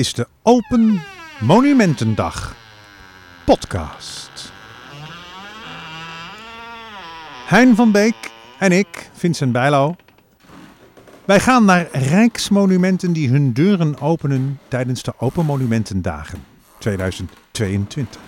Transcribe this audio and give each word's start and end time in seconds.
is 0.00 0.12
de 0.12 0.26
Open 0.42 1.00
Monumentendag 1.40 2.56
podcast. 3.44 4.52
Hein 7.46 7.76
van 7.76 7.92
Beek 7.92 8.30
en 8.58 8.72
ik, 8.72 9.10
Vincent 9.12 9.52
Bijlo. 9.52 9.96
Wij 11.24 11.40
gaan 11.40 11.64
naar 11.64 11.88
rijksmonumenten 11.92 13.12
die 13.12 13.28
hun 13.28 13.52
deuren 13.52 14.00
openen 14.00 14.58
tijdens 14.68 15.02
de 15.02 15.12
Open 15.18 15.46
Monumentendagen 15.46 16.44
2022. 16.78 18.20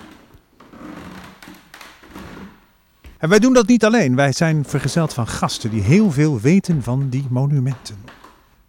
En 3.19 3.28
wij 3.28 3.39
doen 3.39 3.52
dat 3.52 3.66
niet 3.66 3.84
alleen. 3.84 4.16
Wij 4.16 4.33
zijn 4.33 4.64
vergezeld 4.64 5.14
van 5.14 5.27
gasten 5.27 5.70
die 5.70 5.83
heel 5.83 6.11
veel 6.11 6.41
weten 6.41 6.83
van 6.83 7.09
die 7.09 7.27
monumenten. 7.30 7.97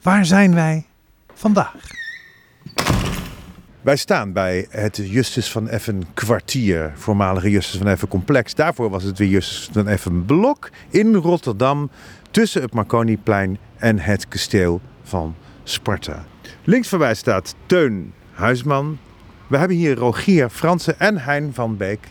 Waar 0.01 0.25
zijn 0.25 0.53
wij 0.53 0.85
vandaag? 1.33 2.02
Wij 3.83 3.95
staan 3.95 4.33
bij 4.33 4.67
het 4.69 4.99
Justus 5.03 5.51
van 5.51 5.69
Effen 5.69 6.03
kwartier, 6.13 6.91
voormalige 6.95 7.49
Justus 7.49 7.77
van 7.77 7.87
Effen 7.87 8.07
complex. 8.07 8.55
Daarvoor 8.55 8.89
was 8.89 9.03
het 9.03 9.17
weer 9.17 9.27
Justus 9.27 9.69
van 9.71 9.87
Effen 9.87 10.25
blok 10.25 10.69
in 10.89 11.15
Rotterdam, 11.15 11.89
tussen 12.31 12.61
het 12.61 12.73
Marconiplein 12.73 13.57
en 13.77 13.99
het 13.99 14.27
kasteel 14.27 14.81
van 15.03 15.35
Sparta. 15.63 16.25
Links 16.63 16.87
van 16.87 16.99
mij 16.99 17.15
staat 17.15 17.55
Teun 17.65 18.13
Huisman. 18.31 18.97
We 19.47 19.57
hebben 19.57 19.77
hier 19.77 19.95
Rogier 19.95 20.49
Fransen 20.49 20.99
en 20.99 21.17
Hein 21.17 21.53
van 21.53 21.77
Beek. 21.77 22.07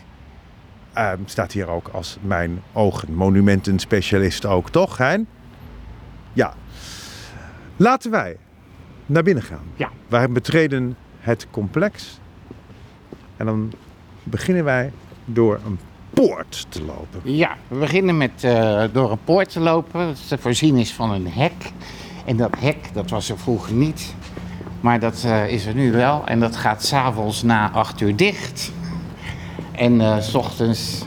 Ehm, 0.93 1.19
staat 1.25 1.51
hier 1.51 1.67
ook 1.67 1.87
als 1.87 2.17
mijn 2.21 2.61
ogen 2.73 3.13
monumentenspecialist 3.13 4.45
ook, 4.45 4.69
toch 4.69 4.97
Hein? 4.97 5.27
Ja. 6.33 6.53
Laten 7.75 8.11
wij 8.11 8.37
naar 9.05 9.23
binnen 9.23 9.43
gaan. 9.43 9.65
Ja. 9.75 9.89
Wij 10.07 10.29
betreden 10.29 10.95
het 11.23 11.47
complex. 11.51 12.19
En 13.37 13.45
dan 13.45 13.73
beginnen 14.23 14.63
wij 14.63 14.91
door 15.25 15.59
een 15.65 15.79
poort 16.09 16.65
te 16.69 16.83
lopen. 16.83 17.19
Ja, 17.23 17.55
we 17.67 17.77
beginnen 17.77 18.17
met 18.17 18.43
eh, 18.43 18.83
door 18.91 19.11
een 19.11 19.23
poort 19.23 19.49
te 19.49 19.59
lopen. 19.59 20.07
Dat 20.07 20.27
te 20.27 20.37
voorzien 20.37 20.77
is 20.77 20.93
van 20.93 21.11
een 21.11 21.27
hek. 21.27 21.71
En 22.25 22.37
dat 22.37 22.55
hek, 22.59 22.89
dat 22.93 23.09
was 23.09 23.29
er 23.29 23.37
vroeger 23.37 23.73
niet. 23.73 24.15
Maar 24.81 24.99
dat 24.99 25.23
eh, 25.25 25.47
is 25.47 25.65
er 25.65 25.73
nu 25.73 25.91
wel. 25.91 26.25
En 26.25 26.39
dat 26.39 26.55
gaat 26.55 26.83
s'avonds 26.83 27.43
na 27.43 27.71
8 27.71 28.01
uur 28.01 28.15
dicht. 28.15 28.71
En 29.71 30.01
eh, 30.01 30.19
s 30.19 30.33
ochtends 30.33 31.05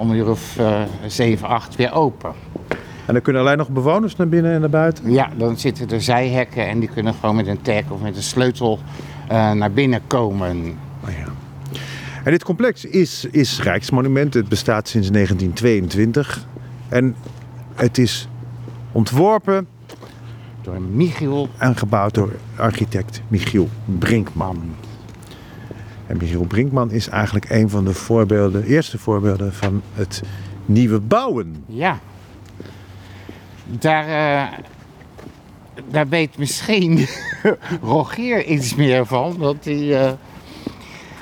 om 0.00 0.10
een 0.10 0.16
uur 0.16 0.30
of 0.30 0.58
7, 1.06 1.48
8 1.48 1.76
weer 1.76 1.92
open. 1.92 2.32
En 3.06 3.14
dan 3.14 3.22
kunnen 3.22 3.42
alleen 3.42 3.56
nog 3.56 3.68
bewoners 3.68 4.16
naar 4.16 4.28
binnen 4.28 4.52
en 4.52 4.60
naar 4.60 4.70
buiten. 4.70 5.12
Ja, 5.12 5.30
dan 5.36 5.58
zitten 5.58 5.90
er 5.90 6.02
zijhekken 6.02 6.68
en 6.68 6.78
die 6.78 6.88
kunnen 6.88 7.14
gewoon 7.14 7.36
met 7.36 7.46
een 7.46 7.62
tag 7.62 7.82
of 7.88 8.00
met 8.00 8.16
een 8.16 8.22
sleutel 8.22 8.78
naar 9.28 9.72
binnen 9.72 10.00
komen. 10.06 10.78
Oh 11.04 11.10
ja. 11.10 11.26
En 12.24 12.30
dit 12.30 12.44
complex 12.44 12.84
is, 12.84 13.24
is 13.30 13.62
Rijksmonument. 13.62 14.34
Het 14.34 14.48
bestaat 14.48 14.88
sinds 14.88 15.10
1922. 15.10 16.46
En 16.88 17.16
het 17.74 17.98
is 17.98 18.28
ontworpen 18.92 19.68
Door 20.62 20.80
Michiel 20.80 21.48
en 21.58 21.76
gebouwd 21.76 22.14
door 22.14 22.32
architect 22.56 23.22
Michiel 23.28 23.68
Brinkman. 23.98 24.74
En 26.06 26.16
Michiel 26.16 26.44
Brinkman 26.44 26.90
is 26.90 27.08
eigenlijk 27.08 27.50
een 27.50 27.70
van 27.70 27.84
de 27.84 27.94
voorbeelden, 27.94 28.64
eerste 28.64 28.98
voorbeelden 28.98 29.52
van 29.52 29.82
het 29.94 30.22
nieuwe 30.66 31.00
bouwen. 31.00 31.64
Ja. 31.66 31.98
Daar, 33.64 34.06
eh, 34.06 34.58
daar 35.90 36.08
weet 36.08 36.38
misschien 36.38 37.06
Rogier 37.82 38.44
iets 38.44 38.74
meer 38.74 39.06
van, 39.06 39.36
want 39.38 39.62
die, 39.62 39.96
eh, 39.96 40.10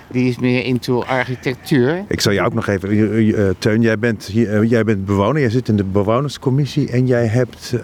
die 0.09 0.28
is 0.28 0.39
meer 0.39 0.65
into 0.65 1.03
architectuur. 1.03 2.05
Ik 2.09 2.21
zal 2.21 2.33
je 2.33 2.43
ook 2.43 2.55
nog 2.55 2.67
even, 2.67 2.91
eh, 2.91 3.50
Teun, 3.59 3.81
jij 3.81 3.99
bent, 3.99 4.25
hier, 4.25 4.65
jij 4.65 4.84
bent 4.84 5.05
bewoner, 5.05 5.41
jij 5.41 5.50
zit 5.50 5.69
in 5.69 5.77
de 5.77 5.84
bewonerscommissie 5.84 6.91
en 6.91 7.06
jij 7.06 7.27
hebt 7.27 7.75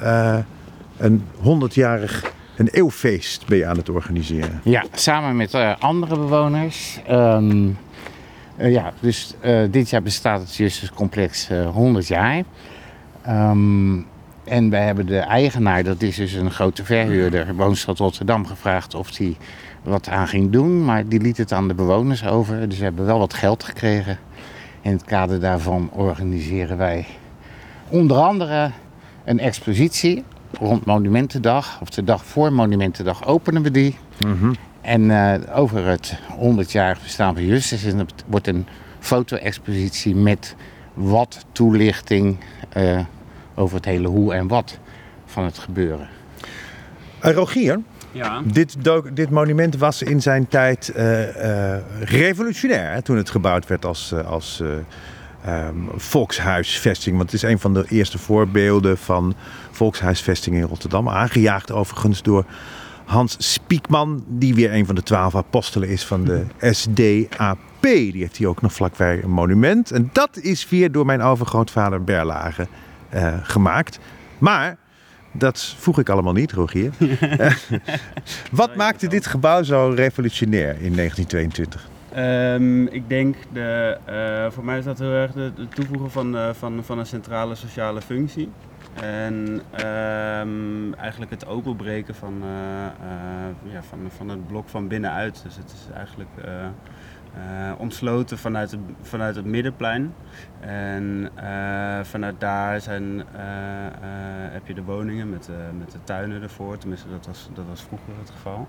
een 0.96 1.24
100-jarig, 1.42 2.32
een 2.56 2.68
eeuwfeest 2.68 3.46
ben 3.46 3.58
je 3.58 3.66
aan 3.66 3.76
het 3.76 3.88
organiseren. 3.88 4.60
Ja, 4.64 4.84
samen 4.94 5.36
met 5.36 5.54
andere 5.78 6.16
bewoners. 6.16 7.00
Ehm, 7.06 7.68
eh, 8.56 8.72
ja, 8.72 8.92
dus 9.00 9.34
dit 9.70 9.90
jaar 9.90 10.02
bestaat 10.02 10.40
het 10.40 10.54
Justuscomplex 10.54 11.48
eh 11.48 11.68
100 11.70 12.08
jaar. 12.08 12.42
Ehm, 13.22 13.96
en 14.44 14.70
wij 14.70 14.84
hebben 14.84 15.06
de 15.06 15.18
eigenaar, 15.18 15.82
dat 15.82 16.02
is 16.02 16.16
dus 16.16 16.32
een 16.32 16.50
grote 16.50 16.84
verhuurder, 16.84 17.54
Woonstad 17.54 17.98
Rotterdam, 17.98 18.46
gevraagd 18.46 18.94
of 18.94 19.16
hij 19.16 19.36
wat 19.82 20.08
aan 20.08 20.28
ging 20.28 20.50
doen. 20.50 20.84
Maar 20.84 21.08
die 21.08 21.20
liet 21.20 21.36
het 21.36 21.52
aan 21.52 21.68
de 21.68 21.74
bewoners 21.74 22.26
over. 22.26 22.68
Dus 22.68 22.78
we 22.78 22.84
hebben 22.84 23.06
wel 23.06 23.18
wat 23.18 23.34
geld 23.34 23.64
gekregen. 23.64 24.18
In 24.80 24.92
het 24.92 25.04
kader 25.04 25.40
daarvan 25.40 25.90
organiseren 25.92 26.76
wij 26.76 27.06
onder 27.88 28.16
andere 28.16 28.70
een 29.24 29.38
expositie 29.38 30.24
rond 30.58 30.84
Monumentendag. 30.84 31.78
Of 31.80 31.90
de 31.90 32.04
dag 32.04 32.24
voor 32.24 32.52
Monumentendag 32.52 33.26
openen 33.26 33.62
we 33.62 33.70
die. 33.70 33.96
En 34.80 35.10
eh, 35.10 35.58
over 35.58 35.86
het 35.86 36.18
100-jarig 36.40 37.02
bestaan 37.02 37.34
van 37.34 37.44
Justus 37.44 37.84
en 37.84 37.98
het 37.98 38.24
wordt 38.26 38.46
een 38.46 38.66
foto-expositie 38.98 40.14
met 40.14 40.56
wat 40.94 41.44
toelichting 41.52 42.36
eh, 42.68 42.98
over 43.54 43.76
het 43.76 43.84
hele 43.84 44.08
hoe 44.08 44.34
en 44.34 44.48
wat 44.48 44.78
van 45.24 45.44
het 45.44 45.58
gebeuren. 45.58 46.08
Eh, 47.18 47.32
Rogier, 47.32 47.80
Ja, 48.12 48.42
dit, 48.44 48.76
dit 49.12 49.30
monument 49.30 49.76
was 49.76 50.02
in 50.02 50.22
zijn 50.22 50.48
tijd 50.48 50.88
eh, 50.88 51.74
eh, 51.74 51.82
revolutionair 52.00 52.92
hè, 52.92 53.02
toen 53.02 53.16
het 53.16 53.30
gebouwd 53.30 53.66
werd 53.66 53.84
als, 53.84 54.14
als 54.14 54.60
eh, 54.60 54.68
ehm, 55.44 55.76
volkshuisvesting. 55.96 57.16
Want 57.16 57.30
het 57.32 57.42
is 57.42 57.50
een 57.50 57.58
van 57.58 57.74
de 57.74 57.84
eerste 57.88 58.18
voorbeelden 58.18 58.98
van 58.98 59.34
volkshuisvesting 59.70 60.56
in 60.56 60.62
Rotterdam. 60.62 61.08
Aangejaagd 61.08 61.72
overigens 61.72 62.22
door 62.22 62.44
Hans 63.04 63.36
Spiekman, 63.38 64.24
die 64.28 64.54
weer 64.54 64.74
een 64.74 64.86
van 64.86 64.94
de 64.94 65.02
twaalf 65.02 65.36
apostelen 65.36 65.88
is 65.88 66.04
van 66.04 66.24
de 66.24 66.44
SDAP. 66.60 67.58
Die 67.80 68.20
heeft 68.20 68.36
hier 68.36 68.48
ook 68.48 68.62
nog 68.62 68.72
vlakbij 68.72 69.22
een 69.22 69.30
monument. 69.30 69.90
En 69.90 70.10
dat 70.12 70.36
is 70.36 70.68
weer 70.68 70.92
door 70.92 71.06
mijn 71.06 71.22
overgrootvader 71.22 72.04
Berlage 72.04 72.66
eh, 73.12 73.34
gemaakt. 73.42 73.98
Maar 74.38 74.76
dat 75.32 75.74
vroeg 75.78 75.98
ik 75.98 76.08
allemaal 76.08 76.32
niet, 76.32 76.52
Rogier. 76.52 76.92
Wat 78.50 78.76
maakte 78.76 79.06
dit 79.06 79.26
gebouw 79.26 79.62
zo 79.62 79.92
revolutionair 79.94 80.70
in 80.80 80.94
1922? 80.94 81.90
Ehm, 82.12 82.86
ik 82.86 83.08
denk, 83.08 83.36
de, 83.52 83.98
eh, 84.04 84.50
voor 84.50 84.64
mij 84.64 84.78
is 84.78 84.84
dat 84.84 84.98
heel 84.98 85.12
erg 85.12 85.32
de, 85.32 85.52
de 85.54 85.68
toevoegen 85.68 86.10
van, 86.10 86.36
eh, 86.36 86.50
van, 86.52 86.84
van 86.84 86.98
een 86.98 87.06
centrale 87.06 87.54
sociale 87.54 88.00
functie. 88.00 88.50
En 88.94 89.62
ehm, 89.70 90.92
eigenlijk 90.92 91.30
het 91.30 91.46
openbreken 91.46 92.14
van, 92.14 92.42
eh, 92.42 92.84
eh, 92.86 93.72
ja, 93.72 93.82
van, 93.82 93.98
van 94.16 94.28
het 94.28 94.46
blok 94.46 94.68
van 94.68 94.88
binnenuit. 94.88 95.40
Dus 95.44 95.56
het 95.56 95.72
is 95.72 95.94
eigenlijk 95.94 96.30
eh, 97.34 97.62
eh, 97.72 97.80
omsloten 97.80 98.38
vanuit 98.38 98.70
het, 98.70 98.80
vanuit 99.02 99.36
het 99.36 99.44
middenplein. 99.44 100.14
En 100.60 101.30
eh, 101.34 102.04
vanuit 102.04 102.40
daar 102.40 102.80
zijn, 102.80 103.20
eh, 103.32 103.42
heb 104.52 104.66
je 104.66 104.74
de 104.74 104.82
woningen 104.82 105.30
met, 105.30 105.48
met 105.78 105.90
de 105.90 105.98
tuinen 106.04 106.42
ervoor. 106.42 106.78
Tenminste, 106.78 107.08
dat 107.10 107.26
was, 107.26 107.48
dat 107.54 107.64
was 107.68 107.82
vroeger 107.82 108.12
het 108.18 108.30
geval. 108.30 108.68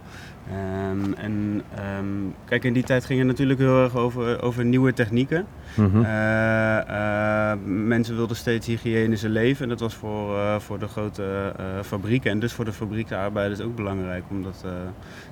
Ehm, 0.50 1.13
en 1.13 1.62
ehm, 1.75 2.06
kijk, 2.46 2.63
in 2.63 2.73
die 2.73 2.84
tijd 2.84 3.06
ging 3.06 3.19
het 3.19 3.28
natuurlijk 3.28 3.59
heel 3.59 3.84
erg 3.84 3.96
over, 3.96 4.41
over 4.41 4.66
nieuwe 4.66 4.93
technieken. 4.93 5.46
Eh, 6.03 7.53
mensen 7.66 8.16
wilden 8.16 8.35
steeds 8.35 8.67
hygiënischer 8.67 9.29
leven 9.29 9.64
en 9.64 9.70
dat 9.70 9.79
was 9.79 9.96
voor, 9.96 10.61
voor 10.61 10.79
de 10.79 10.87
grote 10.87 11.53
fabrieken 11.82 12.32
en 12.32 12.40
dus 12.40 12.53
voor 12.53 12.66
de 12.66 12.73
fabriekenarbeiders 12.73 13.61
ook 13.61 13.76
belangrijk, 13.76 14.23
omdat 14.29 14.66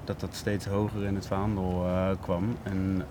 dat, 0.03 0.19
dat 0.19 0.35
steeds 0.35 0.65
hoger 0.65 1.03
in 1.03 1.15
het 1.15 1.27
vaandel 1.27 1.85
kwam. 2.21 2.55
En 2.63 3.03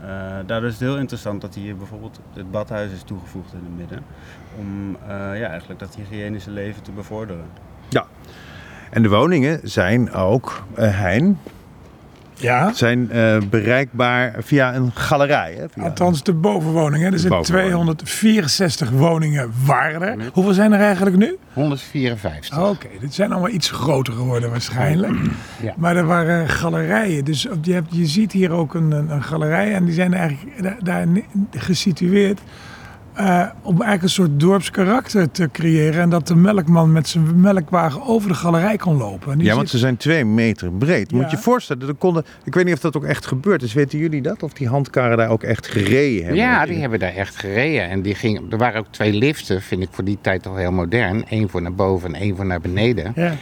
daardoor 0.47 0.69
is 0.69 0.73
het 0.73 0.83
heel 0.83 0.99
interessant 0.99 1.41
dat 1.41 1.55
hier 1.55 1.77
bijvoorbeeld 1.77 2.21
het 2.35 2.51
badhuis 2.51 2.93
is 2.93 3.03
toegevoegd 3.03 3.53
in 3.53 3.61
het 3.65 3.77
midden, 3.77 4.05
om 4.59 4.97
eh, 5.03 5.09
ja, 5.39 5.49
eigenlijk 5.49 5.81
dat 5.81 5.95
hygiënische 5.95 6.51
leven 6.51 6.83
te 6.83 6.93
bevorderen. 6.93 7.45
Ja. 7.89 8.07
En 8.91 9.03
de 9.03 9.09
woningen 9.09 9.61
zijn 9.62 10.12
ook, 10.12 10.65
eh 10.75 10.99
Hein, 10.99 11.39
Ja, 12.41 12.73
zijn 12.73 13.11
eh, 13.11 13.37
bereikbaar 13.51 14.35
via 14.39 14.75
een 14.75 14.91
galerij. 14.95 15.55
Hè? 15.59 15.65
Via- 15.69 15.83
althans 15.83 16.23
de 16.23 16.33
bovenwoningen. 16.33 17.13
Er 17.13 17.19
zijn 17.19 17.33
bovenwoning. 17.33 17.73
264 17.75 18.91
woningen 18.91 19.51
waren 19.65 20.03
er. 20.03 20.17
Hoeveel 20.33 20.53
zijn 20.55 20.73
er 20.73 20.81
eigenlijk 20.81 21.17
nu? 21.17 21.37
154. 21.53 22.59
Oh, 22.59 22.69
Oké, 22.69 22.87
dit 23.01 23.15
zijn 23.15 23.31
allemaal 23.33 23.51
iets 23.51 23.71
groter 23.71 24.13
geworden 24.13 24.51
waarschijnlijk. 24.51 25.13
Ja. 25.63 25.75
Maar 25.77 25.97
er 25.97 26.07
waren 26.07 26.49
galerijen. 26.49 27.25
Dus 27.25 27.47
je, 27.63 27.73
hebt, 27.73 27.89
je 27.91 28.07
ziet 28.07 28.33
hier 28.33 28.51
ook 28.51 28.75
een, 28.75 28.91
een, 28.91 29.11
een 29.11 29.23
galerij. 29.23 29.75
En 29.75 29.85
die 29.85 29.95
zijn 29.95 30.15
eigenlijk 30.15 30.63
da- 30.63 30.77
daar 30.83 31.07
ni- 31.07 31.25
gesitueerd 31.51 32.41
eh, 33.20 33.46
om 33.62 33.72
eigenlijk 33.72 34.02
een 34.02 34.08
soort 34.08 34.40
dorpskarakter 34.40 35.31
te 35.31 35.49
creëren. 35.52 36.00
En 36.00 36.11
dat 36.11 36.26
de 36.26 36.34
melkman 36.34 36.93
met 36.93 37.08
zijn 37.08 37.40
melkwagen 37.40 38.02
over 38.06 38.28
de 38.28 38.34
galerij 38.34 38.76
kon 38.76 38.96
lopen. 38.96 39.38
Ja, 39.38 39.55
want 39.55 39.69
ze 39.70 39.78
zijn 39.78 39.96
twee 39.96 40.25
meter 40.25 40.72
breed. 40.72 41.12
Moet 41.12 41.31
je 41.31 41.37
je 41.37 41.43
voorstellen, 41.43 41.88
er 41.88 41.94
konden, 41.94 42.25
ik 42.44 42.55
weet 42.55 42.64
niet 42.64 42.75
of 42.75 42.81
dat 42.81 42.96
ook 42.96 43.05
echt 43.05 43.26
gebeurd 43.26 43.62
is. 43.62 43.72
Weten 43.72 43.99
jullie 43.99 44.22
dat? 44.22 44.43
Of 44.43 44.52
die 44.52 44.69
handkarren 44.69 45.17
daar 45.17 45.28
ook 45.31 45.43
echt 45.43 45.67
gereden 45.67 46.19
hebben? 46.25 46.43
Ja, 46.43 46.67
die 46.67 46.78
hebben 46.81 46.99
daar 46.99 47.14
echt 47.14 47.37
gereden. 47.37 47.88
En 47.88 48.02
die 48.02 48.14
ging, 48.14 48.52
er 48.52 48.58
waren 48.58 48.81
ook 48.81 48.87
twee 48.90 49.12
liften, 49.12 49.62
vind 49.62 49.82
ik 49.82 49.88
voor 49.90 50.05
die 50.05 50.19
tijd 50.20 50.43
toch 50.43 50.56
heel 50.56 50.72
modern. 50.72 51.25
Eén 51.28 51.49
voor 51.49 51.62
naar 51.62 51.75
boven 51.75 52.14
en 52.14 52.20
één 52.20 52.37
voor 52.37 52.46
naar 52.46 52.61
beneden. 52.61 53.12
ja. 53.14 53.32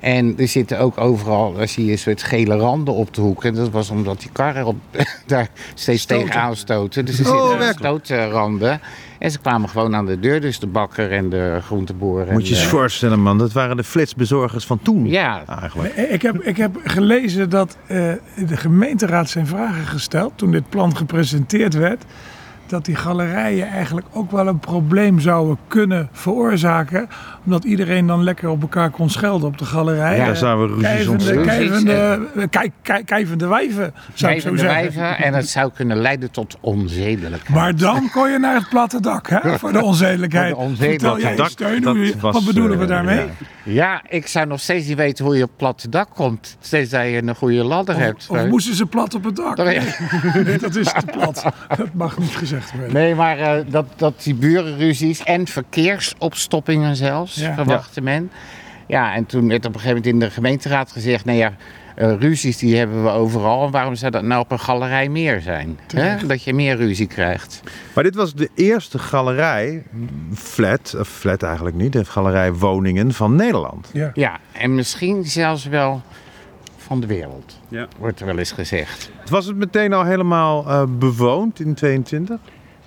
En 0.00 0.34
er 0.38 0.48
zitten 0.48 0.78
ook 0.78 0.98
overal, 0.98 1.52
daar 1.54 1.68
zie 1.68 1.84
je 1.84 1.92
een 1.92 1.98
soort 1.98 2.22
gele 2.22 2.56
randen 2.56 2.94
op 2.94 3.14
de 3.14 3.20
hoek. 3.20 3.44
En 3.44 3.54
dat 3.54 3.70
was 3.70 3.90
omdat 3.90 4.20
die 4.20 4.30
karren 4.32 4.66
op, 4.66 4.76
daar 5.26 5.48
steeds 5.74 6.02
Stoten. 6.02 6.24
tegenaan 6.26 6.56
stoten. 6.56 7.04
Dus 7.04 7.18
er 7.18 7.26
Oh, 7.26 7.40
zitten 7.40 7.58
werkelijk? 7.58 8.04
stootranden. 8.04 8.80
En 9.18 9.30
ze 9.30 9.38
kwamen 9.38 9.68
gewoon 9.68 9.94
aan 9.94 10.06
de 10.06 10.20
deur, 10.20 10.40
dus 10.40 10.58
de 10.58 10.66
bakker 10.66 11.12
en 11.12 11.28
de 11.30 11.58
groenteboer. 11.62 12.26
en 12.26 12.32
Moet 12.32 12.48
je 12.48 12.54
eens 12.54 12.62
de- 12.62 12.68
voorstellen, 12.68 13.20
man. 13.20 13.38
Dat 13.38 13.52
waren 13.52 13.76
de 13.76 13.84
flitsbezorgers 13.84 14.64
van 14.66 14.78
toen. 14.82 15.06
Ja, 15.06 15.42
Eigenlijk. 15.60 15.94
Ik 15.94 16.22
heb, 16.22 16.42
ik 16.42 16.56
heb 16.56 16.76
gelezen 16.84 17.50
dat 17.50 17.76
eh, 17.86 18.12
de 18.46 18.56
gemeenteraad 18.56 19.28
zijn 19.30 19.46
vragen 19.46 19.84
gesteld 19.86 20.32
toen 20.36 20.50
dit 20.50 20.68
plan 20.68 20.96
gepresenteerd 20.96 21.74
werd. 21.74 22.04
Dat 22.66 22.84
die 22.84 22.96
galerijen 22.96 23.68
eigenlijk 23.68 24.06
ook 24.12 24.30
wel 24.30 24.46
een 24.46 24.58
probleem 24.58 25.20
zouden 25.20 25.58
kunnen 25.68 26.08
veroorzaken. 26.12 27.08
Omdat 27.44 27.64
iedereen 27.64 28.06
dan 28.06 28.22
lekker 28.22 28.48
op 28.48 28.62
elkaar 28.62 28.90
kon 28.90 29.10
schelden 29.10 29.48
op 29.48 29.58
de 29.58 29.64
galerij. 29.64 30.16
Ja, 30.16 30.24
Daar 30.24 30.32
Eh, 30.34 30.38
zouden 30.40 30.68
we 30.68 30.72
ruzies 30.74 30.88
Kijvende, 30.88 31.12
ontstaan. 31.12 31.44
kijvende, 31.44 32.18
eh, 32.36 32.44
kijk, 32.50 32.72
kijk, 32.82 33.06
kijvende 33.06 33.46
wijven, 33.46 33.94
zou 34.14 34.32
ik 34.32 34.40
zo 34.40 34.48
Kijvende 34.50 34.58
zeggen. 34.58 35.00
wijven. 35.02 35.24
En 35.24 35.34
het 35.34 35.48
zou 35.48 35.70
kunnen 35.74 35.96
leiden 35.96 36.30
tot 36.30 36.56
onzedelijkheid. 36.60 37.48
Maar 37.48 37.76
dan 37.76 38.10
kon 38.12 38.30
je 38.30 38.38
naar 38.38 38.54
het 38.54 38.68
platte 38.68 39.00
dak, 39.00 39.28
hè? 39.28 39.58
Voor 39.58 39.72
de 39.72 39.82
onzedelijkheid. 39.82 40.54
Voor 40.54 40.62
de 40.62 40.68
onzedelijkheid. 40.68 41.36
Dak, 41.36 41.48
Teun, 41.50 41.82
dat 41.82 41.94
hoe 41.96 42.06
je- 42.06 42.14
was, 42.20 42.34
wat 42.34 42.44
bedoelen 42.44 42.76
we 42.78 42.82
eh, 42.84 42.88
daarmee? 42.90 43.16
ja. 43.18 43.24
Ja, 43.62 44.02
ik 44.08 44.26
zou 44.26 44.46
nog 44.46 44.60
steeds 44.60 44.86
niet 44.86 44.96
weten 44.96 45.24
hoe 45.24 45.36
je 45.36 45.42
op 45.42 45.50
platte 45.56 45.88
dak 45.88 46.08
komt. 46.14 46.56
Steeds 46.60 46.90
dat 46.90 47.02
je 47.02 47.22
een 47.22 47.34
goede 47.34 47.64
ladder 47.64 47.96
hebt. 47.96 48.26
Of, 48.28 48.38
of 48.40 48.46
moesten 48.48 48.74
ze 48.74 48.86
plat 48.86 49.14
op 49.14 49.24
het 49.24 49.36
dak? 49.36 49.56
Nee, 50.44 50.58
dat 50.58 50.74
is 50.74 50.86
te 50.92 51.06
plat. 51.12 51.44
Dat 51.76 51.88
mag 51.92 52.18
niet 52.18 52.36
gezegd 52.36 52.55
worden. 52.74 52.92
Nee, 52.92 53.14
maar 53.14 53.38
eh, 53.38 53.64
dat, 53.68 53.86
dat 53.96 54.22
die 54.22 54.34
burenruzies 54.34 55.22
en 55.24 55.46
verkeersopstoppingen 55.46 56.96
zelfs, 56.96 57.34
Ja. 57.34 57.54
verwachtte 57.54 58.00
men. 58.00 58.30
Ja, 58.86 59.14
en 59.14 59.26
toen 59.26 59.48
werd 59.48 59.66
op 59.66 59.74
een 59.74 59.80
gegeven 59.80 59.96
moment 60.02 60.14
in 60.22 60.28
de 60.28 60.30
gemeenteraad 60.34 60.92
gezegd... 60.92 61.24
nou 61.24 61.38
ja, 61.38 61.52
eh, 61.94 62.14
ruzies 62.18 62.56
die 62.58 62.76
hebben 62.76 63.02
we 63.02 63.08
overal. 63.10 63.64
En 63.66 63.70
waarom 63.70 63.94
zou 63.94 64.10
dat 64.10 64.22
nou 64.22 64.40
op 64.40 64.50
een 64.52 64.58
galerij 64.60 65.08
meer 65.08 65.40
zijn? 65.40 65.78
Hè? 65.94 66.26
Dat 66.26 66.42
je 66.42 66.54
meer 66.54 66.76
ruzie 66.76 67.06
krijgt. 67.06 67.60
Maar 67.94 68.04
dit 68.04 68.14
was 68.14 68.34
de 68.34 68.48
eerste 68.54 68.98
galerij, 68.98 69.82
flat, 70.34 70.96
of 70.98 71.08
flat 71.08 71.42
eigenlijk 71.42 71.76
niet, 71.76 71.92
de 71.92 72.04
galerij 72.04 72.52
woningen 72.52 73.12
van 73.12 73.34
Nederland. 73.36 73.90
Ja. 73.92 74.10
Ja, 74.14 74.38
en 74.52 74.74
misschien 74.74 75.24
zelfs 75.24 75.64
wel 75.64 76.02
van 76.86 77.00
de 77.00 77.06
wereld, 77.06 77.58
Ja. 77.68 77.88
wordt 77.98 78.20
er 78.20 78.26
wel 78.26 78.38
eens 78.38 78.52
gezegd. 78.52 79.10
Was 79.30 79.46
het 79.46 79.56
meteen 79.56 79.92
al 79.92 80.04
helemaal 80.04 80.66
eh, 80.66 80.82
bewoond 80.98 81.60
in 81.60 81.74
22? 81.74 82.38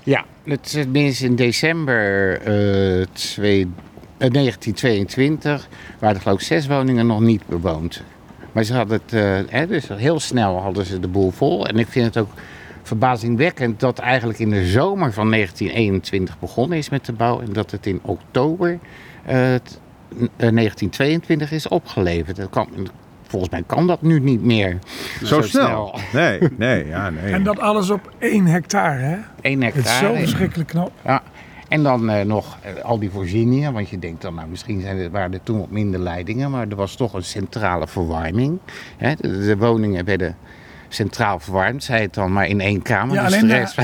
Ja, 0.03 0.25
het 0.43 0.65
is 0.65 0.71
tenminste 0.71 1.25
in 1.25 1.35
december 1.35 2.31
eh, 2.41 3.05
twee- 3.11 3.67
eh, 4.17 4.29
1922 4.31 5.67
waren 5.99 6.15
er 6.15 6.21
geloof 6.21 6.39
ik 6.39 6.45
zes 6.45 6.67
woningen 6.67 7.07
nog 7.07 7.19
niet 7.19 7.45
bewoond. 7.47 8.03
Maar 8.51 8.63
ze 8.63 8.73
hadden 8.73 9.01
het, 9.05 9.13
eh, 9.13 9.39
hè, 9.59 9.67
dus 9.67 9.87
heel 9.87 10.19
snel 10.19 10.57
hadden 10.61 10.85
ze 10.85 10.99
de 10.99 11.07
boel 11.07 11.31
vol. 11.31 11.67
En 11.67 11.77
ik 11.77 11.87
vind 11.87 12.05
het 12.05 12.17
ook 12.17 12.29
verbazingwekkend 12.83 13.79
dat 13.79 13.99
eigenlijk 13.99 14.39
in 14.39 14.49
de 14.49 14.65
zomer 14.65 15.13
van 15.13 15.29
1921 15.29 16.39
begonnen 16.39 16.77
is 16.77 16.89
met 16.89 17.05
de 17.05 17.13
bouw. 17.13 17.39
En 17.41 17.53
dat 17.53 17.71
het 17.71 17.85
in 17.85 17.99
oktober 18.03 18.79
eh, 19.25 19.55
t- 19.55 19.79
eh, 20.37 20.49
1922 20.51 21.51
is 21.51 21.67
opgeleverd. 21.67 22.35
Dat 22.35 22.49
kan, 22.49 22.67
volgens 23.29 23.51
mij 23.51 23.63
kan 23.65 23.87
dat 23.87 24.01
nu 24.01 24.19
niet 24.19 24.43
meer. 24.43 24.77
Zo, 25.23 25.41
snel? 25.41 25.99
Nee, 26.13 26.39
nee, 26.57 26.87
ja, 26.87 27.09
nee. 27.09 27.33
En 27.33 27.43
dat 27.43 27.59
alles 27.59 27.89
op 27.89 28.11
één 28.17 28.45
hectare, 28.45 28.99
hè? 29.01 29.17
Eén 29.41 29.63
Het 29.63 29.75
is 29.75 29.83
zo 29.83 29.89
hectare. 29.91 30.17
verschrikkelijk 30.19 30.69
knap. 30.69 30.91
Ja, 31.05 31.21
en 31.67 31.83
dan 31.83 32.09
eh, 32.09 32.25
nog 32.25 32.57
eh, 32.61 32.83
al 32.83 32.99
die 32.99 33.09
voorzieningen. 33.09 33.73
Want 33.73 33.89
je 33.89 33.99
denkt 33.99 34.21
dan, 34.21 34.35
nou, 34.35 34.47
misschien 34.47 34.81
zijn 34.81 34.97
er, 34.97 35.11
waren 35.11 35.33
er 35.33 35.43
toen 35.43 35.59
wat 35.59 35.69
minder 35.69 35.99
leidingen. 35.99 36.51
Maar 36.51 36.67
er 36.69 36.75
was 36.75 36.95
toch 36.95 37.13
een 37.13 37.23
centrale 37.23 37.87
verwarming. 37.87 38.59
Hè? 38.97 39.13
De, 39.15 39.39
de 39.45 39.57
woningen 39.57 40.05
werden 40.05 40.35
centraal 40.91 41.39
verwarmd, 41.39 41.83
zei 41.83 42.01
het 42.01 42.13
dan, 42.13 42.33
maar 42.33 42.47
in 42.47 42.61
één 42.61 42.81
kamer. 42.81 43.15
Ja, 43.15 43.23
dus 43.25 43.33
alleen 43.33 43.47
de 43.47 43.53
de, 43.53 43.59
rest, 43.59 43.77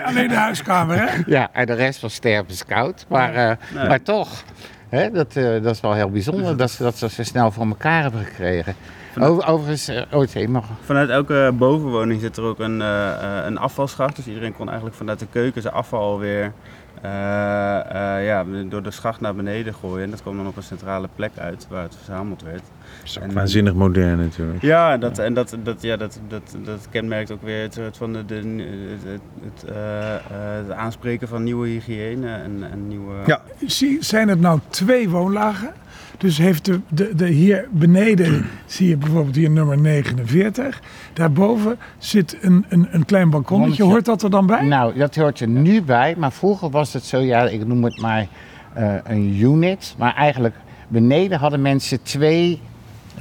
alleen 0.08 0.28
de 0.28 0.34
huiskamer, 0.34 0.98
hè? 1.00 1.16
ja, 1.26 1.48
en 1.52 1.66
de 1.66 1.72
rest 1.74 2.00
was 2.00 2.14
stervenskoud. 2.14 3.06
Maar, 3.08 3.34
eh, 3.34 3.56
Nee. 3.74 3.88
maar 3.88 4.02
toch, 4.02 4.44
dat, 4.92 5.36
eh, 5.36 5.62
dat 5.62 5.74
is 5.74 5.80
wel 5.80 5.94
heel 5.94 6.10
bijzonder 6.10 6.56
dat 6.56 6.70
ze 6.70 6.82
dat 6.82 6.96
zo 6.96 7.08
snel 7.08 7.50
voor 7.50 7.66
elkaar 7.66 8.02
hebben 8.02 8.24
gekregen. 8.24 8.74
Over, 9.20 9.46
overigens, 9.46 9.88
eh, 9.88 10.02
oh, 10.12 10.26
sorry, 10.26 10.48
mag. 10.48 10.64
Vanuit 10.80 11.08
elke 11.08 11.50
bovenwoning 11.54 12.20
zit 12.20 12.36
er 12.36 12.42
ook 12.42 12.58
een, 12.58 12.82
eh, 12.82 13.38
een 13.44 13.58
afvalschacht. 13.58 14.16
Dus 14.16 14.26
iedereen 14.26 14.52
kon 14.52 14.66
eigenlijk 14.66 14.96
vanuit 14.96 15.18
de 15.18 15.26
keuken 15.30 15.62
zijn 15.62 15.74
afval 15.74 16.18
weer 16.18 16.52
ja, 17.02 18.44
door 18.68 18.82
de 18.82 18.90
schacht 18.90 19.20
naar 19.20 19.34
beneden 19.34 19.74
gooien. 19.74 20.04
En 20.04 20.10
dat 20.10 20.22
kwam 20.22 20.36
dan 20.36 20.46
op 20.46 20.56
een 20.56 20.62
centrale 20.62 21.08
plek 21.16 21.30
uit 21.38 21.66
waar 21.68 21.82
het 21.82 21.94
verzameld 21.96 22.42
werd. 22.42 22.62
En- 23.20 23.32
Waanzinnig 23.32 23.74
modern 23.74 24.18
natuurlijk. 24.18 24.62
Ja, 24.62 24.92
en 24.92 25.00
dat, 25.00 25.18
en 25.18 25.34
dat, 25.34 25.56
dat, 25.62 25.82
ja, 25.82 25.96
dat, 25.96 26.20
dat, 26.28 26.56
dat 26.64 26.86
kenmerkt 26.90 27.30
ook 27.30 27.42
weer 27.42 27.62
het, 27.62 27.74
het 27.74 27.96
van 27.96 28.12
de, 28.12 28.24
de, 28.24 28.34
het, 28.34 29.20
het, 29.42 29.70
eh, 29.70 30.14
eh, 30.14 30.20
het 30.66 30.70
aanspreken 30.70 31.28
van 31.28 31.42
nieuwe 31.42 31.68
hygiëne 31.68 32.34
en, 32.34 32.68
en 32.70 32.88
nieuwe... 32.88 33.14
Ja. 33.26 33.42
Zijn 34.00 34.28
het 34.28 34.40
nou 34.40 34.60
twee 34.68 35.08
woonlagen? 35.08 35.72
Dus 36.22 36.38
heeft 36.38 36.64
de, 36.64 36.80
de, 36.88 37.14
de 37.14 37.26
hier 37.26 37.68
beneden, 37.70 38.46
zie 38.66 38.88
je 38.88 38.96
bijvoorbeeld 38.96 39.36
hier 39.36 39.50
nummer 39.50 39.78
49. 39.78 40.80
Daarboven 41.12 41.78
zit 41.98 42.38
een, 42.40 42.64
een, 42.68 42.88
een 42.90 43.04
klein 43.04 43.30
balkonnetje. 43.30 43.82
Hoort 43.82 44.04
dat 44.04 44.22
er 44.22 44.30
dan 44.30 44.46
bij? 44.46 44.64
Nou, 44.64 44.98
dat 44.98 45.14
hoort 45.14 45.40
er 45.40 45.48
nu 45.48 45.82
bij. 45.82 46.14
Maar 46.18 46.32
vroeger 46.32 46.70
was 46.70 46.92
het 46.92 47.04
zo, 47.04 47.18
ja, 47.18 47.48
ik 47.48 47.66
noem 47.66 47.84
het 47.84 48.00
maar 48.00 48.26
eh, 48.74 48.94
een 49.04 49.40
unit. 49.40 49.94
Maar 49.98 50.14
eigenlijk 50.14 50.54
beneden 50.88 51.38
hadden 51.38 51.62
mensen 51.62 52.02
twee 52.02 52.60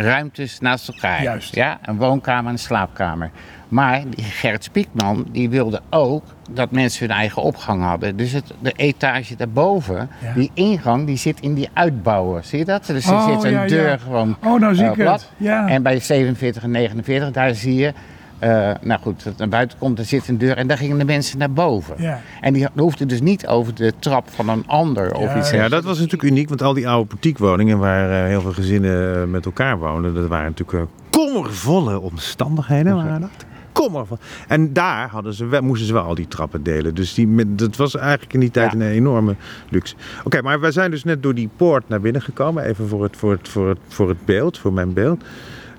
ruimtes 0.01 0.59
naast 0.59 0.88
elkaar. 0.88 1.24
Juist. 1.24 1.56
Ja, 1.56 1.80
een 1.81 1.98
woonkamer 1.98 2.45
en 2.45 2.51
een 2.51 2.59
slaapkamer. 2.59 3.30
Maar 3.68 4.01
Gert 4.18 4.63
Spiekman 4.63 5.25
die 5.31 5.50
wilde 5.50 5.81
ook 5.89 6.24
dat 6.50 6.71
mensen 6.71 7.07
hun 7.07 7.15
eigen 7.18 7.42
opgang 7.42 7.83
hadden. 7.83 8.16
Dus 8.16 8.31
het, 8.31 8.54
de 8.59 8.71
etage 8.75 9.35
daarboven, 9.35 10.09
Ja. 10.21 10.33
die 10.33 10.52
ingang, 10.54 11.06
die 11.06 11.18
zit 11.18 11.40
in 11.40 11.54
die 11.54 11.69
uitbouwen. 11.73 12.44
Zie 12.45 12.59
je 12.59 12.66
dat? 12.66 12.85
Dus 12.85 13.06
er 13.07 13.14
Oh, 13.14 13.30
zit 13.30 13.44
een 13.44 13.52
ja, 13.52 13.61
ja. 13.61 13.68
deur 13.68 13.99
gewoon 13.99 14.37
Oh, 14.44 14.59
nou 14.59 14.75
zie 14.75 14.83
eh, 14.85 14.90
ik 14.92 14.97
plat. 14.97 15.21
het. 15.21 15.30
Ja. 15.37 15.68
En 15.68 15.83
bij 15.83 15.99
47 15.99 16.64
en 16.64 16.71
49, 16.71 17.31
daar 17.31 17.56
zie 17.56 17.75
je, 17.75 17.94
eh, 18.42 18.71
nou 18.81 19.02
goed, 19.02 19.24
dat 19.24 19.38
naar 19.38 19.50
buiten 19.50 19.78
komt, 19.78 20.00
er 20.00 20.06
zit 20.06 20.28
een 20.28 20.38
deur 20.38 20.57
en 20.57 20.68
daar 20.68 20.78
gingen 20.78 20.98
de 20.98 21.06
mensen 21.06 21.38
naar 21.38 21.52
boven. 21.52 21.95
Ja. 21.98 22.21
En 22.42 22.54
die 22.54 22.68
hoefden 22.76 23.07
dus 23.07 23.21
niet 23.21 23.48
over 23.48 23.76
de 23.76 23.94
trap 24.00 24.30
van 24.30 24.50
een 24.50 24.64
ander 24.68 25.14
of 25.14 25.24
Ja, 25.33 25.38
iets. 25.38 25.52
Ja, 25.52 25.69
dat 25.69 25.83
was 25.83 25.95
natuurlijk 25.98 26.24
uniek, 26.31 26.50
want 26.50 26.62
al 26.62 26.74
die 26.74 26.88
oude 26.90 27.07
portiekwoningen 27.07 27.78
waar 27.78 28.12
eh, 28.21 28.28
heel 28.28 28.42
veel 28.42 28.54
gezinnen 28.54 29.21
eh, 29.21 29.28
met 29.28 29.45
elkaar 29.45 29.78
woonden, 29.78 30.14
dat 30.14 30.28
waren 30.28 30.54
natuurlijk 30.57 30.90
kommervolle 31.10 32.00
omstandigheden. 32.00 32.95
Waren 32.95 33.21
dat. 33.21 33.30
Kommervol. 33.71 34.18
En 34.48 34.74
daar 34.74 35.10
hadden 35.10 35.33
ze 35.33 35.45
wel, 35.45 35.62
moesten 35.62 35.88
ze 35.88 35.94
wel 35.94 36.04
al 36.04 36.16
die 36.16 36.28
trappen 36.28 36.64
delen. 36.64 36.95
Dus 36.95 37.14
die, 37.14 37.56
dat 37.56 37.76
was 37.76 37.95
eigenlijk 37.95 38.33
in 38.33 38.40
die 38.40 38.52
tijd 38.52 38.71
Ja. 38.71 38.78
een 38.80 38.86
enorme 38.92 39.36
luxe. 39.69 39.95
Oké, 40.24 40.42
maar 40.42 40.60
wij 40.60 40.71
zijn 40.71 40.92
dus 40.92 41.04
net 41.04 41.24
door 41.24 41.33
die 41.36 41.50
poort 41.56 41.90
naar 41.90 42.02
binnen 42.02 42.21
gekomen. 42.21 42.64
Even 42.64 42.88
voor 42.88 43.04
het, 43.04 43.18
voor 43.18 43.31
het, 43.31 43.50
voor 43.50 43.69
het, 43.69 43.78
voor 43.88 44.10
het 44.10 44.26
beeld, 44.26 44.57
voor 44.57 44.74
mijn 44.74 44.94
beeld. 44.94 45.24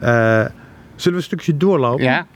Eh, 0.01 0.11
zullen 0.11 0.51
we 0.97 1.11
een 1.13 1.23
stukje 1.23 1.57
doorlopen? 1.57 2.05
Ja. 2.05 2.27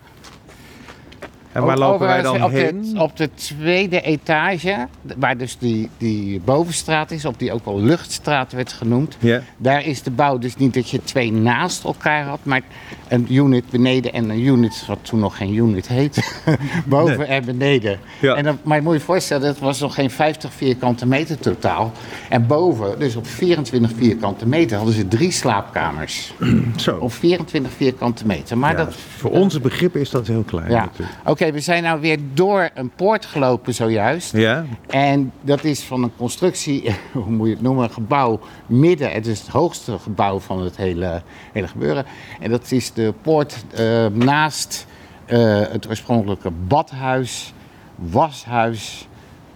En 1.56 1.64
waar 1.64 1.78
lopen 1.78 2.06
wij 2.06 2.22
dan 2.22 2.44
op 2.44 2.50
heen? 2.50 2.92
De, 2.94 3.00
op 3.00 3.16
de 3.16 3.30
tweede 3.34 4.00
etage, 4.00 4.86
waar 5.16 5.36
dus 5.36 5.58
die, 5.58 5.90
die 5.98 6.40
bovenstraat 6.40 7.10
is, 7.10 7.25
op 7.25 7.38
die 7.38 7.52
ook 7.52 7.64
wel 7.64 7.80
luchtstraat 7.80 8.52
werd 8.52 8.72
genoemd. 8.72 9.16
Ja. 9.20 9.40
Daar 9.56 9.84
is 9.84 10.02
de 10.02 10.10
bouw 10.10 10.38
dus 10.38 10.56
niet 10.56 10.75
dat 10.75 10.90
je 10.90 11.04
twee 11.04 11.32
naast 11.32 11.84
elkaar 11.84 12.25
had, 12.25 12.38
maar 12.42 12.60
een 13.08 13.34
unit 13.34 13.70
beneden 13.70 14.12
en 14.12 14.30
een 14.30 14.40
unit, 14.40 14.84
wat 14.86 14.98
toen 15.02 15.20
nog 15.20 15.36
geen 15.36 15.54
unit 15.54 15.88
heet, 15.88 16.42
boven 16.86 17.18
Nee. 17.18 17.26
en 17.26 17.44
beneden. 17.44 17.98
Ja. 18.20 18.34
En 18.34 18.44
dan, 18.44 18.58
maar 18.62 18.76
je 18.76 18.82
moet 18.82 18.94
je 18.94 19.00
voorstellen, 19.00 19.42
dat 19.46 19.58
was 19.58 19.80
nog 19.80 19.94
geen 19.94 20.10
50 20.10 20.52
vierkante 20.52 21.06
meter 21.06 21.38
totaal. 21.38 21.92
En 22.28 22.46
boven, 22.46 22.98
dus 22.98 23.16
op 23.16 23.26
24 23.26 23.90
vierkante 23.96 24.46
meter, 24.46 24.76
hadden 24.76 24.94
ze 24.94 25.08
drie 25.08 25.30
slaapkamers. 25.30 26.34
Zo. 26.76 26.96
Op 26.96 27.12
24 27.12 27.72
vierkante 27.72 28.26
meter. 28.26 28.58
Maar 28.58 28.70
Ja, 28.70 28.84
dat, 28.84 28.94
voor 29.16 29.30
onze 29.30 29.60
begrippen 29.60 30.00
is 30.00 30.10
dat 30.10 30.26
heel 30.26 30.42
klein 30.42 30.70
ja. 30.70 30.84
natuurlijk. 30.84 31.10
We 31.52 31.60
zijn 31.60 31.82
nou 31.82 32.00
weer 32.00 32.18
door 32.34 32.70
een 32.74 32.90
poort 32.90 33.24
gelopen 33.24 33.74
zojuist. 33.74 34.32
Ja? 34.32 34.64
En 34.86 35.32
dat 35.40 35.64
is 35.64 35.82
van 35.82 36.02
een 36.02 36.16
constructie, 36.16 36.94
hoe 37.12 37.30
moet 37.30 37.46
je 37.46 37.52
het 37.52 37.62
noemen, 37.62 37.84
een 37.84 37.90
gebouw 37.90 38.40
midden. 38.66 39.10
Het 39.10 39.26
is 39.26 39.38
het 39.38 39.48
hoogste 39.48 39.98
gebouw 39.98 40.38
van 40.38 40.62
het 40.62 40.76
hele, 40.76 41.22
hele 41.52 41.68
gebeuren. 41.68 42.04
En 42.40 42.50
dat 42.50 42.70
is 42.70 42.92
de 42.92 43.14
poort 43.22 43.64
eh, 43.74 44.06
naast 44.06 44.86
eh, 45.24 45.60
het 45.60 45.88
oorspronkelijke 45.88 46.50
badhuis, 46.50 47.52
washuis, 47.94 49.08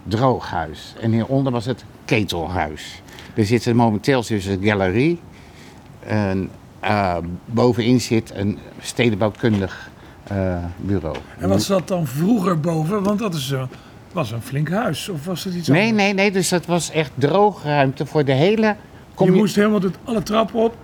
drooghuis. 0.02 0.94
En 1.00 1.12
hieronder 1.12 1.52
was 1.52 1.64
het 1.64 1.84
ketelhuis. 2.04 3.02
Er 3.34 3.46
zit 3.46 3.74
momenteel 3.74 4.22
dus 4.26 4.44
een 4.44 4.62
galerie. 4.62 5.20
En, 6.00 6.50
eh, 6.80 7.16
bovenin 7.44 8.00
zit 8.00 8.30
een 8.34 8.58
stedenbouwkundig 8.80 9.89
bureau. 10.76 11.16
En 11.38 11.48
wat 11.48 11.62
zat 11.62 11.88
dan 11.88 12.06
vroeger 12.06 12.60
boven? 12.60 13.02
Want 13.02 13.18
dat 13.18 13.34
is, 13.34 13.50
eh, 13.50 13.62
was 14.12 14.30
een 14.30 14.42
flink 14.42 14.70
huis. 14.70 15.08
Of 15.08 15.24
was 15.24 15.44
het 15.44 15.54
iets 15.54 15.68
Nee, 15.68 15.88
anders? 15.88 16.02
nee, 16.02 16.14
nee. 16.14 16.30
Dus 16.30 16.48
dat 16.48 16.66
was 16.66 16.90
echt 16.90 17.10
droogruimte 17.14 18.06
voor 18.06 18.24
de 18.24 18.32
hele... 18.32 18.76
Kom 19.14 19.26
je 19.26 19.32
je- 19.32 19.38
moest 19.38 19.56
helemaal 19.56 19.80
het, 19.80 19.96
alle 20.04 20.22
trappen 20.22 20.60
op 20.60 20.76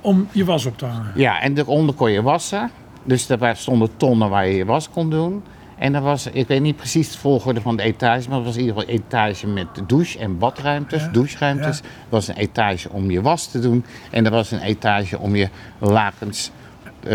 om 0.00 0.28
je 0.32 0.44
was 0.44 0.66
op 0.66 0.78
te 0.78 0.84
hangen. 0.84 1.12
Ja, 1.14 1.40
en 1.40 1.58
eronder 1.58 1.94
kon 1.94 2.10
je 2.10 2.22
wassen. 2.22 2.70
Dus 3.04 3.26
waren- 3.26 3.56
stonden 3.56 3.96
tonnen 3.96 4.28
waar 4.30 4.46
je 4.46 4.54
je 4.56 4.64
was 4.64 4.90
kon 4.90 5.10
doen. 5.10 5.42
En 5.78 5.94
er 5.94 6.00
was, 6.00 6.26
ik 6.26 6.48
weet 6.48 6.60
niet 6.60 6.76
precies 6.76 7.12
de 7.12 7.18
volgorde 7.18 7.60
van 7.60 7.76
de 7.76 7.82
etage, 7.82 8.28
maar 8.28 8.36
het 8.38 8.46
was 8.46 8.56
in 8.56 8.60
ieder 8.60 8.76
geval 8.76 8.94
een 8.94 9.00
etage 9.00 9.46
met 9.46 9.66
douche- 9.86 10.18
en 10.18 10.38
badruimtes, 10.38 11.02
Ja, 11.02 11.08
doucheruimtes. 11.08 11.78
Er 11.78 11.84
was 12.08 12.28
een 12.28 12.36
etage 12.36 12.90
om 12.90 13.10
je 13.10 13.20
was 13.22 13.46
te 13.46 13.58
doen. 13.58 13.84
En 14.10 14.24
er 14.24 14.30
was 14.30 14.50
een 14.50 14.60
etage 14.60 15.18
om 15.18 15.36
je 15.36 15.48
lakens 15.78 16.50
eh, 16.50 16.63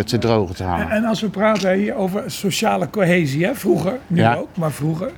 te 0.05 0.17
drogen 0.17 0.55
te 0.55 0.63
En, 0.63 0.69
hangen. 0.69 0.89
en 0.89 1.03
als 1.05 1.22
we 1.22 1.29
praten 1.29 1.74
hier 1.74 1.96
over 1.96 2.24
sociale 2.31 2.89
cohesie, 2.89 3.46
hè? 3.46 3.55
vroeger, 3.55 3.98
nu 4.08 4.19
Ja. 4.22 4.36
ook, 4.36 4.48
maar 4.53 4.72
vroeger. 4.72 5.12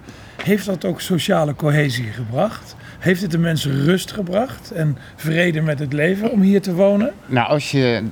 Heeft 0.43 0.65
dat 0.65 0.85
ook 0.85 1.01
sociale 1.01 1.55
cohesie 1.55 2.05
gebracht? 2.11 2.75
Heeft 2.99 3.21
het 3.21 3.31
de 3.31 3.37
mensen 3.37 3.83
rust 3.83 4.11
gebracht 4.11 4.71
en 4.71 4.97
vrede 5.15 5.61
met 5.61 5.79
het 5.79 5.93
leven 5.93 6.31
om 6.31 6.41
hier 6.41 6.61
te 6.61 6.73
wonen? 6.73 7.11
Nou, 7.25 7.47
als 7.47 7.71
je, 7.71 8.03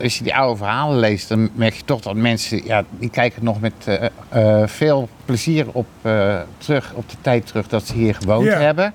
als 0.00 0.18
je 0.18 0.24
die 0.24 0.34
oude 0.34 0.56
verhalen 0.56 0.98
leest, 0.98 1.28
dan 1.28 1.50
merk 1.54 1.74
je 1.74 1.84
toch 1.84 2.00
dat 2.00 2.14
mensen, 2.14 2.64
ja, 2.64 2.84
die 2.98 3.10
kijken 3.10 3.44
nog 3.44 3.60
met 3.60 3.72
eh, 3.84 4.04
eh, 4.28 4.68
veel 4.68 5.08
plezier 5.24 5.66
op, 5.72 5.86
eh, 6.02 6.36
terug, 6.58 6.92
op 6.94 7.10
de 7.10 7.16
tijd 7.20 7.46
terug 7.46 7.68
dat 7.68 7.86
ze 7.86 7.92
hier 7.94 8.14
gewoond 8.14 8.46
Ja. 8.46 8.58
hebben. 8.60 8.94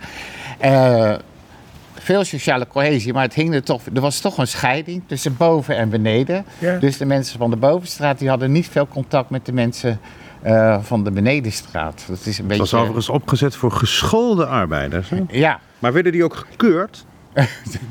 Veel 2.08 2.24
sociale 2.24 2.68
cohesie, 2.68 3.14
maar 3.14 3.24
het 3.24 3.34
hing 3.34 3.54
er 3.54 3.64
toch, 3.64 3.82
er 3.94 4.02
was 4.02 4.20
toch 4.20 4.38
een 4.38 4.48
scheiding 4.48 5.04
tussen 5.08 5.38
boven 5.38 5.78
en 5.78 5.90
beneden. 5.90 6.46
Ja. 6.60 6.78
Dus 6.78 6.98
de 6.98 7.06
mensen 7.06 7.38
van 7.40 7.50
de 7.50 7.56
bovenstraat 7.56 8.20
die 8.20 8.30
hadden 8.30 8.52
niet 8.52 8.68
veel 8.68 8.88
contact 8.88 9.30
met 9.30 9.46
de 9.46 9.52
mensen 9.54 10.00
eh, 10.42 10.78
van 10.84 11.04
de 11.04 11.12
benedenstraat. 11.12 12.04
Dat 12.08 12.18
is 12.18 12.26
een 12.26 12.32
Het 12.34 12.48
beetje. 12.48 12.58
was 12.58 12.74
overigens 12.74 13.10
opgezet 13.10 13.56
voor 13.56 13.72
geschoolde 13.72 14.46
arbeiders. 14.46 15.10
Hè? 15.10 15.22
Ja, 15.30 15.60
Maar 15.80 15.94
werden 15.94 16.12
die 16.12 16.24
ook 16.24 16.36
gekeurd? 16.36 17.06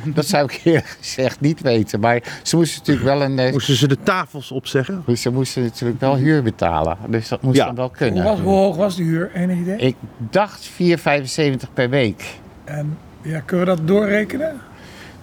dat 0.05 0.27
zou 0.27 0.45
ik 0.45 0.61
eerlijk 0.65 0.97
gezegd 1.01 1.41
niet 1.41 1.61
weten. 1.61 2.01
Maar 2.01 2.23
ze 2.43 2.57
moesten 2.57 2.79
natuurlijk 2.79 3.07
wel 3.07 3.23
een. 3.23 3.39
eh, 3.39 3.53
Moesten 3.53 3.77
ze 3.77 3.89
de 3.89 3.99
tafels 4.03 4.51
opzeggen? 4.51 5.03
Dus 5.07 5.23
ze 5.23 5.31
moesten 5.31 5.63
natuurlijk 5.63 6.01
wel 6.01 6.17
huur 6.17 6.43
betalen. 6.43 6.97
Dus 7.09 7.29
dat 7.29 7.43
moest 7.43 7.57
Ja. 7.57 7.65
dan 7.67 7.75
wel 7.75 7.87
Hoe, 7.87 7.97
kunnen. 7.97 8.25
was, 8.25 8.39
hoe 8.41 8.55
hoog 8.55 8.77
was 8.77 8.97
de 8.97 9.03
huur? 9.03 9.31
Enig 9.35 9.59
idee? 9.59 9.77
Ik 9.77 9.97
dacht 10.19 10.69
4,75 10.83 11.73
per 11.75 11.91
week. 11.91 12.25
En 12.65 12.99
ja, 13.27 13.41
kunnen 13.41 13.67
we 13.67 13.77
dat 13.77 13.89
doorrekenen? 13.89 14.61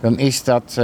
Dan 0.02 0.18
is 0.20 0.44
dat 0.44 0.76
eh, 0.78 0.84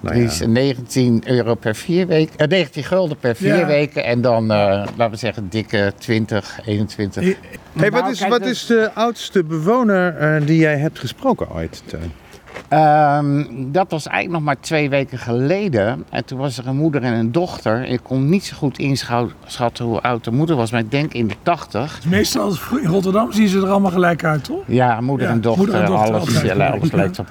Nou 0.00 0.14
die 0.14 0.24
is 0.24 0.40
19 0.46 1.22
euro 1.26 1.54
per 1.54 1.74
vier 1.74 2.06
weken. 2.06 2.36
eh, 2.38 2.48
19 2.48 2.84
gulden 2.84 3.16
per 3.16 3.36
vier 3.36 3.56
Ja. 3.56 3.66
weken. 3.66 4.04
En 4.04 4.20
dan, 4.20 4.42
eh, 4.50 4.56
laten 4.96 5.10
we 5.10 5.16
zeggen, 5.16 5.48
dikke 5.48 5.92
20, 5.98 6.58
21. 6.64 7.22
I- 7.24 7.36
Hey, 7.78 7.90
wat 7.90 8.00
Nou, 8.00 8.12
is, 8.12 8.20
wat 8.20 8.30
dat- 8.30 8.48
is 8.48 8.66
de 8.66 8.90
oudste 8.94 9.44
bewoner 9.44 10.16
eh, 10.16 10.46
die 10.46 10.58
jij 10.58 10.76
hebt 10.78 10.98
gesproken 10.98 11.50
ooit? 11.54 11.82
Teun? 11.86 12.12
Ehm, 12.68 13.44
dat 13.48 13.90
was 13.90 14.06
eigenlijk 14.06 14.36
nog 14.36 14.54
maar 14.54 14.60
twee 14.60 14.90
weken 14.90 15.18
geleden. 15.18 16.04
En 16.10 16.24
toen 16.24 16.38
was 16.38 16.58
er 16.58 16.66
een 16.66 16.76
moeder 16.76 17.02
en 17.02 17.12
een 17.12 17.32
dochter. 17.32 17.84
Ik 17.84 18.00
kon 18.02 18.28
niet 18.28 18.44
zo 18.44 18.56
goed 18.56 18.78
inschatten 18.78 19.84
hoe 19.84 20.00
oud 20.00 20.24
de 20.24 20.30
moeder 20.30 20.56
was, 20.56 20.70
maar 20.70 20.80
ik 20.80 20.90
denk 20.90 21.12
in 21.12 21.26
de 21.26 21.34
80. 21.42 22.00
Meestal 22.06 22.52
in 22.82 22.88
Rotterdam 22.88 23.32
zien 23.32 23.48
ze 23.48 23.58
er 23.58 23.68
allemaal 23.68 23.90
gelijk 23.90 24.24
uit, 24.24 24.44
toch? 24.44 24.62
Ja, 24.66 25.00
moeder 25.00 25.26
Ja, 25.26 25.32
en 25.32 25.40
dochter, 25.40 25.64
moeder 25.64 25.80
en 25.82 25.90
dochter 25.90 26.14
alles, 26.14 26.36
alles 26.36 26.92
lijkt 26.92 27.18
op 27.18 27.26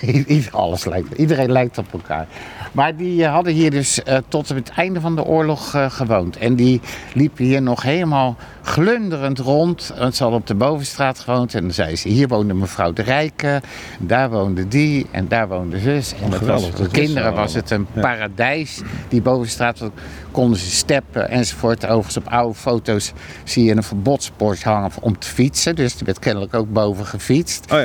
alles 0.50 0.84
lijkt, 0.84 1.12
Iedereen 1.18 1.52
lijkt 1.52 1.78
op 1.78 1.92
elkaar. 1.92 2.26
Maar 2.72 2.96
die 2.96 3.24
eh, 3.24 3.32
hadden 3.32 3.52
hier 3.52 3.70
dus 3.70 4.02
eh, 4.02 4.16
tot 4.28 4.48
het 4.48 4.70
einde 4.70 5.00
van 5.00 5.16
de 5.16 5.24
oorlog 5.24 5.74
eh, 5.74 5.90
gewoond. 5.90 6.36
En 6.36 6.54
die 6.54 6.80
liepen 7.14 7.44
hier 7.44 7.62
nog 7.62 7.82
helemaal 7.82 8.36
glunderend 8.62 9.38
rond. 9.38 9.92
Want 9.98 10.14
ze 10.14 10.22
hadden 10.22 10.40
op 10.40 10.46
de 10.46 10.54
bovenstraat 10.54 11.18
gewoond. 11.18 11.54
En 11.54 11.60
dan 11.60 11.72
zei 11.72 11.96
ze, 11.96 12.08
hier 12.08 12.28
woonde 12.28 12.54
mevrouw 12.54 12.92
de 12.92 13.02
Rijke. 13.02 13.60
Daar 13.98 14.30
woonde 14.30 14.68
die 14.68 15.06
en 15.10 15.28
daar 15.28 15.48
woonde 15.48 15.78
zus. 15.78 16.14
En 16.22 16.30
dat 16.30 16.40
was, 16.40 16.70
voor 16.70 16.84
de 16.84 16.90
kinderen 16.90 17.34
was 17.34 17.54
het 17.54 17.70
een 17.70 17.86
paradijs. 18.00 18.80
Die 19.08 19.22
bovenstraat 19.22 19.90
konden 20.30 20.58
ze 20.58 20.70
steppen 20.70 21.30
enzovoort. 21.30 21.84
Overigens 21.84 22.16
op 22.16 22.28
oude 22.28 22.54
foto's 22.54 23.12
zie 23.44 23.64
je 23.64 23.76
een 23.76 23.82
verbodsbord 23.82 24.62
hangen 24.62 24.90
om 25.00 25.18
te 25.18 25.28
fietsen. 25.28 25.76
Dus 25.76 25.98
er 25.98 26.04
werd 26.04 26.18
kennelijk 26.18 26.54
ook 26.54 26.72
boven 26.72 27.06
gefietst. 27.06 27.72
Oh 27.72 27.78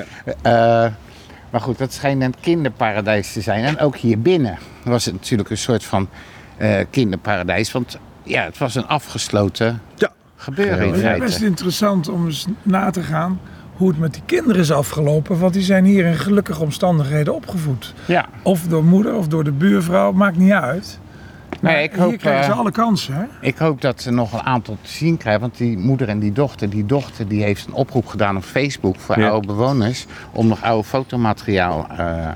ja. 0.43 0.93
Maar 1.53 1.61
goed, 1.61 1.77
dat 1.77 1.93
schijnt 1.93 2.21
een 2.21 2.33
kinderparadijs 2.39 3.33
te 3.33 3.41
zijn. 3.41 3.63
En 3.63 3.79
ook 3.79 3.95
hier 3.95 4.21
binnen 4.21 4.57
was 4.83 5.05
het 5.05 5.13
natuurlijk 5.13 5.49
een 5.49 5.57
soort 5.57 5.83
van 5.83 6.09
eh, 6.57 6.79
kinderparadijs. 6.89 7.71
Want 7.71 7.97
ja, 8.23 8.43
het 8.43 8.57
was 8.57 8.75
een 8.75 8.87
afgesloten 8.87 9.81
Ja. 9.95 10.11
gebeuren 10.35 10.85
in 10.87 10.93
Het 10.93 11.13
is 11.13 11.19
best 11.19 11.41
interessant 11.41 12.09
om 12.09 12.25
eens 12.25 12.45
na 12.61 12.89
te 12.89 13.03
gaan 13.03 13.39
hoe 13.73 13.87
het 13.89 13.97
met 13.99 14.13
die 14.13 14.21
kinderen 14.25 14.61
is 14.61 14.71
afgelopen. 14.71 15.39
Want 15.39 15.53
die 15.53 15.61
zijn 15.63 15.85
hier 15.85 16.05
in 16.05 16.15
gelukkige 16.15 16.61
omstandigheden 16.61 17.33
opgevoed. 17.33 17.93
Ja, 18.05 18.25
Of 18.41 18.61
door 18.67 18.83
moeder 18.83 19.15
of 19.15 19.27
door 19.27 19.43
de 19.43 19.51
buurvrouw, 19.51 20.11
maakt 20.11 20.37
niet 20.37 20.51
uit. 20.51 20.99
Maar 21.63 21.83
ik 21.83 21.91
hier 21.93 22.01
hoop, 22.01 22.17
krijgen 22.17 22.43
ze 22.43 22.51
eh, 22.51 22.57
alle 22.59 22.71
kansen. 22.71 23.13
Hè? 23.13 23.23
ik 23.41 23.57
hoop 23.57 23.81
dat 23.81 24.01
ze 24.01 24.11
nog 24.11 24.33
een 24.33 24.41
aantal 24.41 24.77
te 24.81 24.89
zien 24.89 25.17
krijgen. 25.17 25.41
Want 25.41 25.57
die 25.57 25.77
moeder 25.77 26.09
en 26.09 26.19
die 26.19 26.31
dochter, 26.31 26.69
die 26.69 26.85
dochter 26.85 27.27
die 27.27 27.43
heeft 27.43 27.67
een 27.67 27.73
oproep 27.73 28.05
gedaan 28.05 28.37
op 28.37 28.43
Facebook 28.43 28.95
voor 28.99 29.19
Ja. 29.19 29.29
oude 29.29 29.47
bewoners. 29.47 30.05
Om 30.31 30.47
nog 30.47 30.61
oude 30.63 30.83
fotomateriaal 30.87 31.87
eh, 31.97 32.27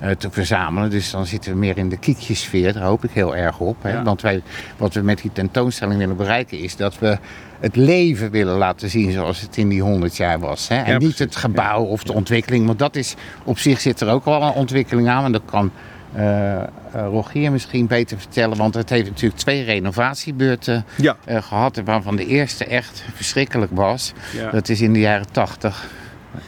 eh, 0.00 0.10
te 0.10 0.30
verzamelen. 0.30 0.90
Dus 0.90 1.10
dan 1.10 1.26
zitten 1.26 1.52
we 1.52 1.58
meer 1.58 1.78
in 1.78 1.88
de 1.88 1.96
kiekjesfeer. 1.96 2.72
Daar 2.72 2.82
hoop 2.82 3.04
ik 3.04 3.10
heel 3.10 3.36
erg 3.36 3.58
op. 3.58 3.76
Hè? 3.82 3.92
Ja. 3.92 4.02
Want 4.02 4.22
wij, 4.22 4.42
wat 4.76 4.94
we 4.94 5.00
met 5.00 5.18
die 5.22 5.32
tentoonstelling 5.32 5.98
willen 5.98 6.16
bereiken 6.16 6.58
is 6.58 6.76
dat 6.76 6.98
we 6.98 7.18
het 7.60 7.76
leven 7.76 8.30
willen 8.30 8.56
laten 8.56 8.90
zien 8.90 9.12
zoals 9.12 9.40
het 9.40 9.56
in 9.56 9.68
die 9.68 9.82
100 9.82 10.16
jaar 10.16 10.38
was. 10.38 10.68
Hè? 10.68 10.76
En 10.76 10.92
Ja, 10.92 10.98
niet 10.98 11.18
het 11.18 11.36
gebouw 11.36 11.82
of 11.82 12.02
de 12.04 12.12
ontwikkeling. 12.12 12.66
Want 12.66 12.78
dat 12.78 12.96
is 12.96 13.14
op 13.44 13.58
zich 13.58 13.80
zit 13.80 14.00
er 14.00 14.08
ook 14.08 14.24
wel 14.24 14.42
een 14.42 14.52
ontwikkeling 14.52 15.08
aan. 15.08 15.24
En 15.24 15.32
dat 15.32 15.42
kan 15.44 15.70
eh, 16.14 16.60
eh, 16.62 16.66
Rogier 16.92 17.52
misschien 17.52 17.86
beter 17.86 18.18
vertellen. 18.18 18.56
Want 18.56 18.74
het 18.74 18.90
heeft 18.90 19.08
natuurlijk 19.08 19.40
twee 19.40 19.62
renovatiebeurten 19.64 20.84
Ja. 20.96 21.16
eh, 21.24 21.42
gehad. 21.42 21.80
Waarvan 21.84 22.16
de 22.16 22.26
eerste 22.26 22.64
echt 22.64 23.04
verschrikkelijk 23.14 23.72
was. 23.74 24.12
Ja. 24.36 24.50
Dat 24.50 24.68
is 24.68 24.80
in 24.80 24.92
de 24.92 25.00
jaren 25.00 25.26
80. 25.32 25.90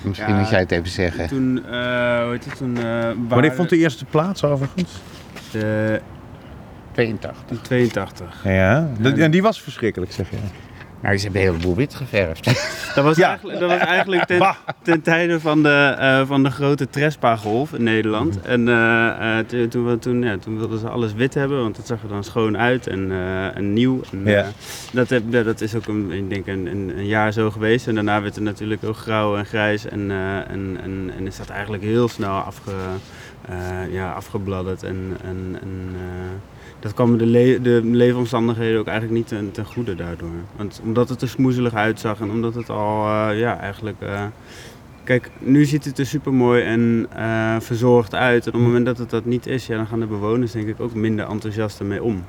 Misschien 0.02 0.32
Ja, 0.34 0.38
moet 0.40 0.48
jij 0.48 0.58
het 0.58 0.70
even 0.70 0.88
zeggen. 0.88 1.26
Toen, 1.28 1.64
eh, 1.64 1.70
hoe 2.22 2.28
heet 2.30 2.44
het, 2.44 2.56
toen, 2.56 2.76
eh, 2.84 3.08
Wanneer 3.28 3.52
vond 3.54 3.68
de 3.68 3.76
eerste 3.78 4.04
plaats 4.04 4.44
overigens? 4.44 4.92
de 5.50 6.00
82. 6.92 7.58
82. 7.62 8.40
Ja, 8.44 8.88
en 9.02 9.30
die 9.30 9.42
was 9.42 9.62
verschrikkelijk, 9.62 10.12
zeg 10.12 10.30
je. 10.30 10.36
Nou, 11.06 11.18
ze 11.18 11.24
hebben 11.24 11.42
een 11.42 11.48
heleboel 11.48 11.74
wit 11.76 11.94
geverfd. 11.94 12.44
Dat 12.94 13.04
was, 13.04 13.16
Ja. 13.16 13.28
eigenlijk, 13.28 13.60
dat 13.60 13.70
was 13.70 13.78
eigenlijk 13.78 14.24
ten, 14.24 14.46
ten 14.82 15.02
tijde 15.02 15.40
van 15.40 15.62
de, 15.62 15.94
eh, 15.98 16.26
van 16.26 16.42
de 16.42 16.50
grote 16.50 16.88
Trespa-golf 16.90 17.72
in 17.72 17.82
Nederland. 17.82 18.36
Mhm. 18.42 18.46
En 18.46 18.68
eh, 18.68 19.38
eh, 19.38 19.46
toen, 19.46 19.68
toen, 19.68 19.86
we- 19.86 19.98
toen, 19.98 20.22
ja, 20.22 20.36
toen 20.38 20.58
wilden 20.58 20.78
ze 20.78 20.88
alles 20.88 21.12
wit 21.14 21.34
hebben, 21.34 21.60
want 21.62 21.76
dat 21.76 21.86
zag 21.86 22.02
er 22.02 22.08
dan 22.08 22.24
schoon 22.24 22.58
uit 22.58 22.86
en, 22.86 23.10
eh, 23.10 23.56
en 23.56 23.72
nieuw. 23.72 24.00
En, 24.12 24.22
Ja. 24.24 24.46
dat, 24.92 25.08
heb, 25.08 25.22
ja, 25.28 25.42
dat 25.42 25.60
is 25.60 25.74
ook 25.74 25.86
een, 25.86 26.10
ik 26.12 26.28
denk 26.30 26.46
een, 26.46 26.66
een, 26.66 26.92
een 26.98 27.06
jaar 27.06 27.32
zo 27.32 27.50
geweest. 27.50 27.86
En 27.86 27.94
daarna 27.94 28.22
werd 28.22 28.34
het 28.34 28.44
natuurlijk 28.44 28.84
ook 28.84 28.96
grauw 28.96 29.36
en 29.36 29.46
grijs. 29.46 29.86
En, 29.88 30.10
eh, 30.10 30.36
en, 30.36 30.78
en, 30.82 31.10
en 31.18 31.26
is 31.26 31.36
dat 31.36 31.48
eigenlijk 31.48 31.82
heel 31.82 32.08
snel 32.08 32.30
afge, 32.38 32.70
eh, 33.48 33.92
ja, 33.92 34.12
afgebladderd. 34.12 34.82
En, 34.82 35.16
en, 35.24 35.58
en, 35.62 35.94
eh, 35.94 36.55
dat 36.80 36.94
kwam 36.94 37.18
de, 37.18 37.26
le- 37.26 37.60
de 37.60 37.80
leefomstandigheden 37.84 38.80
ook 38.80 38.86
eigenlijk 38.86 39.18
niet 39.18 39.28
ten, 39.28 39.50
ten 39.50 39.64
goede 39.64 39.94
daardoor. 39.94 40.30
Want 40.56 40.80
omdat 40.82 41.08
het 41.08 41.22
er 41.22 41.28
smoezelig 41.28 41.74
uitzag 41.74 42.20
en 42.20 42.30
omdat 42.30 42.54
het 42.54 42.70
al, 42.70 43.06
eh, 43.06 43.38
ja, 43.38 43.58
eigenlijk... 43.58 43.96
eh, 44.00 44.24
kijk, 45.04 45.30
nu 45.38 45.64
ziet 45.64 45.84
het 45.84 45.98
er 45.98 46.06
super 46.06 46.34
mooi 46.34 46.62
en 46.62 47.06
eh, 47.16 47.56
verzorgd 47.60 48.14
uit. 48.14 48.42
En 48.42 48.48
op 48.48 48.54
het 48.54 48.62
moment 48.66 48.86
dat 48.86 48.98
het 48.98 49.10
dat 49.10 49.24
niet 49.24 49.46
is, 49.46 49.66
ja, 49.66 49.76
dan 49.76 49.86
gaan 49.86 50.00
de 50.00 50.06
bewoners 50.06 50.52
denk 50.52 50.68
ik 50.68 50.80
ook 50.80 50.94
minder 50.94 51.28
enthousiast 51.28 51.80
ermee 51.80 52.02
om. 52.02 52.24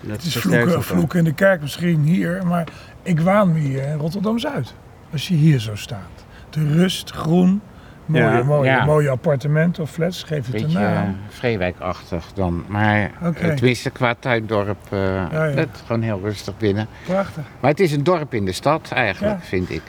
Dat 0.00 0.12
Het 0.12 0.24
is 0.24 0.36
vloeken 0.80 1.18
in 1.18 1.24
de 1.24 1.34
kerk 1.34 1.60
misschien 1.60 2.00
hier, 2.00 2.42
maar 2.46 2.68
ik 3.02 3.20
waan 3.20 3.52
me 3.52 3.58
hier 3.58 3.86
in 3.86 3.98
Rotterdam-Zuid. 3.98 4.74
Als 5.12 5.28
je 5.28 5.34
hier 5.34 5.58
zo 5.58 5.76
staat. 5.76 6.24
De 6.50 6.72
rust, 6.72 7.10
groen, 7.10 7.60
Mooie, 8.06 8.22
Ja. 8.24 8.42
mooie, 8.42 8.64
Ja. 8.70 8.84
mooie 8.84 9.10
appartementen 9.10 9.82
of 9.82 9.90
flats, 9.90 10.22
geef 10.22 10.46
het 10.46 10.54
een 10.54 10.62
Beetje 10.62 10.78
naam. 10.78 11.16
Vreewijkachtig 11.28 12.24
dan. 12.34 12.64
Maar 12.68 13.10
uh, 13.22 13.28
tenminste 13.54 13.90
qua 13.90 14.14
tuindorp, 14.18 14.78
uh, 14.92 15.00
ja. 15.00 15.28
het 15.40 15.82
gewoon 15.86 16.02
heel 16.02 16.20
rustig 16.22 16.56
binnen. 16.56 16.86
Prachtig. 17.06 17.42
Maar 17.60 17.70
het 17.70 17.80
is 17.80 17.92
een 17.92 18.04
dorp 18.04 18.34
in 18.34 18.44
de 18.44 18.52
stad 18.52 18.90
eigenlijk, 18.92 19.38
Ja. 19.40 19.46
vind 19.46 19.70
ik. 19.70 19.82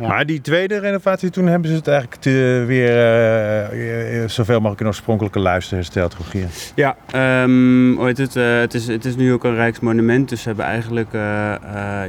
Ja. 0.00 0.08
Maar 0.08 0.26
die 0.26 0.40
tweede 0.40 0.78
renovatie, 0.78 1.30
toen 1.30 1.46
hebben 1.46 1.70
ze 1.70 1.76
het 1.76 1.88
eigenlijk 1.88 2.20
te, 2.22 2.64
weer 2.66 2.88
eh, 2.88 4.22
eh, 4.22 4.28
zoveel 4.28 4.56
mogelijk 4.56 4.80
in 4.80 4.86
oorspronkelijke 4.86 5.38
luister 5.38 5.76
hersteld, 5.76 6.14
Rogier. 6.14 6.46
Ja, 6.74 6.96
ehm, 7.10 7.92
hoe 7.96 8.06
heet 8.06 8.18
het, 8.18 8.36
eh, 8.36 8.58
het, 8.58 8.74
is, 8.74 8.86
het 8.86 9.04
is 9.04 9.16
nu 9.16 9.32
ook 9.32 9.44
een 9.44 9.54
Rijksmonument, 9.54 10.28
dus 10.28 10.40
ze 10.42 10.48
hebben 10.48 10.64
eigenlijk, 10.66 11.08
ja, 11.12 11.58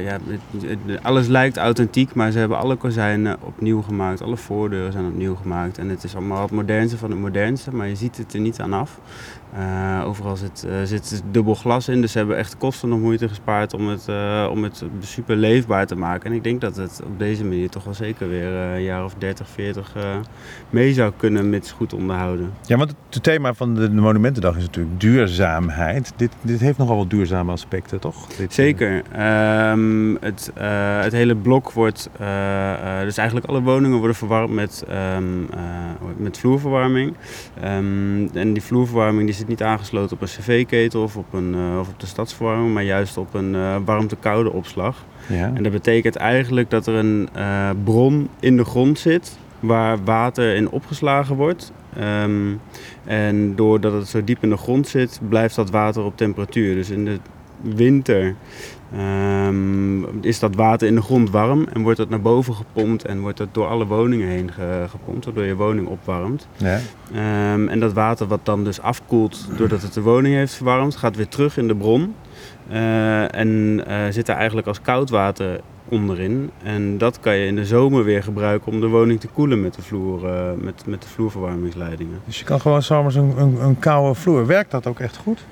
het- 0.02 0.62
het- 0.68 1.02
alles 1.02 1.26
lijkt 1.26 1.56
authentiek, 1.56 2.14
maar 2.14 2.30
ze 2.30 2.38
hebben 2.38 2.58
alle 2.58 2.76
kozijnen 2.76 3.36
opnieuw 3.40 3.82
gemaakt, 3.82 4.22
alle 4.22 4.36
voordeuren 4.36 4.92
zijn 4.92 5.06
opnieuw 5.06 5.34
gemaakt 5.34 5.78
en 5.78 5.88
het 5.88 6.04
is 6.04 6.14
allemaal 6.16 6.42
het 6.42 6.50
modernste 6.50 6.96
van 6.98 7.10
het 7.10 7.18
modernste, 7.20 7.74
maar 7.74 7.88
je 7.88 7.96
ziet 7.96 8.16
het 8.16 8.34
er 8.34 8.40
niet 8.40 8.60
aan 8.60 8.72
af. 8.72 8.98
Eh, 9.56 10.06
overal 10.06 10.36
zit, 10.36 10.66
eh, 10.68 10.74
zit 10.84 11.22
dubbel 11.30 11.54
glas 11.54 11.88
in, 11.88 12.00
dus 12.00 12.12
ze 12.12 12.18
hebben 12.18 12.36
echt 12.36 12.56
kosten 12.56 12.88
nog 12.88 12.98
moeite 12.98 13.28
gespaard 13.28 13.74
om 13.74 13.88
het, 13.88 14.08
eh, 14.08 14.48
om 14.50 14.62
het 14.62 14.84
super 15.00 15.36
leefbaar 15.36 15.86
te 15.86 15.96
maken. 15.96 16.30
En 16.30 16.36
ik 16.36 16.44
denk 16.44 16.60
dat 16.60 16.76
het 16.76 17.00
op 17.04 17.18
deze 17.18 17.44
manier 17.44 17.68
toch 17.68 17.84
wel 17.84 17.94
zeker 17.94 18.28
weer 18.28 18.52
een 18.52 18.82
jaar 18.82 19.04
of 19.04 19.14
30, 19.18 19.48
40 19.48 19.92
eh, 19.96 20.02
mee 20.70 20.92
zou 20.92 21.12
kunnen, 21.16 21.50
mits 21.50 21.72
goed 21.72 21.92
onderhouden. 21.92 22.52
Ja, 22.66 22.76
want 22.76 22.94
het 23.10 23.22
thema 23.22 23.54
van 23.54 23.74
de, 23.74 23.90
Monumentendag 23.90 24.56
is 24.56 24.62
natuurlijk 24.62 25.00
duurzaamheid. 25.00 26.12
Dit, 26.16 26.32
dit 26.40 26.60
heeft 26.60 26.78
nogal 26.78 26.96
wat 26.96 27.10
duurzame 27.10 27.52
aspecten, 27.52 28.00
toch? 28.00 28.26
Dit, 28.26 28.54
Zeker. 28.54 29.02
Ehm, 29.12 30.14
het, 30.20 30.50
het 31.00 31.12
hele 31.12 31.36
blok 31.36 31.72
wordt, 31.72 32.10
dus 33.02 33.16
eigenlijk 33.16 33.46
alle 33.46 33.62
woningen 33.62 33.98
worden 33.98 34.16
verwarmd 34.16 34.54
met, 34.54 34.84
ehm, 34.88 35.24
eh, 35.96 36.16
met 36.16 36.38
vloerverwarming. 36.38 37.14
Ehm, 37.60 38.26
en 38.34 38.52
die 38.52 38.62
vloerverwarming 38.62 39.26
die 39.26 39.34
zit 39.46 39.58
niet 39.58 39.68
aangesloten 39.68 40.16
op 40.16 40.22
een 40.22 40.28
cv-ketel 40.28 41.02
of, 41.02 41.16
op 41.16 41.32
een, 41.32 41.54
eh, 41.54 41.78
of 41.78 41.88
op 41.88 42.00
de 42.00 42.06
stadsverwarming, 42.06 42.74
maar 42.74 42.82
juist 42.82 43.16
op 43.16 43.34
een 43.34 43.54
eh, 43.54 43.76
warmte-koude 43.84 44.52
opslag. 44.52 45.04
Ja. 45.28 45.52
En 45.54 45.62
dat 45.62 45.72
betekent 45.72 46.16
eigenlijk 46.16 46.70
dat 46.70 46.86
er 46.86 46.94
een 46.94 47.28
eh, 47.32 47.70
bron 47.84 48.28
in 48.40 48.56
de 48.56 48.64
grond 48.64 48.98
zit 48.98 49.38
waar 49.60 50.04
water 50.04 50.54
in 50.54 50.70
opgeslagen 50.70 51.36
wordt. 51.36 51.72
Ehm, 51.96 52.54
en 53.04 53.56
doordat 53.56 53.92
het 53.92 54.08
zo 54.08 54.24
diep 54.24 54.42
in 54.42 54.50
de 54.50 54.56
grond 54.56 54.88
zit, 54.88 55.20
blijft 55.28 55.54
dat 55.56 55.70
water 55.70 56.04
op 56.04 56.16
temperatuur. 56.16 56.74
Dus 56.74 56.90
in 56.90 57.04
de 57.04 57.18
winter 57.60 58.34
ehm, 58.92 60.02
is 60.20 60.38
dat 60.38 60.54
water 60.54 60.88
in 60.88 60.94
de 60.94 61.02
grond 61.02 61.30
warm 61.30 61.66
en 61.72 61.82
wordt 61.82 61.98
dat 61.98 62.08
naar 62.08 62.20
boven 62.20 62.54
gepompt 62.54 63.04
en 63.04 63.20
wordt 63.20 63.38
dat 63.38 63.48
door 63.52 63.66
alle 63.66 63.86
woningen 63.86 64.28
heen 64.28 64.52
ge- 64.52 64.84
gepompt, 64.88 65.24
waardoor 65.24 65.44
je 65.44 65.56
woning 65.56 65.86
opwarmt. 65.88 66.48
Ja. 66.56 66.78
Ehm, 67.14 67.68
en 67.68 67.80
dat 67.80 67.92
water 67.92 68.26
wat 68.26 68.40
dan 68.42 68.64
dus 68.64 68.80
afkoelt 68.80 69.48
doordat 69.56 69.82
het 69.82 69.92
de 69.94 70.02
woning 70.02 70.34
heeft 70.34 70.54
verwarmd, 70.54 70.96
gaat 70.96 71.16
weer 71.16 71.28
terug 71.28 71.56
in 71.56 71.68
de 71.68 71.76
bron. 71.76 72.14
Eh, 72.68 73.34
en 73.34 73.82
eh, 73.86 73.96
zit 74.10 74.26
daar 74.26 74.36
eigenlijk 74.36 74.66
als 74.66 74.80
koud 74.82 75.10
water 75.10 75.60
onderin. 75.88 76.50
En 76.62 76.98
dat 76.98 77.20
kan 77.20 77.36
je 77.36 77.46
in 77.46 77.56
de 77.56 77.64
zomer 77.64 78.04
weer 78.04 78.22
gebruiken 78.22 78.72
om 78.72 78.80
de 78.80 78.86
woning 78.86 79.20
te 79.20 79.28
koelen 79.28 79.60
met 79.62 79.74
de, 79.74 79.82
vloer, 79.82 80.26
eh, 80.26 80.40
met, 80.58 80.86
met 80.86 81.02
de 81.02 81.08
vloerverwarmingsleidingen. 81.08 82.20
Dus 82.24 82.38
je 82.38 82.44
kan 82.44 82.60
gewoon 82.60 82.82
zomers 82.82 83.14
een, 83.14 83.34
een, 83.38 83.56
een 83.62 83.78
koude 83.78 84.14
vloer. 84.14 84.46
Werkt 84.46 84.70
dat 84.70 84.86
ook 84.86 85.00
echt 85.00 85.16
goed? 85.16 85.44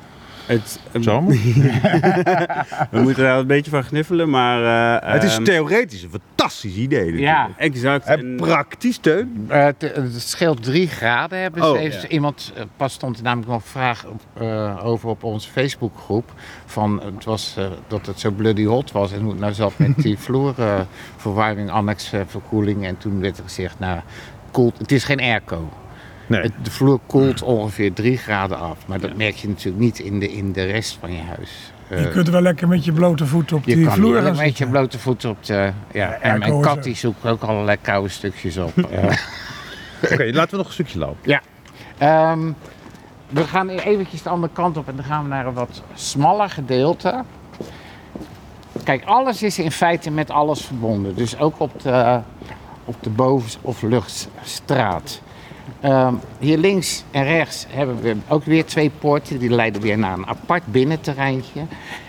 Het, 0.46 0.78
eh, 0.92 1.02
Zomer? 1.02 1.32
we 2.90 3.00
moeten 3.00 3.22
daar 3.22 3.38
een 3.38 3.46
beetje 3.46 3.70
van 3.70 3.84
gniffelen, 3.84 4.30
maar... 4.30 4.96
eh, 5.02 5.12
het 5.12 5.22
is 5.22 5.34
ehm, 5.34 5.44
theoretisch 5.44 6.02
een 6.02 6.10
fantastisch 6.10 6.74
idee. 6.76 6.98
natuurlijk. 6.98 7.22
Ja. 7.22 7.48
Exact. 7.56 8.06
En 8.06 8.18
En- 8.18 8.36
praktisch 8.36 8.94
steun. 8.94 9.46
Uh, 9.50 9.64
het, 9.64 9.82
het 9.94 10.20
scheelt 10.22 10.62
drie 10.62 10.88
graden. 10.88 11.38
Hebben 11.38 11.62
ze. 11.62 11.68
Oh, 11.68 11.82
ja. 11.82 12.08
iemand, 12.08 12.52
uh, 12.56 12.62
pas 12.76 12.92
stond 12.92 13.16
er 13.16 13.22
namelijk 13.22 13.48
nog 13.52 13.60
een 13.62 13.68
vraag 13.68 14.04
op, 14.06 14.22
uh, 14.42 14.84
over 14.86 15.08
op 15.08 15.24
onze 15.24 15.50
Facebookgroep. 15.50 16.32
Van 16.66 17.02
het 17.14 17.24
was 17.24 17.54
uh, 17.58 17.66
dat 17.86 18.06
het 18.06 18.20
zo 18.20 18.30
bloody 18.30 18.64
hot 18.64 18.92
was 18.92 19.12
en 19.12 19.20
hoe 19.20 19.30
het 19.30 19.40
nou 19.40 19.52
zat 19.52 19.72
met 19.76 19.96
die 19.96 20.18
vloerverwarming, 20.26 21.70
annex 21.70 22.12
uh, 22.12 22.20
verkoeling. 22.26 22.86
En 22.86 22.98
toen 22.98 23.20
werd 23.20 23.36
er 23.38 23.44
gezegd, 23.44 23.78
nou, 23.78 24.00
koelt, 24.50 24.78
het 24.78 24.92
is 24.92 25.04
geen 25.04 25.20
airco. 25.20 25.68
Nee. 26.26 26.40
Het, 26.40 26.52
de 26.62 26.70
vloer 26.70 26.98
koelt 27.06 27.42
ongeveer 27.42 27.92
3 27.92 28.16
graden 28.16 28.58
af. 28.58 28.78
Maar 28.86 29.00
dat 29.00 29.16
merk 29.16 29.34
je 29.34 29.48
natuurlijk 29.48 29.84
niet 29.84 29.98
in 29.98 30.20
de, 30.20 30.32
in 30.32 30.52
de 30.52 30.64
rest 30.64 30.96
van 31.00 31.12
je 31.12 31.22
huis. 31.22 31.72
Uh, 31.88 32.00
je 32.00 32.08
kunt 32.08 32.28
wel 32.28 32.40
lekker 32.40 32.68
met 32.68 32.84
je 32.84 32.92
blote 32.92 33.26
voeten 33.26 33.56
op 33.56 33.64
je 33.64 33.74
die 33.74 33.90
vloer 33.90 34.22
gaan 34.22 34.36
met 34.36 34.58
je 34.58 34.66
blote 34.66 34.98
voeten 34.98 35.30
op 35.30 35.44
de... 35.44 35.70
Ja, 35.92 36.12
en 36.12 36.38
mijn 36.38 36.60
kat 36.60 36.82
die 36.82 36.96
zoekt 36.96 37.26
ook 37.26 37.42
allerlei 37.42 37.76
koude 37.80 38.08
stukjes 38.08 38.56
op. 38.56 38.72
Uh, 40.04 40.12
Oké, 40.12 40.30
laten 40.32 40.50
we 40.50 40.56
nog 40.56 40.66
een 40.66 40.72
stukje 40.72 40.98
lopen. 40.98 41.18
Ja. 41.22 41.40
Ehm, 41.98 42.52
we 43.28 43.44
gaan 43.44 43.68
eventjes 43.68 44.22
de 44.22 44.28
andere 44.28 44.52
kant 44.52 44.76
op 44.76 44.88
en 44.88 44.96
dan 44.96 45.04
gaan 45.04 45.22
we 45.22 45.28
naar 45.28 45.46
een 45.46 45.52
wat 45.52 45.82
smaller 45.94 46.50
gedeelte. 46.50 47.24
Kijk, 48.84 49.04
alles 49.04 49.42
is 49.42 49.58
in 49.58 49.70
feite 49.70 50.10
met 50.10 50.30
alles 50.30 50.60
verbonden. 50.64 51.14
Dus 51.14 51.38
ook 51.38 51.60
op 51.60 51.82
de, 51.82 52.20
op 52.84 52.96
de 53.00 53.10
boven- 53.10 53.60
of 53.60 53.82
luchtstraat. 53.82 55.20
Ehm, 55.80 56.14
hier 56.38 56.58
links 56.58 57.04
en 57.10 57.24
rechts 57.24 57.66
hebben 57.68 58.00
we 58.00 58.16
ook 58.28 58.44
weer 58.44 58.64
twee 58.64 58.90
poorten. 58.98 59.38
Die 59.38 59.50
leiden 59.50 59.82
weer 59.82 59.98
naar 59.98 60.12
een 60.12 60.26
apart 60.26 60.66
binnenterreintje. 60.66 61.60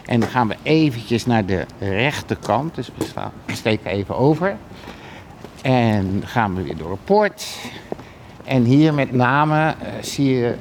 En 0.05 0.19
dan 0.19 0.29
gaan 0.29 0.47
we 0.47 0.55
eventjes 0.63 1.25
naar 1.25 1.45
de 1.45 1.65
rechterkant. 1.79 2.75
Dus 2.75 2.89
we, 2.97 3.53
steken 3.53 3.91
even 3.91 4.15
over. 4.15 4.57
En 5.61 6.21
gaan 6.25 6.55
we 6.55 6.63
weer 6.63 6.77
door 6.77 6.91
een 6.91 7.03
poort. 7.03 7.57
En 8.43 8.63
hier 8.63 8.93
met 8.93 9.11
name 9.11 9.55
uh, 9.55 9.87
zie 10.01 10.35
je, 10.35 10.55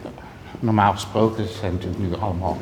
normaal 0.60 0.92
gesproken, 0.92 1.48
zijn 1.60 1.72
natuurlijk 1.72 2.02
nu 2.02 2.14
allemaal 2.20 2.58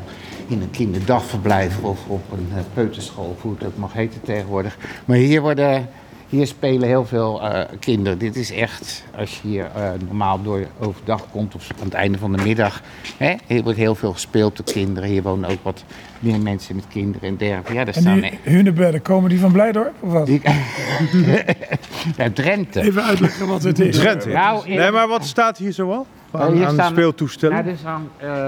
in 0.47 0.61
een 0.61 0.71
kinderdagverblijf 0.71 1.79
of 1.81 1.99
op 2.07 2.31
een 2.31 2.47
uh, 2.51 2.57
peuterschool, 2.73 3.37
hoe 3.41 3.53
het 3.53 3.65
ook 3.65 3.77
mag 3.77 3.93
heten 3.93 4.21
tegenwoordig. 4.21 4.77
Maar 5.05 5.17
hier, 5.17 5.41
worden, 5.41 5.89
hier 6.33 6.47
spelen 6.47 6.87
heel 6.87 7.05
veel 7.05 7.41
uh, 7.43 7.59
kinderen. 7.79 8.17
Dit 8.17 8.35
is 8.35 8.51
echt, 8.51 9.03
als 9.17 9.39
je 9.41 9.47
hier 9.47 9.67
normaal 10.05 10.41
door 10.43 10.65
overdag 10.79 11.25
komt 11.31 11.55
of 11.55 11.69
aan 11.79 11.85
het 11.85 11.93
einde 11.93 12.17
van 12.17 12.31
de 12.35 12.43
middag, 12.43 12.81
hè, 13.17 13.33
hier 13.47 13.63
wordt 13.63 13.77
heel 13.77 13.95
veel 13.95 14.11
gespeeld 14.13 14.57
door 14.57 14.65
kinderen. 14.73 15.09
Hier 15.09 15.21
wonen 15.21 15.49
ook 15.49 15.63
wat 15.63 15.83
meer 16.19 16.39
mensen 16.39 16.75
met 16.75 16.85
kinderen 16.89 17.29
en 17.29 17.37
dergelijke. 17.37 17.73
Ja, 17.73 17.83
daar 17.85 17.93
En 17.95 18.01
staan 18.01 18.19
die 18.21 18.39
hunebedden, 18.43 19.01
komen 19.01 19.29
die 19.29 19.39
van 19.39 19.51
Blijdorp 19.51 19.93
of 19.99 20.11
wat? 20.11 20.25
die, 20.25 20.41
ja, 22.17 22.29
Drenthe. 22.33 22.81
Even 22.81 23.03
uitleggen 23.03 23.47
wat 23.47 23.63
het 23.63 23.79
is. 23.79 23.95
Drenthe. 23.97 24.29
Nou, 24.29 24.67
Nee, 24.69 24.91
maar 24.91 25.07
wat 25.07 25.25
staat 25.25 25.57
hier 25.57 25.73
zoal? 25.73 26.05
Aan, 26.31 26.53
hier 26.53 26.65
aan 26.65 26.73
staan- 26.73 26.91
speeltoestellen? 26.91 27.57
Ja, 27.57 27.63
dus 27.63 27.85
aan, 27.85 28.09
eh, 28.17 28.47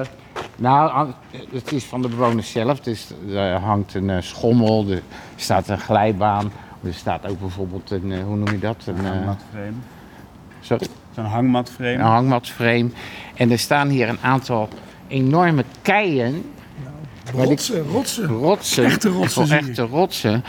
nou, 0.55 1.11
het 1.51 1.71
is 1.71 1.83
van 1.83 2.01
de 2.01 2.07
bewoners 2.07 2.51
zelf. 2.51 2.79
Dus 2.79 3.07
er 3.33 3.51
hangt 3.59 3.93
een 3.93 4.09
eh, 4.09 4.21
schommel, 4.21 4.85
er 4.89 5.01
staat 5.35 5.67
een 5.67 5.79
glijbaan. 5.79 6.51
Er 6.85 6.93
staat 6.93 7.27
ook 7.29 7.39
bijvoorbeeld 7.39 7.91
een, 7.91 8.11
eh, 8.11 8.23
hoe 8.23 8.35
noem 8.35 8.51
je 8.51 8.59
dat? 8.59 8.83
Een, 8.85 8.97
Een 8.97 9.05
eh, 9.05 9.11
hangmatframe. 9.11 9.71
sorry, 10.61 10.87
Zo'n 11.15 11.25
hangmatframe. 11.25 11.93
een 11.93 11.99
hangmatframe. 11.99 12.89
En 13.35 13.51
er 13.51 13.59
staan 13.59 13.87
hier 13.89 14.09
een 14.09 14.19
aantal 14.21 14.69
enorme 15.07 15.63
keien, 15.81 16.31
die- 16.33 17.43
Rotsen, 17.43 17.81
rotsen. 17.87 18.25
rotsen. 18.27 18.83
Echte 18.85 19.09
rotsen 19.09 19.51
echte. 19.51 20.41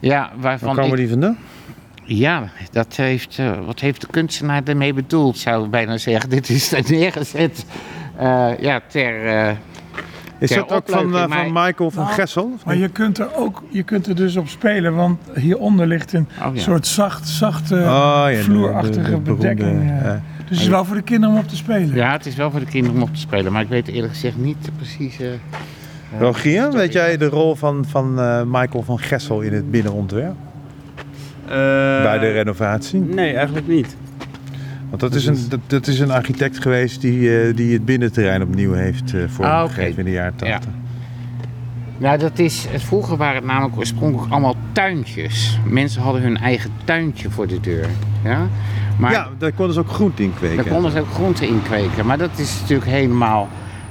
Ja, 0.00 0.32
waarvan 0.36 0.68
Waar 0.74 0.76
komen 0.84 0.90
ik- 0.98 1.02
die 1.04 1.08
vandaan? 1.08 1.38
Ja, 2.04 2.48
dat 2.70 2.96
heeft, 2.96 3.38
eh, 3.38 3.64
wat 3.66 3.80
heeft 3.80 4.00
de 4.00 4.06
kunstenaar 4.06 4.62
ermee 4.64 4.92
bedoeld, 4.94 5.38
zou 5.38 5.64
ik 5.64 5.70
bijna 5.70 5.96
zeggen. 5.98 6.30
Dit 6.36 6.48
is 6.48 6.72
er 6.72 6.82
neergezet 6.90 7.64
eh, 8.16 8.58
ja, 8.58 8.80
ter... 8.88 9.26
eh, 9.26 9.56
Is 10.42 10.48
dat 10.54 10.72
ook 10.72 10.82
van, 10.86 11.16
eh, 11.16 11.24
van 11.28 11.52
Michael 11.52 11.90
van 11.90 12.02
Nou, 12.04 12.14
Gessel? 12.14 12.50
of 12.54 12.64
Maar 12.64 12.76
je 12.76 12.88
kunt 12.88 13.18
er 13.18 13.36
ook 13.36 13.62
je 13.68 13.82
kunt 13.82 14.06
er 14.06 14.14
dus 14.16 14.36
op 14.36 14.48
spelen, 14.48 14.94
want 14.94 15.18
hieronder 15.34 15.86
ligt 15.86 16.12
een 16.12 16.28
Oh, 16.46 16.54
ja. 16.54 16.60
soort 16.60 16.86
zacht, 16.86 17.28
zachte, 17.28 17.74
Oh, 17.74 18.24
ja, 18.30 18.34
vloerachtige 18.34 18.94
de- 19.10 19.10
de 19.10 19.18
beroemde, 19.20 19.34
bedekking. 19.34 19.80
eh. 19.80 19.86
ja. 20.04 20.22
Dus 20.48 20.60
het 20.60 20.60
is 20.60 20.68
wel 20.68 20.84
voor 20.84 20.96
de 20.96 21.02
kinderen 21.02 21.34
om 21.36 21.40
op 21.42 21.48
te 21.48 21.56
spelen. 21.56 21.94
ja, 21.94 22.12
het 22.12 22.26
is 22.26 22.34
wel 22.34 22.50
voor 22.50 22.60
de 22.60 22.66
kinderen 22.66 22.96
om 22.96 23.02
op 23.02 23.14
te 23.14 23.20
spelen. 23.20 23.52
Maar 23.52 23.62
ik 23.62 23.68
weet 23.68 23.88
eerlijk 23.88 24.12
gezegd 24.12 24.36
niet 24.36 24.70
precies... 24.76 25.20
eh, 25.20 25.26
Rogier, 26.18 26.72
weet 26.72 26.92
jij 26.92 27.16
de 27.16 27.28
rol 27.28 27.54
van, 27.54 27.84
van 27.88 28.20
eh, 28.20 28.42
Michael 28.46 28.82
van 28.82 28.98
Gessel 28.98 29.40
in 29.40 29.52
het 29.52 29.70
binnenontwerp? 29.70 30.34
Eh, 31.44 31.52
bij 32.02 32.18
de 32.18 32.30
renovatie? 32.30 33.00
Nee, 33.00 33.34
eigenlijk 33.34 33.66
niet. 33.68 33.96
Want 34.92 35.00
dat 35.00 35.14
is 35.14 35.26
een, 35.26 35.36
dat, 35.48 35.60
dat 35.66 35.86
is 35.86 35.98
een 36.00 36.10
architect 36.10 36.62
geweest 36.62 37.00
die, 37.00 37.40
eh, 37.40 37.56
die 37.56 37.72
het 37.72 37.84
binnenterrein 37.84 38.42
opnieuw 38.42 38.72
heeft 38.72 39.14
eh 39.14 39.20
vormgegeven 39.28 39.46
Ah, 39.50 39.64
oké. 39.90 39.98
in 39.98 40.04
de 40.04 40.10
jaren 40.10 40.32
Ja. 40.36 40.52
80. 40.58 40.70
Nou, 41.98 42.18
dat 42.18 42.38
is, 42.38 42.66
vroeger 42.76 43.16
waren 43.16 43.34
het 43.36 43.44
namelijk 43.44 43.76
oorspronkelijk 43.76 44.32
allemaal 44.32 44.56
tuintjes. 44.72 45.58
Mensen 45.68 46.02
hadden 46.02 46.22
hun 46.22 46.36
eigen 46.36 46.70
tuintje 46.84 47.30
voor 47.30 47.46
de 47.46 47.60
deur. 47.60 47.86
Ja, 48.24 48.46
maar 48.98 49.12
Ja, 49.12 49.28
daar 49.38 49.52
konden 49.52 49.74
ze 49.74 49.80
ook 49.80 49.88
groente 49.90 50.22
in 50.22 50.34
kweken. 50.34 50.56
daar 50.56 50.66
konden 50.72 50.90
ze 50.90 51.00
ook 51.00 51.12
groenten 51.12 51.48
in 51.48 51.62
kweken. 51.62 52.06
Maar 52.06 52.18
dat 52.18 52.38
is 52.38 52.60
natuurlijk 52.60 52.90
helemaal 52.90 53.48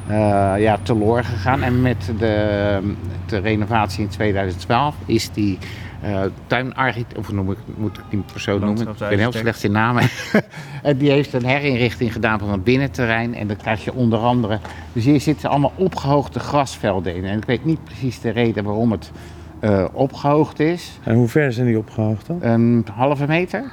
eh 0.07 0.53
ja, 0.57 0.77
teloor 0.83 1.23
gegaan. 1.23 1.63
En 1.63 1.81
met 1.81 2.11
de, 2.19 2.79
de 3.25 3.37
renovatie 3.37 4.01
in 4.03 4.09
2012 4.09 4.95
is 5.05 5.29
die 5.33 5.57
eh 6.01 6.21
tuinarchitect, 6.47 7.17
of 7.17 7.31
noem 7.31 7.51
ik, 7.51 7.57
moet 7.75 7.97
ik 7.97 8.03
die 8.09 8.23
persoon 8.31 8.59
noemen? 8.59 8.87
Ik 8.87 8.97
ben 8.97 9.19
heel 9.19 9.31
slecht 9.31 9.63
in 9.63 9.71
namen. 9.71 10.03
En 10.81 10.97
die 10.97 11.11
heeft 11.11 11.33
een 11.33 11.45
herinrichting 11.45 12.13
gedaan 12.13 12.39
van 12.39 12.51
het 12.51 12.63
binnenterrein. 12.63 13.35
En 13.35 13.47
dan 13.47 13.55
krijg 13.57 13.83
je 13.83 13.93
onder 13.93 14.19
andere. 14.19 14.59
Dus 14.93 15.03
hier 15.05 15.21
zitten 15.21 15.49
allemaal 15.49 15.71
opgehoogde 15.75 16.39
grasvelden 16.39 17.15
in. 17.15 17.25
En 17.25 17.37
ik 17.37 17.45
weet 17.45 17.65
niet 17.65 17.83
precies 17.83 18.19
de 18.19 18.29
reden 18.29 18.63
waarom 18.63 18.91
het 18.91 19.11
eh, 19.59 19.85
opgehoogd 19.91 20.59
is. 20.59 20.99
En 21.03 21.15
hoe 21.15 21.27
ver 21.27 21.53
zijn 21.53 21.67
die 21.67 21.77
opgehoogd 21.77 22.27
dan? 22.27 22.43
Een 22.43 22.85
halve 22.93 23.27
meter. 23.27 23.63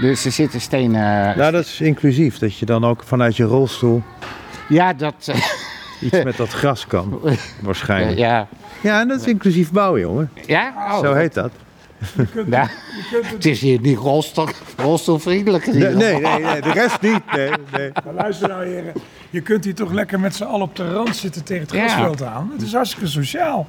Dus 0.00 0.24
er 0.24 0.32
zitten 0.32 0.60
stenen. 0.60 1.36
Nou, 1.36 1.52
dat 1.52 1.64
is 1.64 1.80
inclusief. 1.80 2.38
Dat 2.38 2.56
je 2.58 2.66
dan 2.66 2.84
ook 2.84 3.02
vanuit 3.02 3.36
je 3.36 3.44
rolstoel 3.44 4.02
Ja, 4.68 4.92
dat. 4.92 5.28
eh, 5.32 5.36
iets 6.06 6.22
met 6.24 6.36
dat 6.42 6.48
gras 6.48 6.86
kan. 6.86 7.20
Waarschijnlijk. 7.62 8.18
ja. 8.18 8.46
Ja, 8.80 9.00
en 9.00 9.08
dat 9.08 9.20
is 9.20 9.26
inclusief 9.26 9.70
bouwen, 9.72 10.00
jongen. 10.00 10.30
Ja? 10.46 10.72
Oh, 10.76 10.98
Zo 10.98 11.14
heet 11.14 11.34
dat. 11.34 11.50
Het 13.34 13.44
is 13.46 13.60
hier 13.60 13.80
niet 13.80 13.98
rolstoel, 13.98 14.48
rolstoelvriendelijk. 14.76 15.66
Nee, 15.66 15.94
nee, 15.94 16.20
nee, 16.20 16.38
nee, 16.40 16.60
de 16.60 16.72
rest 16.72 17.00
niet. 17.00 17.20
Nee, 17.36 17.50
nee. 17.72 17.90
Maar 18.04 18.14
luister 18.14 18.48
nou 18.48 18.66
heren, 18.66 18.92
je 19.30 19.40
kunt 19.40 19.64
hier 19.64 19.74
toch 19.74 19.92
lekker 19.92 20.20
met 20.20 20.34
z'n 20.34 20.44
allen 20.44 20.62
op 20.66 20.76
de 20.76 20.92
rand 20.92 21.16
zitten 21.16 21.44
tegen 21.44 21.62
het 21.62 21.72
Ja. 21.72 21.88
grasveld 21.88 22.22
aan. 22.22 22.50
Het 22.52 22.62
is 22.62 22.72
hartstikke 22.72 23.06
sociaal. 23.08 23.66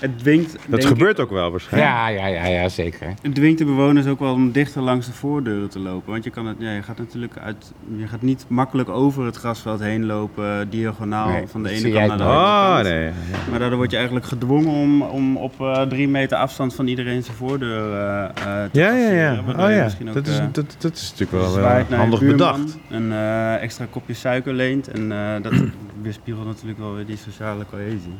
Het 0.00 0.18
dwingt, 0.18 0.56
Dat 0.66 0.84
gebeurt 0.84 1.20
ook 1.20 1.30
wel 1.30 1.50
waarschijnlijk. 1.50 1.92
Ja, 1.92 2.08
ja, 2.08 2.26
ja, 2.26 2.46
ja, 2.46 2.68
zeker. 2.68 3.14
Het 3.22 3.34
dwingt 3.34 3.58
de 3.58 3.64
bewoners 3.64 4.06
ook 4.06 4.18
wel 4.18 4.32
om 4.32 4.52
dichter 4.52 4.82
langs 4.82 5.06
de 5.06 5.12
voordeuren 5.12 5.68
te 5.70 5.78
lopen. 5.78 6.10
Want 6.12 6.24
je, 6.24 6.30
kan 6.30 6.46
het, 6.46 6.56
ja, 6.58 6.72
je 6.72 6.82
gaat 6.82 6.98
natuurlijk 6.98 7.38
uit, 7.38 7.72
je 7.96 8.06
gaat 8.06 8.22
niet 8.22 8.44
makkelijk 8.48 8.88
over 8.88 9.24
het 9.24 9.36
grasveld 9.36 9.80
heen 9.80 10.06
lopen, 10.06 10.70
diagonaal 10.70 11.28
Nee, 11.28 11.46
van 11.46 11.62
de 11.62 11.70
ene 11.70 11.90
kant 11.90 12.06
naar 12.08 12.16
de 12.18 12.24
andere 12.24 12.30
Oh, 12.30 12.72
kant. 12.74 12.82
nee. 12.88 13.04
ja. 13.04 13.12
Maar 13.50 13.58
daardoor 13.58 13.78
word 13.78 13.90
je 13.90 13.96
eigenlijk 13.96 14.26
gedwongen 14.26 14.72
om, 14.72 15.02
om 15.02 15.36
op 15.36 15.60
eh, 15.60 15.82
drie 15.82 16.08
meter 16.08 16.36
afstand 16.38 16.74
van 16.74 16.86
iedereen 16.86 17.22
zijn 17.22 17.36
voordeur 17.36 17.92
eh, 17.92 18.24
eh, 18.24 18.30
te 18.70 18.78
Ja, 18.80 18.92
ja, 18.92 18.92
passeren. 18.94 19.56
ja. 19.56 19.64
Oh 19.66 19.70
ja. 19.70 19.84
ook, 20.08 20.14
Dat 20.14 20.26
is, 20.26 20.40
dat, 20.52 20.76
dat 20.78 20.94
is 20.94 21.10
natuurlijk 21.16 21.30
wel 21.46 21.58
naar 21.58 21.94
handig 21.94 22.20
bedacht. 22.20 22.78
Een 22.90 23.12
eh, 23.12 23.62
extra 23.62 23.86
kopje 23.90 24.14
suiker 24.14 24.52
leent 24.52 24.88
en 24.88 25.12
eh, 25.12 25.42
dat 25.42 25.52
weerspiegelt 26.02 26.46
natuurlijk 26.46 26.78
wel 26.78 26.94
weer 26.94 27.06
die 27.06 27.16
sociale 27.16 27.64
cohesie. 27.70 28.14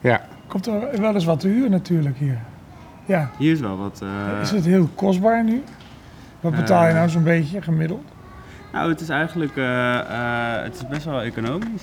Ja. 0.00 0.20
Komt 0.52 0.66
er 0.66 1.00
wel 1.00 1.14
eens 1.14 1.24
wat 1.24 1.40
te 1.40 1.48
huur 1.48 1.70
natuurlijk 1.70 2.16
hier. 2.18 2.38
Ja, 3.04 3.30
Hier 3.38 3.52
is 3.52 3.60
wel 3.60 3.76
wat... 3.78 4.00
eh, 4.02 4.40
is 4.42 4.50
het 4.50 4.64
heel 4.64 4.88
kostbaar 4.94 5.44
nu? 5.44 5.62
Wat 6.40 6.54
betaal 6.54 6.82
je 6.82 6.88
Eh. 6.88 6.94
nou 6.94 7.08
zo'n 7.08 7.22
beetje 7.22 7.62
gemiddeld? 7.62 8.04
Nou, 8.72 8.90
het 8.90 9.00
is 9.00 9.08
eigenlijk 9.08 9.56
eh, 9.56 9.98
eh, 9.98 10.62
het 10.62 10.74
is 10.74 10.86
best 10.88 11.04
wel 11.04 11.20
economisch. 11.22 11.82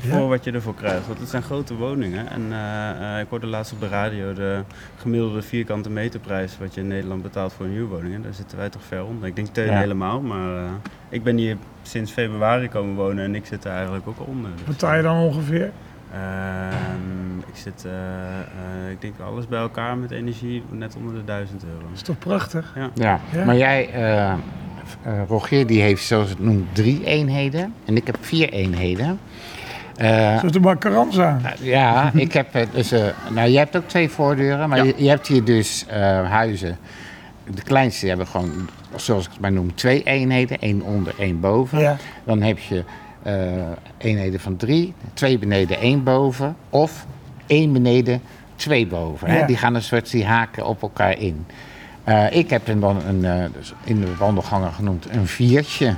Ja? 0.00 0.16
Voor 0.16 0.28
wat 0.28 0.44
je 0.44 0.52
ervoor 0.52 0.74
krijgt. 0.74 1.06
Want 1.06 1.18
het 1.18 1.28
zijn 1.28 1.42
grote 1.42 1.74
woningen. 1.76 2.28
En 2.30 2.42
eh, 2.52 3.14
eh, 3.14 3.20
ik 3.20 3.26
hoorde 3.28 3.46
laatst 3.46 3.72
op 3.72 3.80
de 3.80 3.88
radio 3.88 4.32
de 4.32 4.60
gemiddelde 4.96 5.42
vierkante 5.42 5.90
meterprijs 5.90 6.58
wat 6.58 6.74
je 6.74 6.80
in 6.80 6.86
Nederland 6.88 7.22
betaalt 7.22 7.52
voor 7.52 7.66
een 7.66 7.72
huurwoning. 7.72 8.14
En 8.14 8.22
daar 8.22 8.34
zitten 8.34 8.58
wij 8.58 8.68
toch 8.70 8.82
ver 8.84 9.04
onder. 9.04 9.28
Ik 9.28 9.36
denk 9.36 9.48
Teun 9.48 9.66
Ja. 9.70 9.78
helemaal, 9.78 10.20
maar 10.20 10.56
eh, 10.56 10.70
ik 11.08 11.22
ben 11.22 11.36
hier 11.36 11.56
sinds 11.82 12.12
februari 12.12 12.68
komen 12.68 12.94
wonen 12.94 13.24
en 13.24 13.34
ik 13.34 13.46
zit 13.46 13.64
er 13.64 13.72
eigenlijk 13.72 14.06
ook 14.08 14.26
onder. 14.26 14.50
Dus, 14.50 14.60
Wat 14.60 14.68
betaal 14.68 14.94
je 14.96 15.02
dan 15.02 15.16
ongeveer? 15.16 15.70
Ehm, 16.12 17.38
ik 17.38 17.54
zit, 17.62 17.84
eh, 17.84 17.92
eh, 17.92 18.90
ik 18.90 19.00
denk 19.00 19.14
alles 19.20 19.46
bij 19.48 19.60
elkaar 19.60 19.96
met 19.96 20.10
energie 20.10 20.62
net 20.70 20.96
onder 20.96 21.14
de 21.14 21.24
1000 21.24 21.64
euro. 21.64 21.80
Dat 21.82 21.90
is 21.94 22.02
toch 22.02 22.18
prachtig? 22.18 22.72
Ja. 22.76 22.90
Ja. 23.32 23.44
Maar 23.44 23.56
jij, 23.56 23.90
eh 23.92 24.32
eh, 25.02 25.12
Rogier, 25.28 25.66
die 25.66 25.82
heeft 25.82 26.04
zoals 26.04 26.28
het 26.28 26.38
noemt 26.40 26.74
drie 26.74 27.04
eenheden. 27.04 27.74
En 27.84 27.96
ik 27.96 28.06
heb 28.06 28.16
vier 28.20 28.52
eenheden. 28.52 29.18
Eh, 29.96 30.54
er 30.54 30.60
maar 30.60 30.78
Carranza. 30.78 31.38
ja, 31.60 32.10
ik 32.14 32.32
heb 32.32 32.46
dus. 32.72 32.92
eh, 32.92 33.04
nou, 33.30 33.48
jij 33.50 33.60
hebt 33.62 33.76
ook 33.76 33.88
twee 33.88 34.08
voordeuren, 34.08 34.68
maar 34.68 34.78
Ja. 34.78 34.84
je, 34.84 34.94
je 34.96 35.08
hebt 35.08 35.26
hier 35.26 35.44
dus 35.44 35.86
eh, 35.86 36.00
huizen. 36.30 36.78
De 37.54 37.62
kleinste 37.62 38.06
hebben 38.06 38.26
gewoon, 38.26 38.68
zoals 38.96 39.24
ik 39.24 39.30
het 39.32 39.40
maar 39.40 39.52
noem, 39.52 39.74
twee 39.74 40.02
eenheden. 40.02 40.58
één 40.58 40.82
onder, 40.82 41.14
één 41.18 41.40
boven. 41.40 41.78
Ja. 41.78 41.96
Dan 42.24 42.42
heb 42.42 42.58
je 42.58 42.84
eenheden 43.98 44.40
van 44.40 44.56
drie, 44.56 44.94
twee 45.14 45.38
beneden, 45.38 45.78
één 45.78 46.02
boven. 46.04 46.56
Of 46.70 47.06
één 47.46 47.72
beneden, 47.72 48.20
twee 48.56 48.86
boven. 48.86 49.28
Hè? 49.30 49.46
Die 49.46 49.56
gaan 49.56 49.74
een 49.74 49.82
soort, 49.82 50.10
die 50.10 50.24
haken 50.24 50.66
op 50.66 50.82
elkaar 50.82 51.18
in. 51.18 51.46
Eh, 52.04 52.36
ik 52.36 52.50
heb 52.50 52.66
hem 52.66 52.80
dan 52.80 53.02
een, 53.06 53.24
eh, 53.24 53.44
dus 53.52 53.72
in 53.84 54.00
de 54.00 54.16
wandelgangen 54.16 54.72
genoemd 54.72 55.06
een 55.10 55.26
viertje. 55.26 55.94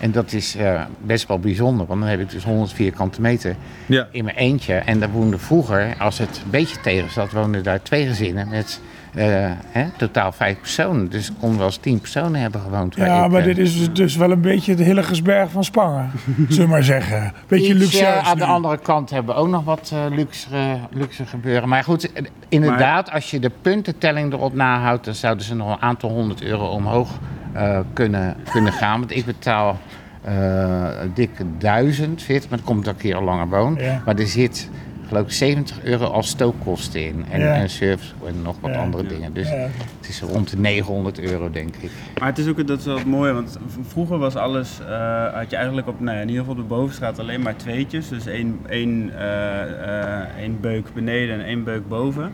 En 0.00 0.12
dat 0.12 0.32
is 0.32 0.54
eh, 0.56 0.82
best 1.02 1.28
wel 1.28 1.38
bijzonder, 1.38 1.86
want 1.86 2.00
dan 2.00 2.08
heb 2.08 2.20
ik 2.20 2.30
dus 2.30 2.44
100 2.44 2.72
vierkante 2.72 3.20
meter 3.20 3.56
Ja. 3.86 4.08
in 4.10 4.24
mijn 4.24 4.36
eentje. 4.36 4.74
En 4.74 5.00
daar 5.00 5.10
woonden 5.10 5.40
vroeger, 5.40 5.94
als 5.98 6.18
het 6.18 6.40
een 6.44 6.50
beetje 6.50 6.80
tegen 6.80 7.10
zat, 7.10 7.32
woonden 7.32 7.62
daar 7.62 7.82
twee 7.82 8.06
gezinnen 8.06 8.48
met 8.48 8.80
eh, 9.14 9.50
hè, 9.66 9.88
totaal 9.96 10.32
vijf 10.32 10.58
personen. 10.58 11.10
Dus 11.10 11.30
ik 11.30 11.34
kon 11.40 11.56
wel 11.56 11.66
eens 11.66 11.76
tien 11.76 12.00
personen 12.00 12.40
hebben 12.40 12.60
gewoond. 12.60 12.94
Ja, 12.94 13.24
ik, 13.24 13.30
maar 13.30 13.42
dit 13.42 13.58
is 13.58 13.78
dus- 13.78 13.92
dus 13.92 14.16
wel 14.16 14.30
een 14.30 14.40
beetje 14.40 14.74
de 14.74 14.84
Hillegersberg 14.84 15.50
van 15.50 15.64
Spangen. 15.64 16.10
zullen 16.48 16.64
we 16.64 16.70
maar 16.70 16.82
zeggen. 16.82 17.32
Beetje 17.46 17.74
Iets, 17.74 17.82
luxueus 17.82 18.22
eh, 18.22 18.28
aan 18.28 18.38
de 18.38 18.44
andere 18.44 18.78
kant 18.78 19.10
hebben 19.10 19.34
we 19.34 19.40
ook 19.40 19.48
nog 19.48 19.64
wat 19.64 19.90
eh, 19.94 20.16
luxe, 20.16 20.78
luxe 20.90 21.26
gebeuren. 21.26 21.68
Maar 21.68 21.84
goed, 21.84 22.12
inderdaad, 22.48 23.10
als 23.10 23.30
je 23.30 23.38
de 23.38 23.50
puntentelling 23.62 24.32
erop 24.32 24.54
nahoudt, 24.54 25.04
dan 25.04 25.14
zouden 25.14 25.44
ze 25.44 25.54
nog 25.54 25.70
een 25.70 25.82
aantal 25.82 26.10
honderd 26.10 26.42
euro 26.42 26.66
omhoog 26.66 27.18
eh, 27.52 27.78
kunnen, 27.92 28.36
kunnen 28.52 28.72
gaan. 28.72 28.98
Want 28.98 29.16
ik 29.16 29.24
betaal 29.24 29.78
eh 30.24 30.88
dikke 31.14 31.44
duizend, 31.58 32.28
maar 32.28 32.40
dat 32.48 32.62
komt 32.62 32.84
dat 32.84 32.94
ik 32.94 33.02
hier 33.02 33.16
al 33.16 33.22
langer 33.22 33.48
woon. 33.48 33.76
Ja. 33.78 34.02
Maar 34.04 34.14
er 34.14 34.26
zit 34.26 34.70
geloof 35.10 35.24
ik 35.26 35.32
70 35.32 35.82
euro 35.84 36.04
als 36.04 36.28
stookkosten 36.28 37.04
in. 37.06 37.24
En, 37.30 37.40
Ja. 37.40 37.54
en 37.54 37.70
service 37.70 38.12
en 38.26 38.42
nog 38.42 38.56
wat 38.60 38.70
Ja. 38.70 38.80
andere 38.80 39.06
dingen. 39.06 39.32
Dus 39.32 39.48
Ja. 39.48 39.54
het 40.00 40.08
is 40.08 40.20
rond 40.20 40.50
de 40.50 40.56
900 40.58 41.20
euro, 41.20 41.50
denk 41.50 41.76
ik. 41.76 41.90
Maar 42.18 42.28
het 42.28 42.38
is 42.38 42.46
ook 42.48 42.66
dat 42.66 42.78
is 42.78 42.84
wel 42.84 42.96
het 42.96 43.06
mooie, 43.06 43.32
want 43.32 43.58
vroeger 43.82 44.18
was 44.18 44.34
alles, 44.36 44.80
eh, 44.80 45.34
had 45.34 45.50
je 45.50 45.56
eigenlijk 45.56 45.88
op, 45.88 46.00
nou 46.00 46.16
ja, 46.16 46.22
in 46.22 46.28
ieder 46.28 46.44
geval 46.44 46.56
op 46.62 46.68
de 46.68 46.74
bovenstraat 46.74 47.18
alleen 47.18 47.42
maar 47.42 47.56
tweetjes. 47.56 48.08
Dus 48.08 48.26
één, 48.26 48.58
één, 48.68 49.10
eh, 49.18 50.20
eh, 50.22 50.28
één 50.38 50.60
beuk 50.60 50.86
beneden 50.94 51.34
en 51.40 51.44
één 51.46 51.64
beuk 51.64 51.88
boven. 51.88 52.32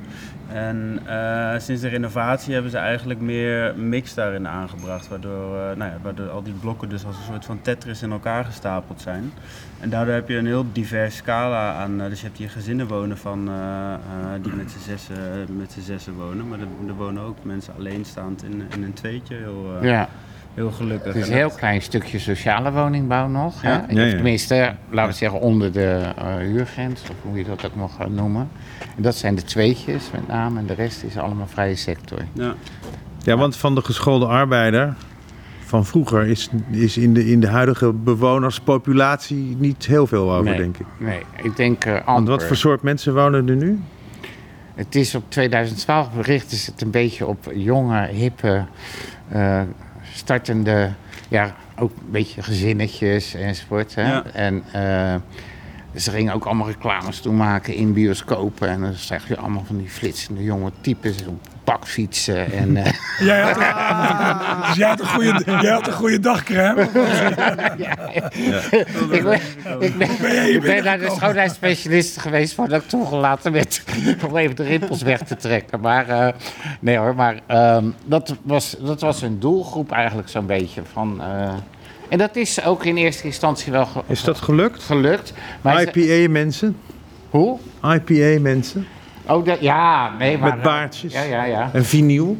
En 0.53 1.01
eh, 1.07 1.59
sinds 1.59 1.83
de 1.83 1.89
renovatie 1.89 2.53
hebben 2.53 2.71
ze 2.71 2.79
eigenlijk 2.79 3.21
meer 3.21 3.75
mix 3.77 4.15
daarin 4.15 4.49
aangebracht. 4.49 5.09
Waardoor, 5.09 5.57
eh, 5.57 5.77
nou 5.77 5.91
ja, 5.91 6.25
al 6.31 6.43
die 6.43 6.53
blokken 6.53 6.89
dus 6.89 7.05
als 7.05 7.17
een 7.17 7.25
soort 7.25 7.45
van 7.45 7.61
Tetris 7.63 8.03
in 8.03 8.11
elkaar 8.11 8.45
gestapeld 8.45 9.01
zijn. 9.01 9.33
En 9.81 9.91
daardoor 9.91 10.15
heb 10.15 10.29
je 10.29 10.37
een 10.37 10.47
heel 10.47 10.67
divers 10.73 11.17
scala 11.17 11.75
aan. 11.75 12.01
eh, 12.01 12.09
dus 12.09 12.21
je 12.21 12.27
hebt 12.27 12.39
hier 12.39 12.51
gezinnen 12.51 12.87
wonen 12.87 13.19
van, 13.19 13.51
die 14.43 14.53
met 14.53 14.71
z'n 14.71 14.79
zessen, 14.79 15.47
met 15.57 15.73
wonen. 16.17 16.49
Maar 16.49 16.59
er, 16.59 16.95
wonen 16.95 17.23
ook 17.23 17.37
mensen 17.43 17.75
alleenstaand 17.79 18.43
in, 18.43 18.63
in 18.75 18.83
een 18.83 18.95
tweetje. 18.95 19.35
Heel, 19.35 19.79
Ja. 19.83 20.09
Heel 20.57 20.71
gelukkig. 20.71 21.07
Het 21.07 21.17
is 21.17 21.23
En 21.23 21.31
een 21.31 21.37
heel 21.37 21.51
klein 21.51 21.83
stukje 21.83 22.19
sociale 22.19 22.73
woningbouw 22.73 23.29
nog. 23.29 23.63
Hè? 23.63 23.71
Ja. 23.71 23.85
Ja, 23.89 24.05
ja. 24.05 24.11
Tenminste, 24.11 24.75
laten 24.91 25.11
we 25.11 25.17
zeggen 25.17 25.41
onder 25.41 25.73
de 25.73 26.01
eh, 26.17 26.37
huurgrens, 26.37 27.03
of 27.03 27.17
hoe 27.23 27.39
je 27.39 27.45
dat 27.45 27.67
ook 27.67 27.75
mag 27.75 27.95
gaan 27.97 28.15
noemen. 28.15 28.49
En 28.97 29.03
dat 29.03 29.15
zijn 29.15 29.35
de 29.35 29.43
tweetjes 29.43 30.11
met 30.13 30.29
name 30.29 30.59
en 30.59 30.67
de 30.67 30.75
rest 30.75 31.03
is 31.03 31.17
allemaal 31.17 31.47
vrije 31.47 31.77
sector. 31.77 32.19
Ja. 32.33 32.55
Ja, 33.23 33.37
want 33.37 33.57
van 33.57 33.75
de 33.75 33.83
geschoolde 33.83 34.27
arbeider 34.27 34.95
van 35.65 35.87
vroeger 35.87 36.27
is, 36.27 36.51
is 36.71 36.97
in, 36.97 37.15
de, 37.15 37.31
in 37.31 37.41
de 37.41 37.49
huidige 37.49 37.93
bewonerspopulatie 37.93 39.57
niet 39.59 39.87
heel 39.87 40.07
veel 40.07 40.33
over, 40.33 40.45
nee, 40.45 40.57
denk 40.57 40.79
ik. 40.79 40.87
Nee, 40.99 41.23
ik 41.43 41.57
denk 41.57 41.85
eh 41.85 42.07
Want 42.07 42.29
wat 42.29 42.45
voor 42.45 42.57
soort 42.57 42.83
mensen 42.83 43.15
wonen 43.15 43.49
er 43.49 43.57
nu? 43.57 43.81
Het 44.75 44.95
is 44.95 45.15
op 45.15 45.25
2012 45.29 46.13
bericht 46.13 46.53
is 46.53 46.67
het 46.67 46.83
een 46.83 46.91
beetje 46.91 47.27
op 47.27 47.51
jonge, 47.55 48.07
hippe, 48.07 48.65
eh, 49.29 49.61
startende, 50.17 50.93
ja, 51.29 51.55
ook 51.79 51.91
een 51.91 52.11
beetje 52.11 52.43
gezinnetjes 52.43 53.35
enzovoort. 53.35 53.95
Hè? 53.95 54.13
Ja. 54.13 54.25
En 54.33 54.65
ze 55.97 56.11
gingen 56.11 56.35
ook 56.35 56.45
allemaal 56.45 56.67
reclames 56.67 57.21
toen 57.21 57.37
maken 57.37 57.75
in 57.75 57.93
bioscopen. 57.93 58.69
En 58.69 58.81
dan 58.81 58.93
zag 58.93 59.29
je 59.29 59.37
allemaal 59.37 59.65
van 59.67 59.77
die 59.77 59.89
flitsende 59.89 60.43
jonge 60.43 60.71
types 60.81 61.27
op 61.27 61.41
bakfietsen. 61.65 62.53
En, 62.53 62.77
eh, 62.85 62.93
Jij 63.19 63.41
had, 63.41 63.57
een, 63.57 64.67
dus 64.67 64.77
jij 64.77 64.89
had 64.89 65.01
een 65.01 65.07
goede, 65.07 65.43
jij 65.45 65.73
had 65.73 65.87
een 65.87 65.93
goede 65.93 66.21
dagcrème. 66.21 66.83
ik 69.11 69.23
ben, 69.23 69.41
ik 69.81 69.99
ben, 69.99 70.09
ben 70.21 70.35
je 70.35 70.41
hier 70.41 70.55
ik 70.55 70.63
ben 70.63 70.85
naar 70.85 70.99
de 70.99 71.11
schoonheidsspecialist 71.11 72.19
geweest 72.19 72.55
voordat 72.55 72.83
ik 72.83 72.89
toegelaten 72.89 73.53
werd 73.53 73.83
om 74.29 74.37
even 74.37 74.57
de 74.57 74.63
rimpels 74.63 75.03
weg 75.03 75.23
te 75.23 75.37
trekken. 75.37 75.81
Maar 75.81 76.09
eh, 76.09 76.33
nee 76.81 76.97
hoor, 76.97 77.15
maar 77.15 77.41
ehm, 77.47 77.91
dat, 78.05 78.35
was, 78.43 78.77
dat 78.81 79.01
was 79.01 79.23
een 79.23 79.41
doelgroep 79.41 79.93
eigenlijk 79.93 80.29
zo'n 80.29 80.47
beetje. 80.47 80.83
Van, 80.93 81.23
eh, 81.23 81.55
en 82.09 82.19
dat 82.19 82.37
is 82.37 82.65
ook 82.65 82.85
in 82.85 82.97
eerste 82.97 83.25
instantie 83.25 83.73
wel 83.73 83.87
ge- 83.87 84.03
Is 84.07 84.23
dat 84.25 84.41
gelukt? 84.41 84.83
gelukt. 84.83 85.33
Maar 85.61 85.83
IPA-mensen? 85.83 86.77
hoe? 87.31 87.59
IPA-mensen? 87.83 88.87
Oh, 89.29 89.45
dat, 89.45 89.61
ja, 89.61 90.13
nee, 90.19 90.39
maar... 90.39 90.55
Met 90.55 90.63
baardjes? 90.63 91.13
Ja, 91.13 91.23
ja, 91.23 91.45
ja. 91.45 91.71
En 91.73 91.85
vinyl? 91.85 92.37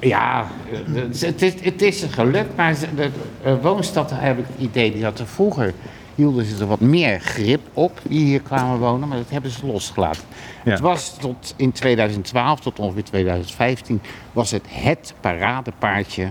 Ja, 0.00 0.46
het 0.92 1.42
is, 1.42 1.54
het 1.62 1.82
is 1.82 2.04
gelukt, 2.10 2.56
maar 2.56 2.74
de 2.94 3.58
woonstad 3.60 4.10
heb 4.14 4.38
ik 4.38 4.44
het 4.48 4.56
idee, 4.58 4.92
die 4.92 5.04
had 5.04 5.18
er 5.18 5.26
vroeger 5.26 5.72
hielden 6.14 6.44
ze 6.44 6.60
er 6.60 6.66
wat 6.66 6.80
meer 6.80 7.20
grip 7.20 7.60
op 7.72 8.00
die 8.08 8.24
hier 8.24 8.40
kwamen 8.40 8.78
wonen, 8.78 9.08
maar 9.08 9.16
dat 9.18 9.30
hebben 9.30 9.50
ze 9.50 9.66
losgelaten. 9.66 10.22
Ja. 10.64 10.70
Het 10.70 10.80
was 10.80 11.16
tot 11.20 11.54
in 11.56 11.72
2012, 11.72 12.60
tot 12.60 12.78
ongeveer 12.78 13.04
2015, 13.04 14.00
was 14.32 14.50
het 14.50 14.64
het 14.68 15.14
paradepaardje 15.20 16.30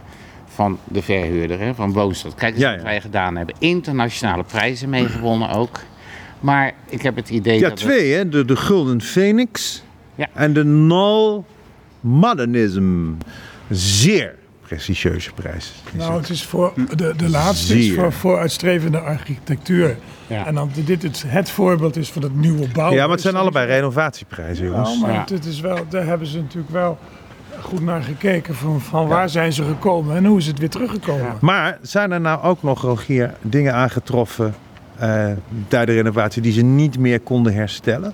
van 0.55 0.77
de 0.83 1.01
verhuurder, 1.01 1.59
hè, 1.59 1.73
van 1.75 1.93
Woonstad. 1.93 2.35
Kijk 2.35 2.53
eens 2.53 2.61
Ja, 2.61 2.69
wat 2.69 2.79
ja. 2.79 2.83
wij 2.85 3.01
gedaan 3.01 3.35
hebben. 3.35 3.55
Internationale 3.59 4.43
prijzen 4.43 4.89
meegewonnen 4.89 5.49
ook. 5.49 5.79
Maar 6.39 6.71
ik 6.89 7.01
heb 7.01 7.15
het 7.15 7.29
idee 7.29 7.53
Ja, 7.59 7.69
dat... 7.69 7.69
het- 7.69 7.79
twee 7.79 8.11
hè. 8.13 8.29
De, 8.29 8.45
de 8.45 8.55
Gulden 8.55 9.01
Phoenix 9.01 9.83
Ja. 10.15 10.27
en 10.33 10.53
de 10.53 10.63
Null 10.65 11.43
Modernism. 11.99 13.09
Zeer 13.69 14.35
prestigieuze 14.61 15.31
prijs. 15.33 15.73
Nou, 15.93 16.13
het. 16.19 16.29
is 16.29 16.43
voor 16.45 16.73
de, 16.95 17.13
de 17.17 17.29
laatste 17.29 17.79
is 17.79 17.93
voor 17.93 18.11
vooruitstrevende 18.13 18.99
architectuur. 18.99 19.97
Ja. 20.27 20.45
En 20.45 20.55
dan 20.55 20.71
dit 20.85 21.03
het, 21.03 21.23
het 21.27 21.49
voorbeeld 21.49 21.95
is 21.97 22.09
van 22.11 22.21
het 22.21 22.35
nieuwe 22.35 22.67
bouwen. 22.73 22.95
ja, 22.97 23.03
maar 23.03 23.11
het 23.11 23.21
zijn 23.21 23.35
allebei 23.35 23.67
renovatieprijzen, 23.67 24.65
jongens. 24.65 24.89
Nou, 24.89 25.01
maar 25.01 25.13
Ja. 25.13 25.25
het 25.35 25.45
is 25.45 25.59
wel, 25.59 25.77
daar 25.89 26.05
hebben 26.05 26.27
ze 26.27 26.37
natuurlijk 26.41 26.71
wel 26.73 26.97
goed 27.61 27.81
naar 27.81 28.01
gekeken 28.01 28.55
van, 28.55 28.81
van 28.81 29.07
waar 29.07 29.29
zijn 29.29 29.53
ze 29.53 29.63
gekomen 29.63 30.15
en 30.15 30.25
hoe 30.25 30.37
is 30.37 30.47
het 30.47 30.59
weer 30.59 30.69
teruggekomen. 30.69 31.37
Maar 31.41 31.77
zijn 31.81 32.11
er 32.11 32.21
nou 32.21 32.43
ook 32.43 32.63
nog, 32.63 32.81
Rogier, 32.81 33.33
dingen 33.41 33.73
aangetroffen 33.73 34.53
eh 34.97 35.31
bij 35.69 35.85
de 35.85 35.93
renovatie 35.93 36.41
die 36.41 36.51
ze 36.51 36.61
niet 36.61 36.99
meer 36.99 37.19
konden 37.19 37.53
herstellen? 37.53 38.13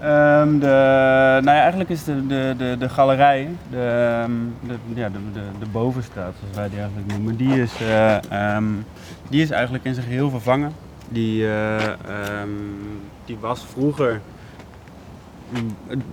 Ehm, 0.00 0.58
de, 0.58 0.66
nou 1.42 1.56
ja, 1.56 1.60
eigenlijk 1.60 1.90
is 1.90 2.04
de, 2.04 2.26
de, 2.26 2.54
de, 2.58 2.76
de 2.78 2.88
galerij, 2.88 3.48
de, 3.70 3.76
ehm, 3.76 4.32
de, 4.66 5.00
ja, 5.00 5.08
de, 5.08 5.18
de, 5.32 5.40
de 5.58 5.66
bovenstraat 5.72 6.34
zoals 6.40 6.56
wij 6.56 6.68
die 6.68 6.78
eigenlijk 6.78 7.08
noemen, 7.12 7.36
die 7.36 7.62
is, 7.62 7.72
eh, 7.80 8.54
ehm, 8.54 8.64
die 9.28 9.42
is 9.42 9.50
eigenlijk 9.50 9.84
in 9.84 9.94
zijn 9.94 10.06
geheel 10.06 10.30
vervangen. 10.30 10.72
Die, 11.08 11.44
eh, 11.44 11.84
ehm, 11.84 12.48
die 13.24 13.36
was 13.40 13.66
vroeger, 13.72 14.20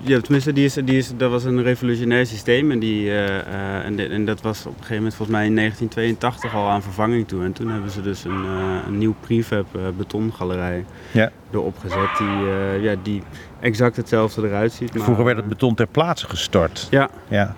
ja, 0.02 0.20
tenminste 0.20 0.54
die 0.54 0.66
is, 0.66 0.74
die 0.74 0.98
is, 0.98 1.12
dat 1.18 1.32
was 1.32 1.44
een 1.44 1.64
revolutionair 1.64 2.26
systeem 2.26 2.72
en, 2.72 2.80
die, 2.80 3.10
eh, 3.10 3.40
eh, 3.40 3.86
en, 3.86 4.12
en 4.12 4.26
dat 4.26 4.42
was 4.42 4.60
op 4.60 4.66
een 4.66 4.74
gegeven 4.74 4.96
moment 4.96 5.16
volgens 5.16 5.38
mij 5.38 5.46
in 5.46 5.56
1982 5.56 6.56
al 6.56 6.70
aan 6.70 6.82
vervanging 6.82 7.28
toe. 7.28 7.44
En 7.44 7.54
toen 7.54 7.70
hebben 7.70 7.92
ze 7.92 8.02
dus 8.02 8.24
een, 8.24 8.44
eh, 8.46 8.78
een 8.88 8.98
nieuw 8.98 9.16
prefab 9.20 9.66
betongalerij 9.98 10.86
Ja. 11.12 11.32
erop 11.52 11.78
gezet 11.80 12.18
die, 12.18 12.46
ja, 12.82 12.96
die 13.04 13.24
exact 13.60 13.96
hetzelfde 13.96 14.48
eruit 14.48 14.72
ziet. 14.72 14.94
Maar, 14.94 15.04
Vroeger 15.04 15.26
werd 15.26 15.38
het 15.38 15.48
beton 15.48 15.76
ter 15.76 15.88
plaatse 15.88 16.30
gestort. 16.30 16.88
Ja, 16.92 17.10
Ja. 17.30 17.56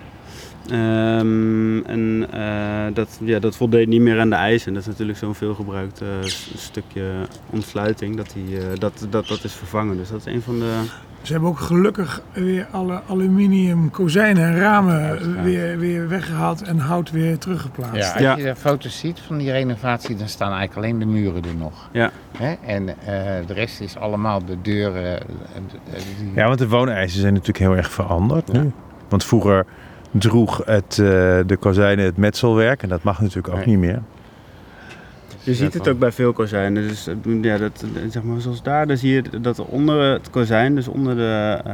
ehm, 0.70 1.84
en 1.84 2.26
dat, 2.94 3.18
ja, 3.24 3.38
dat 3.38 3.56
voldeed 3.56 3.88
niet 3.88 4.00
meer 4.00 4.20
aan 4.20 4.30
de 4.30 4.36
eisen. 4.36 4.68
En 4.68 4.74
dat 4.74 4.82
is 4.82 4.88
natuurlijk 4.88 5.18
zo'n 5.18 5.34
veelgebruikt 5.34 6.02
stukje 6.56 7.02
ontsluiting, 7.50 8.16
dat, 8.16 8.30
die, 8.34 8.58
dat, 8.78 9.06
dat, 9.10 9.26
dat 9.28 9.44
is 9.44 9.52
vervangen. 9.52 9.96
Dus 9.96 10.08
dat 10.10 10.26
is 10.26 10.32
een 10.34 10.42
van 10.42 10.58
de... 10.58 10.80
Ze 11.22 11.32
hebben 11.32 11.50
ook 11.50 11.58
gelukkig 11.60 12.22
weer 12.32 12.66
alle 12.70 13.00
aluminium 13.08 13.90
kozijnen 13.90 14.44
en 14.44 14.58
ramen 14.58 15.42
weer, 15.42 15.78
weer 15.78 16.08
weggehaald 16.08 16.62
en 16.62 16.78
hout 16.78 17.10
weer 17.10 17.38
teruggeplaatst. 17.38 17.94
Ja, 17.96 18.12
als 18.12 18.20
Ja. 18.22 18.36
je 18.36 18.42
de 18.42 18.56
foto's 18.56 18.98
ziet 18.98 19.20
van 19.20 19.38
die 19.38 19.50
renovatie, 19.50 20.16
dan 20.16 20.28
staan 20.28 20.52
eigenlijk 20.52 20.76
alleen 20.86 20.98
de 20.98 21.06
muren 21.06 21.42
er 21.44 21.54
nog. 21.58 21.88
Ja, 21.92 22.10
Hè? 22.36 22.54
En 22.66 22.88
eh, 22.88 22.96
de 23.46 23.52
rest 23.52 23.80
is 23.80 23.96
allemaal 23.96 24.44
de 24.44 24.56
deuren. 24.62 25.20
eh, 25.20 25.24
die- 26.18 26.32
ja, 26.34 26.46
want 26.46 26.58
de 26.58 26.68
wooneisen 26.68 27.20
zijn 27.20 27.32
natuurlijk 27.32 27.58
heel 27.58 27.76
erg 27.76 27.90
veranderd 27.90 28.50
Ja. 28.52 28.60
nu. 28.60 28.72
Want 29.08 29.24
vroeger 29.24 29.66
droeg 30.10 30.62
het, 30.64 30.90
eh, 30.90 30.98
de 31.46 31.56
kozijnen 31.60 32.04
het 32.04 32.16
metselwerk 32.16 32.82
en 32.82 32.88
dat 32.88 33.02
mag 33.02 33.20
natuurlijk 33.20 33.48
ook 33.48 33.56
Nee. 33.64 33.66
niet 33.66 33.78
meer. 33.78 34.02
Je 35.48 35.54
ziet 35.54 35.74
het 35.74 35.88
ook 35.88 35.98
bij 35.98 36.12
veel 36.12 36.32
kozijnen. 36.32 36.88
Dus 36.88 37.08
ja, 37.40 37.58
dat, 37.58 37.84
zeg 38.10 38.22
maar, 38.22 38.40
zoals 38.40 38.62
daar, 38.62 38.86
dan 38.86 38.96
zie 38.96 39.12
je 39.12 39.22
dat 39.40 39.58
onder 39.58 40.12
het 40.12 40.30
kozijn, 40.30 40.74
dus 40.74 40.88
onder 40.88 41.16
de, 41.16 41.60
eh, 41.64 41.72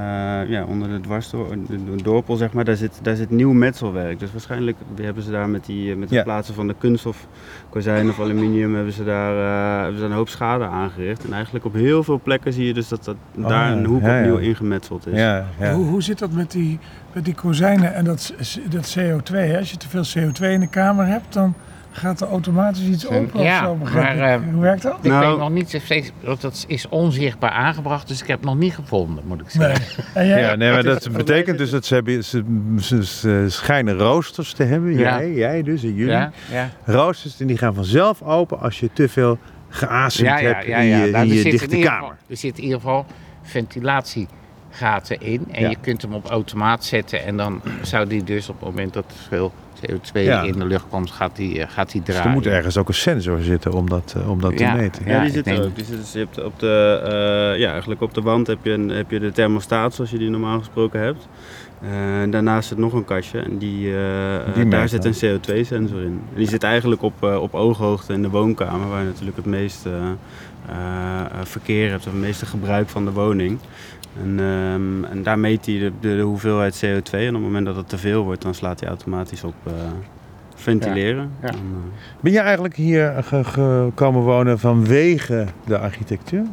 ja, 0.50 0.64
onder 0.64 0.88
de 0.88 1.00
dwarsdoor, 1.00 1.48
de, 1.68 1.84
de 1.96 2.02
dorpel, 2.02 2.36
zeg 2.36 2.52
maar, 2.52 2.64
daar 2.64 2.76
zit, 2.76 2.98
daar 3.02 3.16
zit 3.16 3.30
nieuw 3.30 3.52
metselwerk. 3.52 4.18
Dus 4.18 4.32
waarschijnlijk 4.32 4.76
hebben 5.02 5.22
ze 5.22 5.30
daar 5.30 5.48
met, 5.48 5.64
die, 5.66 5.90
eh, 5.90 5.96
met 5.96 6.08
het 6.08 6.18
Ja. 6.18 6.22
plaatsen 6.24 6.54
van 6.54 6.66
de 6.66 6.74
kunststof 6.78 7.26
kozijn 7.70 8.08
of 8.08 8.20
aluminium, 8.20 8.74
hebben 8.74 8.92
ze 8.92 9.04
daar 9.04 9.36
eh, 9.36 9.76
hebben 9.76 9.94
ze 9.94 10.00
daar 10.00 10.10
een 10.10 10.16
hoop 10.16 10.28
schade 10.28 10.64
aangericht. 10.64 11.24
En 11.24 11.32
eigenlijk 11.32 11.64
op 11.64 11.72
heel 11.74 12.02
veel 12.04 12.20
plekken 12.22 12.52
zie 12.52 12.66
je 12.66 12.74
dus 12.74 12.88
dat, 12.88 13.04
dat 13.04 13.16
Oh, 13.38 13.48
daar 13.48 13.72
een 13.72 13.84
hoek 13.84 14.02
Ja, 14.02 14.16
ja. 14.16 14.20
opnieuw 14.22 14.36
ingemetseld 14.48 15.06
is. 15.06 15.18
Ja, 15.18 15.46
ja. 15.60 15.72
Hoe, 15.74 15.86
hoe 15.86 16.02
zit 16.02 16.18
dat 16.18 16.32
met 16.32 16.50
die, 16.50 16.78
met 17.12 17.24
die 17.24 17.34
kozijnen 17.34 17.94
en 17.94 18.04
dat, 18.04 18.34
dat 18.70 18.96
CO2? 18.98 19.34
Hè? 19.34 19.58
Als 19.58 19.70
je 19.70 19.76
te 19.76 19.88
veel 19.88 20.04
CO2 20.04 20.44
in 20.52 20.60
de 20.60 20.68
kamer 20.68 21.06
hebt, 21.06 21.32
dan 21.32 21.54
gaat 21.96 22.20
er 22.20 22.28
automatisch 22.28 22.82
iets 22.84 23.06
En- 23.06 23.16
open 23.18 23.42
ja, 23.42 23.70
of 23.70 23.88
zo. 23.88 23.94
maar, 23.94 24.18
eh, 24.18 24.38
Hoe 24.52 24.60
werkt 24.62 24.82
dat? 24.82 24.96
Ik 25.02 25.10
Nou- 25.10 25.26
weet 25.28 25.38
nog 25.38 25.50
niet, 25.50 25.78
steeds- 25.82 26.10
dat 26.24 26.40
dat 26.40 26.64
is 26.68 26.88
onzichtbaar 26.88 27.50
aangebracht, 27.50 28.08
dus 28.08 28.20
ik 28.22 28.26
heb 28.26 28.36
het 28.36 28.46
nog 28.48 28.58
niet 28.58 28.74
gevonden, 28.74 29.24
moet 29.26 29.40
ik 29.40 29.50
zeggen. 29.50 29.96
Nee. 29.96 30.06
En 30.14 30.26
jij? 30.26 30.40
Ja, 30.40 30.54
nee, 30.54 30.68
maar 30.68 30.84
Het 30.84 30.86
dat 31.04 31.12
betekent 31.16 31.58
dus 31.58 31.70
dat 31.70 31.84
ze, 31.86 31.94
hebben, 31.94 32.24
ze, 32.24 32.44
ze, 32.80 33.04
ze 33.04 33.44
schijnen 33.48 33.98
roosters 33.98 34.52
te 34.52 34.62
hebben. 34.62 34.92
Ja. 34.92 34.98
Jij, 35.18 35.32
jij 35.32 35.62
dus 35.62 35.82
en 35.82 35.94
jullie. 35.94 36.12
Ja, 36.12 36.30
ja. 36.50 36.68
Roosters 36.84 37.40
en 37.40 37.46
die 37.46 37.58
gaan 37.58 37.74
vanzelf 37.74 38.22
open 38.22 38.60
als 38.60 38.80
je 38.80 38.90
te 38.92 39.08
veel 39.08 39.38
Ja, 39.80 40.08
ja, 40.12 40.36
hebt 40.38 40.66
ja, 40.66 40.76
in 40.78 40.86
ja. 40.86 41.04
je, 41.04 41.10
Nou, 41.10 41.24
in 41.24 41.30
er 41.30 41.34
je 41.34 41.34
zit 41.34 41.44
in 41.44 41.50
dichte 41.50 41.76
ieder 41.76 41.90
kamer. 41.90 42.02
geval- 42.08 42.16
er 42.28 42.36
zit 42.36 42.56
in 42.58 42.62
ieder 42.64 42.80
geval 42.80 43.06
ventilatiegaten 43.42 45.20
in. 45.20 45.46
En 45.52 45.62
Ja. 45.62 45.68
je 45.68 45.76
kunt 45.80 46.02
hem 46.02 46.12
op 46.14 46.26
automaat 46.30 46.84
zetten. 46.84 47.24
En 47.24 47.36
dan 47.36 47.60
zou 47.82 48.06
die 48.06 48.24
dus 48.24 48.48
op 48.48 48.54
het 48.60 48.68
moment 48.68 48.92
dat 48.92 49.04
er 49.04 49.16
veel 49.28 49.52
CO2 49.88 50.20
Ja. 50.22 50.42
in 50.42 50.58
de 50.58 50.64
lucht 50.66 50.84
komt, 50.88 51.10
gaat 51.10 51.36
die, 51.36 51.60
eh, 51.60 51.68
gaat 51.70 51.90
die 51.92 52.02
Dus 52.02 52.14
draaien. 52.14 52.30
er 52.30 52.36
moet 52.36 52.46
ergens 52.46 52.76
ook 52.76 52.88
een 52.88 52.94
sensor 52.94 53.40
zitten 53.40 53.72
om 53.72 53.88
dat, 53.88 54.14
eh, 54.18 54.30
om 54.30 54.40
dat 54.40 54.58
Ja. 54.58 54.70
te 54.72 54.76
meten. 54.80 55.02
Ja, 55.06 55.12
Ja, 55.12 55.20
die 55.22 55.30
zit 55.32 55.46
er 55.46 55.64
ook. 55.64 55.76
Die 55.76 55.84
zit, 55.84 55.96
dus 56.00 56.12
je 56.12 56.18
hebt 56.18 56.44
op 56.44 56.58
de, 56.58 57.00
eh, 57.04 57.60
ja, 57.60 57.70
eigenlijk 57.70 58.00
op 58.00 58.14
de 58.14 58.20
wand 58.22 58.46
heb 58.46 58.58
je, 58.62 58.70
een, 58.70 58.88
heb 58.88 59.10
je 59.10 59.20
de 59.20 59.32
thermostaat 59.32 59.94
zoals 59.94 60.10
je 60.10 60.18
die 60.18 60.30
normaal 60.30 60.58
gesproken 60.58 61.00
hebt. 61.00 61.28
En 62.20 62.30
daarnaast 62.30 62.68
zit 62.68 62.78
nog 62.78 62.92
een 62.92 63.04
kastje 63.04 63.38
en 63.38 63.58
die, 63.58 63.92
Die 64.54 64.68
daar 64.68 64.88
zit 64.88 65.04
een 65.04 65.12
CO2-sensor 65.14 66.00
in. 66.00 66.06
En 66.06 66.36
die 66.36 66.48
zit 66.48 66.62
eigenlijk 66.62 67.02
op, 67.02 67.12
eh, 67.22 67.42
op 67.42 67.54
ooghoogte 67.54 68.12
in 68.12 68.22
de 68.22 68.30
woonkamer, 68.30 68.88
waar 68.88 69.00
je 69.00 69.06
natuurlijk 69.06 69.36
het 69.36 69.46
meeste 69.46 69.90
eh, 69.90 69.96
verkeer 71.42 71.90
hebt, 71.90 72.06
of 72.06 72.12
het 72.12 72.20
meeste 72.22 72.46
gebruik 72.46 72.88
van 72.88 73.04
de 73.04 73.12
woning. 73.12 73.58
En, 74.22 74.40
ehm, 74.40 75.04
en 75.04 75.22
daar 75.22 75.38
meet 75.38 75.66
hij 75.66 75.78
de, 75.78 75.92
de, 76.00 76.16
de 76.16 76.22
hoeveelheid 76.22 76.84
CO2 76.84 77.10
en 77.10 77.28
op 77.28 77.34
het 77.34 77.42
moment 77.42 77.66
dat 77.66 77.76
het 77.76 77.88
te 77.88 77.98
veel 77.98 78.24
wordt, 78.24 78.42
dan 78.42 78.54
slaat 78.54 78.80
hij 78.80 78.88
automatisch 78.88 79.44
op 79.44 79.54
eh, 79.66 79.72
ventileren. 80.54 81.30
Ja. 81.42 81.48
En, 81.48 81.54
eh, 81.54 82.20
Ben 82.20 82.32
je 82.32 82.38
eigenlijk 82.38 82.76
hier 82.76 83.14
ge- 83.22 83.44
gekomen 83.44 84.22
wonen 84.22 84.58
vanwege 84.58 85.46
de 85.66 85.78
architectuur? 85.78 86.44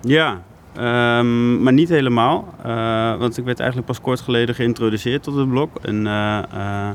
Ja, 0.00 0.40
ehm, 0.74 1.62
maar 1.62 1.72
niet 1.72 1.88
helemaal. 1.88 2.54
Eh, 2.62 3.16
want 3.16 3.38
ik 3.38 3.44
werd 3.44 3.58
eigenlijk 3.58 3.88
pas 3.88 4.00
kort 4.00 4.20
geleden 4.20 4.54
geïntroduceerd 4.54 5.22
tot 5.22 5.34
het 5.34 5.48
blok. 5.48 5.76
En 5.82 6.06
eh, 6.06 6.38
eh, 6.38 6.90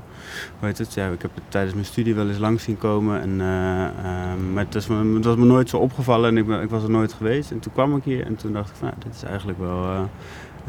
hoe 0.60 0.68
heet 0.68 0.78
het? 0.78 0.94
Ja, 0.94 1.08
ik 1.08 1.22
heb 1.22 1.32
het 1.34 1.44
tijdens 1.48 1.74
mijn 1.74 1.86
studie 1.86 2.16
wel 2.16 2.28
eens 2.28 2.38
langs 2.38 2.64
zien 2.64 2.78
komen. 2.78 3.22
En, 3.22 3.42
eh, 3.42 3.84
ehm, 3.84 4.54
maar 4.54 4.66
het, 4.66 4.76
is 4.76 4.88
me, 4.88 5.20
was 5.20 5.36
me 5.36 5.46
nooit 5.46 5.70
zo 5.70 5.78
opgevallen 5.78 6.30
en 6.30 6.38
ik, 6.38 6.64
ik 6.64 6.70
was 6.70 6.84
er 6.84 6.90
nooit 6.90 7.14
geweest. 7.14 7.52
En 7.52 7.60
toen 7.60 7.74
kwam 7.74 7.96
ik 7.96 8.04
hier 8.04 8.26
en 8.26 8.36
toen 8.36 8.54
dacht 8.54 8.70
ik 8.70 8.82
nou, 8.82 8.94
dit 9.04 9.16
is 9.16 9.24
eigenlijk 9.24 9.60
wel 9.60 10.10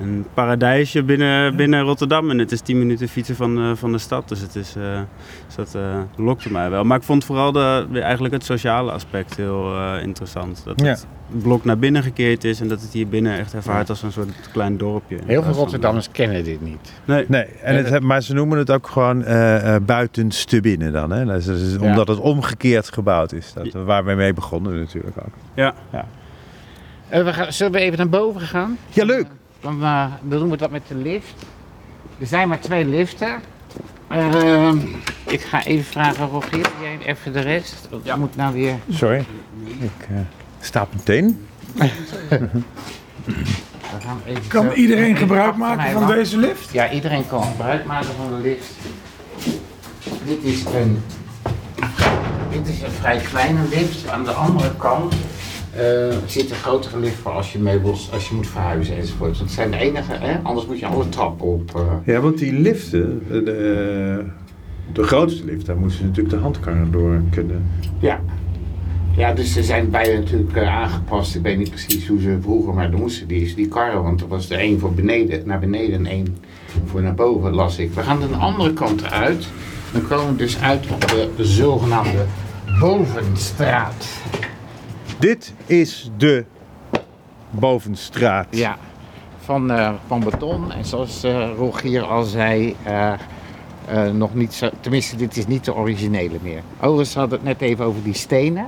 een 0.00 0.26
paradijsje 0.34 1.02
binnen, 1.02 1.56
binnen 1.56 1.80
Rotterdam. 1.82 2.30
En 2.30 2.38
het 2.38 2.52
is 2.52 2.60
10 2.60 2.78
minuten 2.78 3.08
fietsen 3.08 3.36
van, 3.36 3.58
eh, 3.58 3.70
van 3.74 3.92
de 3.92 3.98
stad. 3.98 4.28
Dus, 4.28 4.40
het 4.40 4.56
is, 4.56 4.74
eh, 4.76 5.00
dus 5.46 5.54
dat 5.56 5.74
eh, 5.74 5.98
lokte 6.16 6.52
mij 6.52 6.70
wel. 6.70 6.84
Maar 6.84 6.96
ik 6.98 7.02
vond 7.02 7.24
vooral 7.24 7.52
de, 7.52 7.86
eigenlijk 7.92 8.34
het 8.34 8.44
sociale 8.44 8.90
aspect 8.92 9.36
heel 9.36 9.74
eh, 9.74 10.02
interessant. 10.02 10.62
Dat 10.64 10.80
Ja. 10.80 10.86
het 10.86 11.06
blok 11.42 11.64
naar 11.64 11.78
binnen 11.78 12.02
gekeerd 12.02 12.44
is 12.44 12.60
en 12.60 12.68
dat 12.68 12.80
het 12.80 12.92
hier 12.92 13.08
binnen 13.08 13.38
echt 13.38 13.54
ervaart 13.54 13.88
als 13.88 14.02
een 14.02 14.12
soort 14.12 14.28
klein 14.52 14.76
dorpje. 14.76 15.18
Heel 15.26 15.42
veel 15.42 15.52
Rotterdammers 15.52 16.10
kennen 16.12 16.44
dit 16.44 16.60
niet. 16.60 16.92
Nee. 17.04 17.24
Nee, 17.28 17.44
en 17.44 17.84
het, 17.84 18.02
maar 18.02 18.22
ze 18.22 18.34
noemen 18.34 18.58
het 18.58 18.70
ook 18.70 18.86
gewoon 18.86 19.24
eh 19.24 19.74
eh, 19.74 19.82
buitenste 19.82 20.60
binnen 20.60 20.92
dan. 20.92 21.10
Hè? 21.10 21.24
Dat 21.24 21.46
is, 21.46 21.72
Ja. 21.72 21.78
Omdat 21.80 22.08
het 22.08 22.18
omgekeerd 22.18 22.92
gebouwd 22.92 23.32
is. 23.32 23.52
Dat, 23.52 23.72
waar 23.72 24.04
we 24.04 24.14
mee 24.14 24.32
begonnen 24.32 24.78
natuurlijk 24.78 25.16
ook. 25.18 25.32
Ja. 25.54 25.74
Eh, 27.08 27.24
we 27.24 27.32
gaan, 27.32 27.52
zullen 27.52 27.72
we 27.72 27.78
even 27.78 27.98
naar 27.98 28.08
boven 28.08 28.40
gaan? 28.40 28.78
Ja, 28.88 29.04
leuk. 29.04 29.26
Dan, 29.66 29.82
eh, 29.82 30.04
dan 30.22 30.38
doen 30.38 30.50
we 30.50 30.56
dat 30.56 30.70
met 30.70 30.82
de 30.88 30.94
lift. 30.94 31.34
Er 32.18 32.26
zijn 32.26 32.48
maar 32.48 32.60
twee 32.60 32.84
liften. 32.84 33.40
Ehm, 34.08 34.78
ik 35.26 35.40
ga 35.40 35.64
even 35.64 35.84
vragen, 35.84 36.28
Rogier, 36.28 36.66
jij 36.82 36.98
even 37.06 37.32
de 37.32 37.40
rest? 37.40 37.88
Want 37.90 38.04
ja. 38.04 38.16
moet 38.16 38.36
nou 38.36 38.54
weer... 38.54 38.74
Sorry. 38.90 39.24
Ik 39.78 40.06
eh, 40.08 40.16
sta 40.60 40.86
meteen. 40.92 41.46
we 41.74 42.38
gaan 44.00 44.20
even 44.26 44.48
Kan 44.48 44.64
zo- 44.64 44.72
iedereen 44.72 45.04
even 45.04 45.16
gebruik 45.16 45.56
maken 45.56 45.92
van 45.92 46.02
lang. 46.02 46.14
deze 46.14 46.36
lift? 46.38 46.72
Ja, 46.72 46.90
iedereen 46.90 47.26
kan 47.26 47.42
gebruik 47.42 47.84
maken 47.84 48.14
van 48.16 48.36
de 48.36 48.48
lift. 48.48 48.72
Dit 50.24 50.42
is 50.42 50.64
een, 50.64 51.02
dit 52.50 52.68
is 52.68 52.82
een 52.82 52.90
vrij 52.90 53.18
kleine 53.18 53.68
lift. 53.68 54.08
Aan 54.08 54.24
de 54.24 54.32
andere 54.32 54.76
kant 54.76 55.14
eh, 55.78 56.16
zit 56.26 56.50
een 56.50 56.56
grotere 56.56 56.98
lift 56.98 57.16
voor 57.16 57.32
als 57.32 57.52
je 57.52 57.58
meubels, 57.58 58.10
als 58.12 58.28
je 58.28 58.34
moet 58.34 58.46
verhuizen 58.46 58.96
enzovoort. 58.96 59.38
Dat 59.38 59.50
zijn 59.50 59.70
de 59.70 59.76
enige, 59.76 60.12
hè? 60.12 60.38
anders 60.42 60.66
moet 60.66 60.78
je 60.78 60.86
alle 60.86 61.08
trappen 61.08 61.46
op. 61.46 61.74
eh. 61.74 61.82
Ja, 62.14 62.20
want 62.20 62.38
die 62.38 62.52
liften, 62.52 63.22
eh, 63.26 63.32
de, 63.44 64.24
de 64.92 65.02
grootste 65.02 65.44
lift, 65.44 65.66
daar 65.66 65.76
moeten 65.76 65.98
ze 65.98 66.04
natuurlijk 66.04 66.34
de 66.34 66.40
handkarren 66.40 66.90
door 66.90 67.20
kunnen. 67.30 67.66
Ja. 67.98 68.20
Ja, 69.16 69.32
dus 69.32 69.56
er 69.56 69.64
zijn 69.64 69.90
beide 69.90 70.16
natuurlijk 70.18 70.58
aangepast. 70.58 71.34
Ik 71.34 71.42
weet 71.42 71.58
niet 71.58 71.70
precies 71.70 72.06
hoe 72.08 72.20
ze 72.20 72.38
vroeger, 72.40 72.74
maar 72.74 72.90
dan 72.90 73.00
moesten 73.00 73.28
die, 73.28 73.54
die 73.54 73.68
karren. 73.68 74.02
Want 74.02 74.20
er 74.20 74.28
was 74.28 74.50
er 74.50 74.58
één 74.58 74.78
voor 74.78 74.92
beneden, 74.94 75.42
naar 75.46 75.58
beneden 75.58 75.98
en 75.98 76.06
één 76.06 76.36
voor 76.84 77.02
naar 77.02 77.14
boven, 77.14 77.54
las 77.54 77.78
ik. 77.78 77.92
We 77.92 78.02
gaan 78.02 78.20
de 78.20 78.26
andere 78.36 78.72
kant 78.72 79.10
uit. 79.10 79.48
Dan 79.92 80.06
komen 80.08 80.30
we 80.30 80.36
dus 80.36 80.60
uit 80.60 80.86
op 80.90 81.30
de 81.36 81.44
zogenaamde 81.44 82.24
Bovenstraat. 82.80 84.06
Dit 85.18 85.52
is 85.66 86.10
de 86.16 86.44
Bovenstraat. 87.50 88.46
Ja, 88.50 88.78
van, 89.38 89.70
eh, 89.70 89.92
van 90.06 90.20
beton. 90.20 90.72
En 90.72 90.84
zoals 90.84 91.24
eh 91.24 91.50
Rogier 91.56 92.02
al 92.02 92.22
zei, 92.22 92.76
eh, 92.82 93.12
nog 94.12 94.34
niet 94.34 94.54
zo, 94.54 94.68
tenminste 94.80 95.16
dit 95.16 95.36
is 95.36 95.46
niet 95.46 95.64
de 95.64 95.74
originele 95.74 96.38
meer. 96.42 96.60
Overigens 96.80 97.14
hadden 97.14 97.38
het 97.38 97.46
net 97.46 97.60
even 97.60 97.84
over 97.84 98.02
die 98.02 98.14
stenen. 98.14 98.66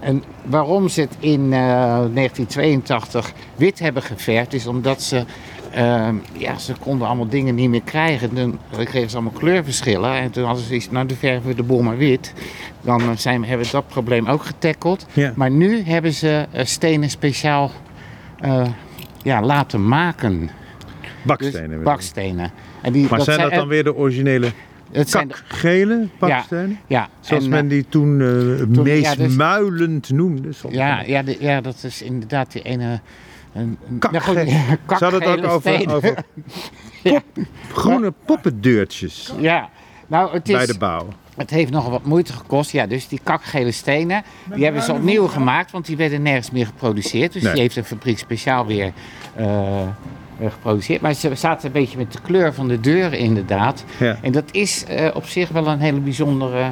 En 0.00 0.22
waarom 0.44 0.88
ze 0.88 1.00
het 1.00 1.16
in 1.18 1.52
eh, 1.52 1.58
1982 1.58 3.32
wit 3.56 3.78
hebben 3.78 4.02
geverfd 4.02 4.54
is 4.54 4.66
omdat 4.66 5.02
ze, 5.02 5.24
eh, 5.76 6.08
ja, 6.32 6.58
ze 6.58 6.72
konden 6.80 7.06
allemaal 7.06 7.28
dingen 7.28 7.54
niet 7.54 7.70
meer 7.70 7.82
krijgen. 7.82 8.34
Dan 8.34 8.58
kregen 8.84 9.10
ze 9.10 9.16
allemaal 9.16 9.38
kleurverschillen 9.38 10.12
en 10.14 10.30
toen 10.30 10.44
hadden 10.44 10.64
ze 10.64 10.74
iets, 10.74 10.90
nou 10.90 11.06
dan 11.06 11.16
verven 11.16 11.48
we 11.48 11.54
de 11.54 11.62
boel 11.62 11.82
maar 11.82 11.96
wit. 11.96 12.32
Dan 12.80 13.00
eh, 13.00 13.10
zijn, 13.16 13.44
hebben 13.44 13.66
we 13.66 13.72
dat 13.72 13.88
probleem 13.88 14.26
ook 14.26 14.44
getackeld. 14.44 15.06
Ja. 15.12 15.32
Maar 15.36 15.50
nu 15.50 15.82
hebben 15.82 16.12
ze 16.12 16.46
eh, 16.50 16.64
stenen 16.64 17.10
speciaal 17.10 17.70
eh, 18.40 18.66
ja, 19.22 19.42
laten 19.42 19.88
maken. 19.88 20.40
Dus 20.40 20.50
Bakstenen. 21.22 21.78
ik. 21.78 21.84
bakstenen. 21.84 22.50
En 22.82 22.92
die, 22.92 23.06
Maar 23.10 23.20
zijn 23.20 23.40
dat 23.40 23.50
dan 23.52 23.68
weer 23.68 23.84
de 23.84 23.94
originele 23.94 24.50
het 24.92 25.10
zijn, 25.10 25.28
kakgele 25.28 26.08
bakstenen? 26.18 26.78
ja, 26.86 27.08
Zoals 27.20 27.44
en, 27.44 27.50
men 27.50 27.68
die 27.68 27.86
toen 27.88 28.18
toen- 28.72 28.84
ja, 28.86 29.14
dus- 29.14 29.16
meesmuilend 29.16 30.10
noemde. 30.10 30.52
soms. 30.52 30.74
Ja, 30.74 31.02
ja, 31.06 31.22
de- 31.22 31.36
ja, 31.40 31.60
dat 31.60 31.82
is 31.84 32.02
inderdaad 32.02 32.52
die 32.52 32.62
ene. 32.62 33.00
Een, 33.56 33.78
een, 33.88 33.98
Kakge- 33.98 34.32
nou 34.32 34.48
goed, 34.48 34.50
Ze 34.98 35.04
hadden 35.04 35.22
het 35.30 35.44
ook 35.44 35.50
over, 35.52 35.94
over 35.94 36.14
pop- 37.02 37.22
groene 37.72 38.12
poppendeurtjes 38.24 39.32
Ja, 39.40 39.68
nou, 40.06 40.32
het, 40.32 40.42
bij 40.44 40.62
is, 40.62 40.66
de 40.66 40.78
bouw. 40.78 41.06
het 41.36 41.50
heeft 41.50 41.70
nogal 41.70 41.90
wat 41.90 42.04
moeite 42.04 42.32
gekost. 42.32 42.70
Ja, 42.70 42.86
dus 42.86 43.08
die 43.08 43.20
kakgele 43.22 43.70
stenen, 43.72 44.22
die 44.54 44.64
hebben 44.64 44.82
ze 44.82 44.92
opnieuw 44.92 45.26
gemaakt, 45.26 45.70
want 45.70 45.86
die 45.86 45.96
werden 45.96 46.22
nergens 46.22 46.50
meer 46.50 46.66
geproduceerd. 46.66 47.32
Dus 47.32 47.42
Nee. 47.42 47.52
die 47.52 47.60
heeft 47.62 47.76
een 47.76 47.84
fabriek 47.84 48.18
speciaal 48.18 48.66
weer 48.66 48.92
eh, 49.34 49.82
eh, 49.82 49.88
geproduceerd. 50.48 51.00
Maar 51.00 51.14
ze 51.14 51.34
zaten 51.34 51.66
een 51.66 51.72
beetje 51.72 51.98
met 51.98 52.12
de 52.12 52.20
kleur 52.20 52.54
van 52.54 52.68
de 52.68 52.80
deuren, 52.80 53.18
inderdaad. 53.18 53.84
Ja. 53.98 54.18
En 54.22 54.32
dat 54.32 54.44
is 54.50 54.84
eh, 54.84 55.14
op 55.14 55.26
zich 55.26 55.48
wel 55.48 55.66
een 55.66 55.80
hele 55.80 56.00
bijzondere, 56.00 56.70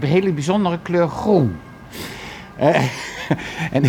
hele 0.00 0.32
bijzondere 0.32 0.78
kleur 0.82 1.08
groen. 1.08 1.56
Eh, 2.56 2.82
en 3.76 3.84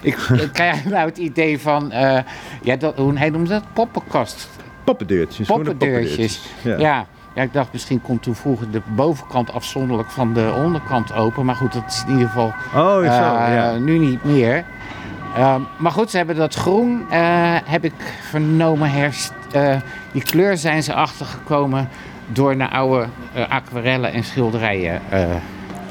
ik, 0.00 0.16
ik 0.16 0.50
krijg 0.52 0.84
nou 0.84 1.08
het 1.08 1.18
idee 1.18 1.60
van, 1.60 1.92
eh, 1.92 2.18
ja, 2.62 2.76
dat, 2.76 2.96
hoe 2.96 3.18
hij 3.18 3.30
noemt 3.30 3.48
dat? 3.48 3.62
Poppenkast. 3.72 4.48
Poppendeurtjes. 4.84 5.46
Poppendeurtjes. 5.46 6.40
Ja. 6.62 6.78
Ja. 6.78 7.06
Ja. 7.34 7.42
ik 7.42 7.52
dacht 7.52 7.72
misschien 7.72 8.02
komt 8.02 8.22
toen 8.22 8.34
vroeger 8.34 8.70
de 8.70 8.82
bovenkant 8.86 9.52
afzonderlijk 9.52 10.10
van 10.10 10.34
de 10.34 10.52
onderkant 10.64 11.12
open. 11.12 11.44
Maar 11.44 11.54
goed, 11.54 11.72
dat 11.72 11.82
is 11.86 12.04
in 12.06 12.12
ieder 12.12 12.26
geval 12.26 12.54
Oh, 12.74 13.06
eh, 13.06 13.54
ja. 13.54 13.76
nu 13.76 13.98
niet 13.98 14.24
meer. 14.24 14.64
Ehm, 15.36 15.60
maar 15.78 15.92
goed, 15.92 16.10
ze 16.10 16.16
hebben 16.16 16.36
dat 16.36 16.54
groen, 16.54 17.06
heb 17.64 17.84
ik 17.84 17.94
vernomen, 18.30 18.90
herst, 18.90 19.32
die 20.12 20.22
kleur 20.22 20.56
zijn 20.56 20.82
ze 20.82 20.94
achtergekomen 20.94 21.88
door 22.26 22.56
naar 22.56 22.68
oude 22.70 23.06
aquarellen 23.48 24.12
en 24.12 24.24
schilderijen 24.24 25.00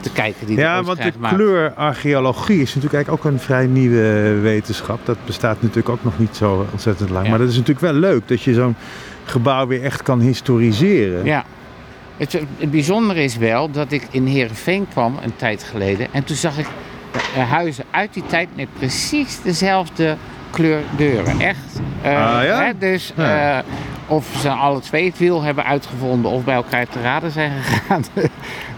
te 0.04 0.12
kijken. 0.12 0.48
Die 0.48 0.58
Ja, 0.58 0.84
want 0.84 1.02
de 1.02 1.12
kleurarcheologie 1.28 2.62
is 2.62 2.68
natuurlijk 2.76 2.94
eigenlijk 2.94 3.26
ook 3.26 3.32
een 3.32 3.40
vrij 3.40 3.66
nieuwe 3.66 4.40
wetenschap. 4.42 5.06
Dat 5.06 5.18
bestaat 5.26 5.62
natuurlijk 5.62 5.90
ook 5.90 6.04
nog 6.04 6.20
niet 6.20 6.36
zo 6.36 6.68
ontzettend 6.72 7.10
lang. 7.10 7.24
Ja. 7.24 7.30
Maar 7.30 7.40
dat 7.40 7.48
is 7.50 7.54
natuurlijk 7.56 7.86
wel 7.86 7.94
leuk 7.94 8.28
dat 8.28 8.42
je 8.42 8.54
zo'n 8.54 8.76
gebouw 9.26 9.68
weer 9.68 9.84
echt 9.84 10.02
kan 10.04 10.20
historiseren. 10.20 11.26
Ja. 11.26 11.44
Het, 12.18 12.32
het 12.58 12.72
bijzondere 12.72 13.24
is 13.24 13.38
wel 13.38 13.72
dat 13.72 13.92
ik 13.92 14.08
in 14.12 14.26
Heerenveen 14.26 14.88
kwam 14.92 15.18
een 15.24 15.36
tijd 15.36 15.64
geleden. 15.64 16.08
En 16.12 16.24
toen 16.24 16.36
zag 16.36 16.58
ik 16.58 16.68
huizen 17.50 17.84
uit 17.92 18.14
die 18.14 18.24
tijd 18.26 18.48
met 18.56 18.68
precies 18.78 19.42
dezelfde 19.42 20.16
kleur 20.52 20.82
deuren. 20.98 21.40
Echt. 21.40 21.82
Eh, 22.02 22.38
Ah, 22.38 22.44
ja? 22.44 22.64
hè, 22.64 22.72
dus 22.78 23.14
Ja. 23.16 23.58
eh, 23.60 23.64
of 24.08 24.36
ze 24.40 24.50
alle 24.50 24.80
twee 24.80 25.06
het 25.06 25.18
wiel 25.18 25.42
hebben 25.42 25.66
uitgevonden 25.66 26.32
of 26.32 26.44
bij 26.44 26.56
elkaar 26.56 26.88
te 26.88 27.02
raden 27.02 27.32
zijn 27.32 27.52
gegaan. 27.64 28.04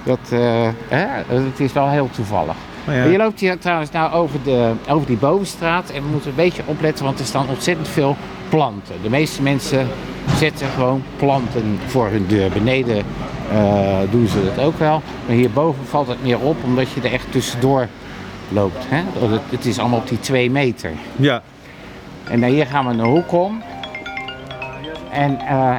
dat, 0.04 0.20
eh, 0.30 0.68
hè, 0.88 1.36
het 1.36 1.60
is 1.60 1.74
wel 1.74 1.90
heel 1.90 2.10
toevallig. 2.10 2.56
Ja. 2.88 3.04
Je 3.04 3.18
loopt 3.18 3.40
hier 3.40 3.60
trouwens 3.60 3.92
nou 3.92 4.14
over, 4.14 4.40
de, 4.44 4.72
over 4.90 5.08
die 5.08 5.18
bovenstraat 5.18 5.90
en 5.90 6.04
we 6.04 6.10
moeten 6.10 6.30
een 6.30 6.36
beetje 6.36 6.62
opletten, 6.66 7.06
want 7.06 7.20
er 7.20 7.26
staan 7.26 7.50
ontzettend 7.50 7.88
veel 7.88 8.16
planten. 8.50 8.96
De 9.02 9.10
meeste 9.10 9.42
mensen 9.42 9.88
zetten 10.38 10.68
gewoon 10.68 11.04
planten 11.18 11.80
voor 11.86 12.08
hun 12.08 12.26
deur. 12.28 12.50
Beneden 12.50 13.04
eh, 13.52 13.98
doen 14.12 14.28
ze 14.28 14.52
dat 14.56 14.66
ook 14.66 14.80
wel, 14.80 15.02
maar 15.26 15.36
hierboven 15.36 15.86
valt 15.86 16.08
het 16.08 16.24
meer 16.24 16.40
op 16.40 16.58
omdat 16.64 16.92
je 16.92 17.02
er 17.02 17.14
echt 17.14 17.32
tussendoor 17.32 17.88
loopt. 18.50 18.86
Hè? 18.88 19.28
Het, 19.28 19.42
het 19.50 19.66
is 19.66 19.80
allemaal 19.80 20.00
op 20.00 20.10
die 20.10 20.20
twee 20.20 20.52
meter. 20.52 20.92
Ja. 21.16 21.42
En 22.24 22.42
dan 22.42 22.50
hier 22.50 22.66
gaan 22.66 22.86
we 22.86 22.92
een 22.92 23.10
hoek 23.10 23.32
om. 23.32 23.62
En 25.16 25.40
eh, 25.40 25.76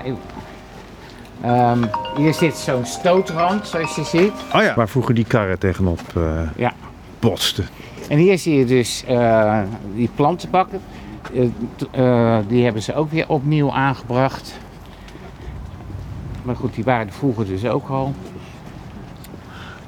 ehm, 1.40 1.84
hier 2.16 2.34
zit 2.34 2.56
zo'n 2.56 2.84
stootrand, 2.84 3.66
zoals 3.66 3.96
je 3.96 4.04
ziet. 4.04 4.32
Oh 4.54 4.62
ja. 4.62 4.74
Waar 4.74 4.88
vroeger 4.88 5.14
die 5.14 5.24
karren 5.24 5.58
tegenop 5.58 6.00
eh 6.16 6.40
Ja. 6.56 6.72
botsten. 7.18 7.66
En 8.08 8.18
hier 8.18 8.38
zie 8.38 8.58
je 8.58 8.64
dus 8.64 9.04
eh, 9.04 9.60
die 9.94 10.10
plantenbakken. 10.14 10.80
Die 12.48 12.64
hebben 12.64 12.82
ze 12.82 12.94
ook 12.94 13.10
weer 13.10 13.28
opnieuw 13.28 13.72
aangebracht. 13.72 14.58
Maar 16.42 16.56
goed, 16.56 16.74
die 16.74 16.84
waren 16.84 17.06
er 17.06 17.12
vroeger 17.12 17.46
dus 17.46 17.64
ook 17.64 17.88
al. 17.88 18.14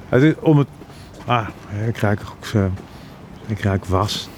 Het 0.08 0.22
is 0.22 0.34
om 0.40 0.58
het... 0.58 0.68
Ah, 1.26 1.46
ik 1.86 1.96
ruik 1.96 2.20
ook 2.36 2.46
zo... 2.46 2.70
Ik 3.46 3.60
ruik 3.60 3.84
was. 3.84 4.28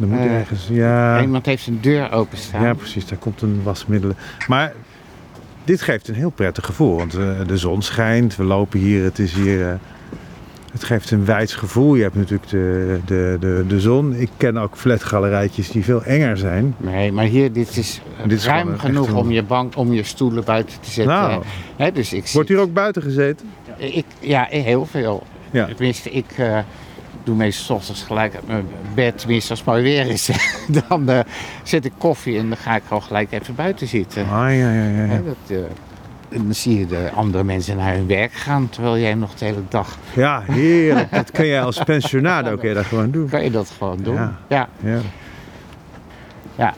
Er 0.00 0.06
moet 0.06 0.18
Eh, 0.18 0.34
ergens... 0.38 0.68
Ja, 0.70 1.20
Iemand 1.20 1.46
heeft 1.46 1.62
zijn 1.62 1.78
deur 1.80 2.12
openstaan. 2.12 2.62
ja, 2.62 2.74
precies. 2.74 3.06
Daar 3.06 3.18
komt 3.18 3.42
een 3.42 3.60
wasmiddelen. 3.62 4.16
Maar 4.48 4.72
dit 5.64 5.82
geeft 5.82 6.08
een 6.08 6.14
heel 6.14 6.30
prettig 6.30 6.64
gevoel. 6.64 6.96
Want 6.96 7.14
eh, 7.14 7.28
de 7.46 7.56
zon 7.56 7.82
schijnt. 7.82 8.36
We 8.36 8.44
lopen 8.44 8.78
hier. 8.78 9.02
Het 9.04 9.18
is 9.18 9.32
hier... 9.34 9.68
eh, 9.68 9.74
het 10.72 10.84
geeft 10.84 11.10
een 11.10 11.24
wijds 11.24 11.54
gevoel. 11.54 11.94
Je 11.94 12.02
hebt 12.02 12.14
natuurlijk 12.14 12.48
de, 12.48 12.98
de, 13.06 13.36
de, 13.40 13.64
de 13.68 13.80
zon. 13.80 14.14
Ik 14.14 14.28
ken 14.36 14.56
ook 14.56 14.76
flatgalerijtjes 14.76 15.70
die 15.70 15.84
veel 15.84 16.04
enger 16.04 16.36
zijn. 16.36 16.74
Nee, 16.76 17.12
maar 17.12 17.24
hier, 17.24 17.52
dit 17.52 17.76
is, 17.76 18.00
Dit 18.22 18.32
is 18.38 18.46
ruim 18.46 18.78
genoeg 18.78 19.08
een- 19.08 19.14
om 19.14 19.30
je 19.30 19.42
bank, 19.42 19.76
om 19.76 19.92
je 19.92 20.02
stoelen 20.02 20.44
buiten 20.44 20.80
te 20.80 20.90
zetten. 20.90 21.14
Nou. 21.14 21.92
Dus 21.92 22.12
ik 22.12 22.26
Wordt 22.32 22.48
zit- 22.48 22.48
hier 22.48 22.58
ook 22.58 22.72
buiten 22.72 23.02
gezeten? 23.02 23.46
Ik, 23.76 24.04
ja, 24.20 24.46
heel 24.50 24.86
veel. 24.86 25.22
Ja. 25.50 25.66
Tenminste, 25.66 26.10
ik 26.10 26.24
doe 27.24 27.34
meestal 27.34 27.64
's 27.64 27.70
ochtends 27.80 28.02
gelijk 28.02 28.34
uit 28.34 28.46
mijn 28.46 28.68
bed, 28.94 29.18
tenminste 29.18 29.50
als 29.50 29.58
het 29.58 29.68
mooi 29.68 29.82
weer 29.82 30.06
is. 30.06 30.30
dan 30.88 31.08
eh, 31.08 31.20
zet 31.62 31.84
ik 31.84 31.92
koffie 31.98 32.38
en 32.38 32.48
dan 32.48 32.56
ga 32.56 32.76
ik 32.76 32.82
al 32.88 33.00
gelijk 33.00 33.32
even 33.32 33.54
buiten 33.54 33.86
zitten. 33.86 34.22
Ah, 34.22 34.30
ja, 34.30 34.72
ja, 34.72 35.04
ja. 35.04 35.20
dat, 35.24 35.36
eh, 35.46 35.56
en 36.28 36.44
dan 36.44 36.54
zie 36.54 36.78
je 36.78 36.86
de 36.86 37.10
andere 37.14 37.44
mensen 37.44 37.76
naar 37.76 37.94
hun 37.94 38.06
werk 38.06 38.32
gaan, 38.32 38.68
terwijl 38.68 38.98
jij 38.98 39.14
nog 39.14 39.34
de 39.34 39.44
hele 39.44 39.62
dag... 39.68 39.98
Ja, 40.14 40.42
heerlijk. 40.46 41.10
Dat 41.10 41.30
kun 41.30 41.46
jij 41.46 41.62
als 41.62 41.82
pensionado 41.82 42.56
kun 42.56 42.68
je 42.68 42.74
dat 42.74 42.86
gewoon 42.86 43.10
doen. 43.10 43.28
Kan 43.28 43.44
je 43.44 43.50
dat 43.50 43.72
gewoon 43.78 43.98
doen. 44.02 44.14
Ja. 44.14 44.38
Ja. 44.48 44.68
Ja. 44.82 44.98
ja. 46.56 46.74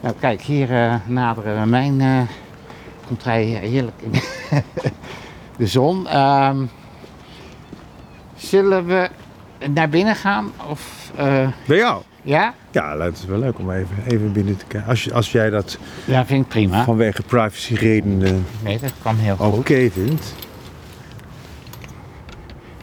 Nou 0.00 0.14
kijk, 0.20 0.40
hier 0.40 0.70
eh, 0.70 0.94
naderen 1.06 1.60
we 1.60 1.68
mijn... 1.68 2.00
eh 2.00 2.20
komt 3.06 3.24
hij 3.24 3.44
heerlijk 3.44 4.02
in 4.02 4.12
de 5.56 5.66
zon. 5.66 6.08
Ehm, 6.08 6.64
zullen 8.36 8.86
we 8.86 9.10
naar 9.70 9.88
binnen 9.88 10.16
gaan? 10.16 10.52
Of, 10.68 11.10
eh, 11.16 11.48
Bij 11.66 11.76
jou? 11.76 12.02
ja? 12.22 12.54
Ja, 12.70 12.98
het 12.98 13.18
is 13.18 13.24
wel 13.24 13.38
leuk 13.38 13.58
om 13.58 13.70
even, 13.70 13.96
even 14.08 14.32
binnen 14.32 14.56
te 14.56 14.64
kijken. 14.68 14.88
Als, 14.90 15.12
als 15.12 15.32
jij 15.32 15.50
dat 15.50 15.78
Ja, 16.04 16.26
vind 16.26 16.42
ik 16.44 16.48
prima. 16.48 16.84
vanwege 16.84 17.22
privacyredenen 17.22 18.46
Nee, 18.62 18.78
dat 18.78 18.92
kan 19.02 19.16
heel 19.16 19.36
oké 19.38 19.54
goed. 19.56 19.92
vindt. 19.92 20.34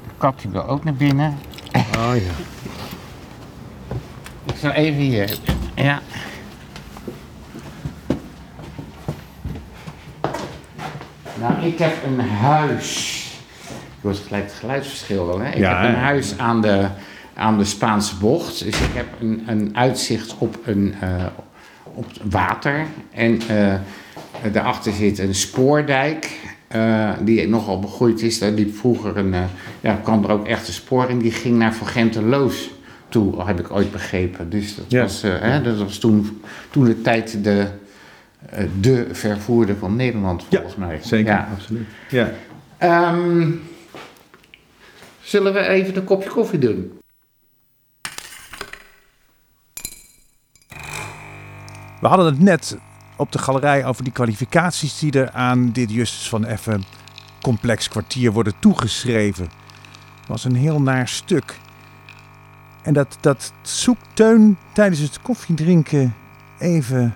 De 0.04 0.10
kat 0.18 0.40
die 0.42 0.52
wil 0.52 0.68
ook 0.68 0.84
naar 0.84 0.94
binnen. 0.94 1.38
Oh 1.98 2.12
ja. 2.16 2.32
Ik 4.46 4.56
zal 4.60 4.72
even 4.72 5.00
hier. 5.02 5.38
Ja. 5.76 6.00
Nou, 11.40 11.66
ik 11.66 11.80
heb 11.80 11.94
een 12.06 12.20
huis. 12.20 13.18
Je 14.02 14.08
hoort 14.08 14.18
gelijk 14.28 14.44
het 14.44 14.54
geluidsverschil 14.54 15.26
wel, 15.28 15.40
hè? 15.40 15.50
Ik 15.50 15.58
Ja, 15.58 15.82
heb 15.82 15.90
een 15.90 16.00
huis 16.00 16.38
aan 16.38 16.62
de, 16.62 16.88
aan 17.34 17.58
de 17.58 17.66
Spaanse 17.66 18.16
bocht. 18.18 18.64
Dus 18.64 18.80
ik 18.82 18.94
heb 18.94 19.06
een, 19.20 19.44
een 19.48 19.70
uitzicht 19.78 20.36
op, 20.38 20.58
een, 20.66 20.94
eh, 21.02 21.26
op 21.94 22.06
het 22.08 22.20
water. 22.30 22.86
En 23.14 23.42
eh, 23.48 23.74
daarachter 24.52 24.94
zit 24.94 25.20
een 25.20 25.36
spoordijk. 25.36 26.30
eh, 26.68 27.12
die 27.22 27.48
nogal 27.48 27.80
begroeid 27.80 28.22
is. 28.22 28.40
Daar 28.40 28.52
liep 28.52 28.76
vroeger 28.78 29.18
een, 29.18 29.36
ja, 29.82 30.00
kwam 30.04 30.24
er 30.24 30.32
ook 30.32 30.48
echt 30.48 30.68
een 30.68 30.74
spoor 30.74 31.10
in. 31.10 31.20
Die 31.20 31.32
ging 31.32 31.58
naar 31.58 31.72
Forgenteloos 31.72 32.70
toe, 33.10 33.44
heb 33.46 33.60
ik 33.60 33.72
ooit 33.72 33.92
begrepen. 33.92 34.50
Dus 34.50 34.76
dat, 34.76 34.86
Ja. 34.88 35.02
was, 35.02 35.22
hè, 35.22 35.62
dat 35.62 35.78
was 35.78 35.98
toen, 35.98 36.42
toen 36.72 36.86
de 36.86 37.02
tijd 37.02 37.44
de, 37.44 37.68
de 38.80 39.08
vervoerder 39.12 39.76
van 39.76 39.96
Nederland, 39.96 40.44
volgens 40.50 40.76
mij. 40.76 41.00
Zeker, 41.02 41.32
Ja. 41.34 41.48
absoluut. 41.54 41.88
Ja. 42.10 42.32
Ehm, 42.78 43.48
zullen 45.30 45.54
we 45.54 45.68
even 45.68 45.96
een 45.96 46.04
kopje 46.04 46.30
koffie 46.30 46.60
doen? 46.60 47.00
We 52.02 52.08
hadden 52.08 52.26
het 52.26 52.40
net 52.40 52.78
op 53.18 53.32
de 53.32 53.40
galerij 53.40 53.86
over 53.86 54.04
die 54.04 54.14
kwalificaties 54.14 55.00
die 55.00 55.12
er 55.12 55.32
aan 55.32 55.72
dit 55.72 55.92
Justus 55.92 56.30
van 56.30 56.46
Effen 56.46 56.84
complex 57.42 57.88
kwartier 57.88 58.32
worden 58.32 58.54
toegeschreven. 58.60 59.44
Het 60.20 60.28
was 60.28 60.44
een 60.44 60.56
heel 60.56 60.82
naar 60.82 61.08
stuk. 61.08 61.58
En 62.84 62.94
dat, 62.94 63.18
dat 63.22 63.54
zoekt 63.62 64.06
Teun 64.14 64.58
tijdens 64.74 65.00
het 65.00 65.22
koffiedrinken 65.22 66.16
even 66.60 67.16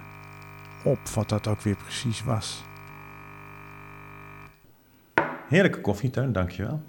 op 0.84 0.99
wat 1.14 1.30
dat 1.30 1.47
ook 1.47 1.61
weer 1.61 1.76
precies 1.76 2.24
was. 2.24 2.64
Heerlijke 5.47 5.82
koffie, 5.82 6.09
Teun, 6.09 6.32
dankjewel. 6.32 6.82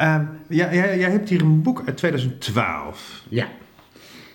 Um, 0.00 0.28
ja, 0.48 0.74
jij, 0.74 0.98
jij 0.98 1.10
hebt 1.10 1.28
hier 1.28 1.40
een 1.40 1.62
boek 1.62 1.82
uit 1.86 1.96
2012. 1.96 3.22
Ja, 3.28 3.48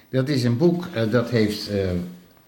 dat 0.10 0.30
is 0.30 0.44
een 0.44 0.58
boek 0.58 0.86
eh, 0.94 1.12
dat 1.12 1.30
heeft 1.30 1.70
eh, 1.70 1.90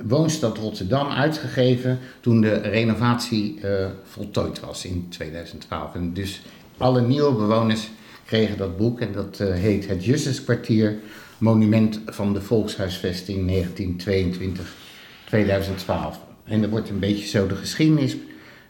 Woonstad 0.03 0.57
Rotterdam 0.57 1.09
uitgegeven 1.09 1.99
toen 2.19 2.41
de 2.41 2.53
renovatie 2.53 3.59
eh, 3.61 3.87
voltooid 4.03 4.59
was 4.59 4.85
in 4.85 5.05
2012. 5.09 5.95
En 5.95 6.13
dus 6.13 6.41
alle 6.77 7.01
nieuwe 7.01 7.33
bewoners 7.33 7.89
kregen 8.25 8.57
dat 8.57 8.77
boek 8.77 8.99
en 8.99 9.11
dat 9.11 9.37
heet 9.37 9.87
Het 9.87 10.05
Justiskwartier, 10.05 10.95
monument 11.37 12.01
van 12.05 12.33
de 12.33 12.41
Volkshuisvesting 12.41 13.65
1922-2012. 15.29 15.33
En 16.43 16.63
er 16.63 16.69
wordt 16.69 16.89
een 16.89 16.99
beetje 16.99 17.27
zo 17.27 17.47
de 17.47 17.55
geschiedenis 17.55 18.17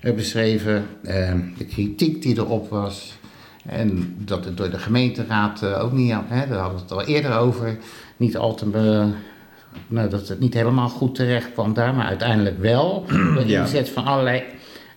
beschreven, 0.01 0.85
eh, 1.03 1.33
de 1.57 1.65
kritiek 1.65 2.21
die 2.21 2.37
erop 2.37 2.69
was. 2.69 3.19
En 3.65 4.15
dat 4.17 4.45
het 4.45 4.57
door 4.57 4.69
de 4.69 4.77
gemeenteraad 4.77 5.61
eh, 5.63 5.83
ook 5.83 5.91
niet, 5.91 6.13
hè, 6.27 6.47
daar 6.47 6.57
hadden 6.59 6.75
we 6.77 6.81
het 6.83 6.91
al 6.91 7.03
eerder 7.03 7.37
over, 7.37 7.77
niet 8.17 8.37
al 8.37 8.55
te, 8.55 8.65
be- 8.65 9.07
nou, 9.87 10.09
dat 10.09 10.27
het 10.27 10.39
niet 10.39 10.53
helemaal 10.53 10.89
goed 10.89 11.15
terecht 11.15 11.51
kwam 11.53 11.73
daar, 11.73 11.93
maar 11.93 12.05
uiteindelijk 12.07 12.59
wel. 12.59 13.05
De 13.37 13.43
Ja. 13.45 13.61
inzet 13.61 13.89
van 13.89 14.05
allerlei 14.05 14.43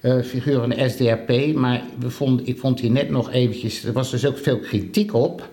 eh, 0.00 0.20
figuren 0.22 0.60
van 0.60 0.68
de 0.70 0.88
SDAP, 0.88 1.54
maar 1.54 1.82
we 1.98 2.10
vonden, 2.10 2.46
ik 2.46 2.58
vond 2.58 2.80
hier 2.80 2.90
net 2.90 3.10
nog 3.10 3.32
eventjes, 3.32 3.84
er 3.84 3.92
was 3.92 4.10
dus 4.10 4.26
ook 4.26 4.38
veel 4.38 4.58
kritiek 4.58 5.14
op. 5.14 5.48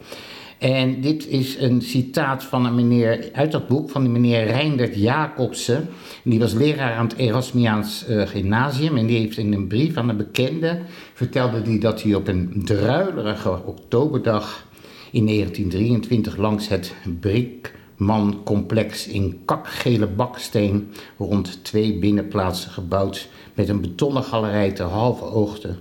En 0.62 1.02
dit 1.02 1.28
is 1.28 1.60
een 1.60 1.82
citaat 1.82 2.44
van 2.44 2.66
een 2.66 2.76
meneer 2.76 3.30
uit 3.34 3.52
dat 3.52 3.68
boek, 3.68 3.90
van 3.90 4.04
de 4.04 4.10
meneer 4.10 4.44
Reindert 4.44 4.96
Jacobsen. 4.96 5.88
Die 6.24 6.40
was 6.40 6.54
leraar 6.54 6.96
aan 6.96 7.08
het 7.08 7.18
Erasmiaans 7.18 8.06
eh, 8.06 8.28
Gymnasium. 8.28 8.98
En 8.98 9.06
die 9.06 9.18
heeft 9.18 9.38
in 9.38 9.54
een 9.54 9.68
brief 9.68 9.98
aan 9.98 10.10
een 10.10 10.18
bekende 10.18 10.80
vertelde 11.14 11.62
hij 11.62 11.80
dat 11.80 12.02
hij 12.02 12.16
op 12.16 12.28
een 12.28 12.62
druilerige 12.66 13.66
oktoberdag 13.66 14.68
in 15.12 15.26
1923 15.26 16.38
langs 16.38 16.68
het 16.68 16.94
Brinkman-complex 17.20 19.08
in 19.08 19.42
kakgele 19.46 20.08
baksteen 20.08 20.92
rond 21.18 21.64
twee 21.64 22.00
binnenplaatsen 22.00 22.72
gebouwd 22.72 23.30
met 23.54 23.70
een 23.70 23.82
betonnen 23.82 24.24
galerij 24.24 24.72
ter 24.72 24.86
halve 24.86 25.24
oogte 25.24 25.76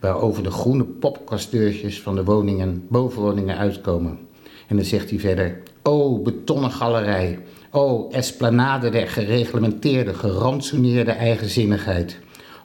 waarover 0.00 0.42
de 0.42 0.50
groene 0.50 0.84
popkasteurtjes 0.84 2.00
van 2.02 2.14
de 2.14 2.24
woningen, 2.24 2.86
bovenwoningen 2.88 3.56
uitkomen. 3.56 4.18
En 4.68 4.76
dan 4.76 4.84
zegt 4.84 5.10
hij 5.10 5.18
verder, 5.18 5.62
o 5.82 6.18
betonnen 6.18 6.70
galerij, 6.70 7.38
o 7.70 8.08
esplanade 8.10 8.90
der 8.90 9.08
gereglementeerde, 9.08 10.14
gerantsoeneerde 10.14 11.10
eigenzinnigheid. 11.10 12.18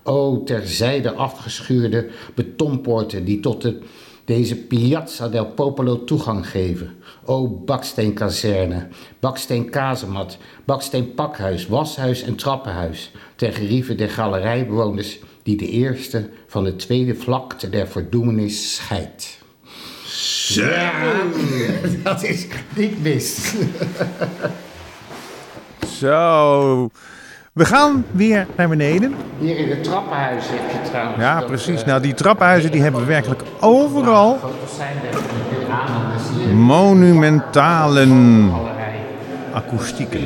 O 0.03 0.43
terzijde 0.43 1.13
afgeschuurde 1.13 2.07
betonpoorten 2.35 3.25
die 3.25 3.39
tot 3.39 3.61
de, 3.61 3.79
deze 4.25 4.55
Piazza 4.55 5.27
del 5.29 5.45
Popolo 5.45 6.03
toegang 6.03 6.49
geven. 6.49 6.95
O 7.25 7.47
baksteenkazerne, 7.47 8.87
baksteenkazemat, 9.19 10.37
baksteenpakhuis, 10.65 11.67
washuis 11.67 12.23
en 12.23 12.35
trappenhuis. 12.35 13.11
Ter 13.35 13.53
gerieve 13.53 13.95
der 13.95 14.09
galerijbewoners 14.09 15.19
die 15.43 15.57
de 15.57 15.69
eerste 15.69 16.29
van 16.47 16.63
de 16.63 16.75
tweede 16.75 17.15
vlakte 17.15 17.69
der 17.69 17.87
verdoemenis 17.87 18.75
scheidt. 18.75 19.37
Ja, 20.47 20.91
dat 22.03 22.23
is 22.23 22.47
niet 22.75 23.03
mis. 23.03 23.53
Zo. 25.99 26.89
We 27.53 27.65
gaan 27.65 28.05
weer 28.11 28.47
naar 28.55 28.69
beneden. 28.69 29.13
Hier 29.39 29.57
in 29.57 29.69
het 29.69 29.83
trappenhuis 29.83 30.43
heb 30.47 30.83
je 30.83 30.89
trouwens... 30.89 31.17
Ja, 31.19 31.41
precies. 31.41 31.81
eh, 31.81 31.87
Nou, 31.87 32.01
die 32.01 32.13
trappenhuizen 32.13 32.71
die 32.71 32.81
hebben 32.81 33.01
we 33.01 33.07
werkelijk 33.07 33.41
overal 33.59 34.39
er 36.47 36.55
monumentalen 36.55 38.49
galerij. 38.51 38.95
akoestieken. 39.53 40.21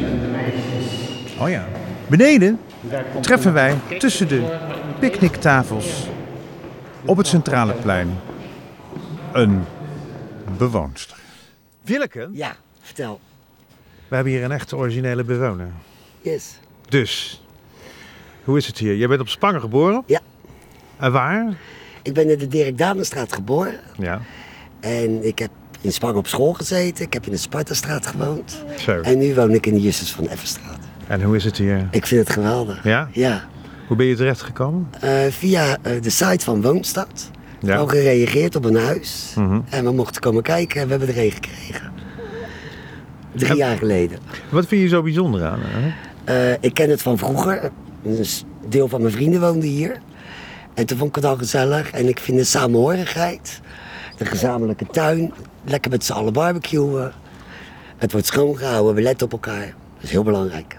Oh 1.39 1.49
ja. 1.49 1.65
Beneden 2.07 2.59
treffen 3.22 3.53
wij 3.53 3.76
tussen 3.99 4.28
de 4.28 4.57
picknicktafels 5.00 6.08
op 7.06 7.18
het 7.18 7.28
centrale 7.28 7.74
plein 7.74 8.10
een 9.34 9.64
bewoonster. 10.58 11.18
Willeke, 11.82 12.30
Ja, 12.34 12.56
vertel. 12.82 13.20
we 14.08 14.16
hebben 14.16 14.34
hier 14.34 14.43
een 14.43 14.52
echte 14.52 14.76
originele 14.76 15.24
bewoner. 15.24 15.70
Yes. 16.22 16.60
Dus, 16.89 17.43
hoe 18.43 18.58
is 18.58 18.68
het 18.68 18.78
hier? 18.78 18.95
Jij 18.95 19.08
bent 19.08 19.22
op 19.22 19.28
Spangen 19.30 19.62
geboren? 19.62 20.04
Ja. 20.06 20.20
En 20.98 21.12
waar? 21.12 21.58
Ik 22.02 22.14
ben 22.14 22.30
in 22.30 22.38
de 22.38 22.48
Dirk 22.48 22.78
Danenstraat 22.78 23.34
geboren. 23.34 23.80
Ja. 23.98 24.22
En 24.80 25.28
ik 25.28 25.39
heb 25.39 25.50
in 25.82 25.91
Spangen 25.91 26.16
op 26.18 26.28
school 26.28 26.54
gezeten. 26.54 27.06
Ik 27.06 27.14
heb 27.14 27.26
in 27.26 27.32
de 27.32 27.38
Spartastraat 27.38 28.06
gewoond. 28.08 28.64
Zo. 28.78 29.02
En 29.02 29.18
nu 29.18 29.36
woon 29.36 29.52
ik 29.52 29.66
in 29.66 29.74
de 29.74 29.82
Justus 29.82 30.12
van 30.12 30.28
Effenstraat. 30.28 30.80
En 31.08 31.22
hoe 31.22 31.36
is 31.36 31.43
het 31.43 31.58
hier? 31.58 31.88
Ik 31.91 32.06
vind 32.06 32.22
het 32.28 32.34
geweldig. 32.34 32.84
Ja? 32.84 33.10
Ja. 33.12 33.48
Hoe 33.88 33.98
ben 33.98 34.06
je 34.06 34.16
terecht 34.16 34.42
gekomen? 34.42 34.88
Eh, 35.00 35.12
via 35.30 35.78
eh, 35.82 36.02
de 36.02 36.10
site 36.10 36.44
van 36.44 36.62
Woonstad. 36.62 37.32
Ja. 37.60 37.78
Al 37.78 37.88
gereageerd 37.88 38.56
op 38.56 38.66
een 38.66 38.76
huis. 38.76 39.34
Mhm. 39.36 39.60
En 39.70 39.84
we 39.84 39.92
mochten 39.92 40.22
komen 40.22 40.44
kijken 40.44 40.82
en 40.82 40.86
we 40.86 40.92
hebben 40.92 41.16
er 41.16 41.24
een 41.24 41.32
gekregen. 41.32 41.92
Drie 43.36 43.56
jaar 43.56 43.78
geleden. 43.78 44.20
Wat 44.50 44.66
vind 44.66 44.82
je 44.82 44.88
zo 44.88 45.02
bijzonder 45.02 45.46
aan? 45.46 45.60
Hè? 45.62 45.94
Eh, 46.52 46.58
ik 46.60 46.74
ken 46.74 46.90
het 46.90 47.02
van 47.02 47.18
vroeger. 47.18 47.72
Een 48.04 48.26
deel 48.68 48.88
van 48.88 49.02
mijn 49.02 49.14
vrienden 49.14 49.42
woonde 49.42 49.68
hier. 49.68 50.00
En 50.74 50.86
toen 50.86 50.98
vond 50.98 51.10
ik 51.10 51.16
het 51.16 51.26
al 51.26 51.38
gezellig. 51.38 51.92
En 51.92 52.08
ik 52.08 52.20
vind 52.20 52.38
de 52.38 52.44
samenhorigheid, 52.44 53.62
de 54.18 54.26
gezamenlijke 54.26 54.86
tuin, 54.86 55.34
lekker 55.64 55.92
met 55.92 56.06
z'n 56.06 56.14
allen 56.14 56.34
barbecuen. 56.34 57.12
Het 57.98 58.12
wordt 58.12 58.28
schoongehouden, 58.28 58.96
we 58.96 59.02
letten 59.02 59.26
op 59.26 59.32
elkaar. 59.32 59.66
Dat 59.66 60.04
is 60.04 60.12
heel 60.12 60.24
belangrijk. 60.24 60.77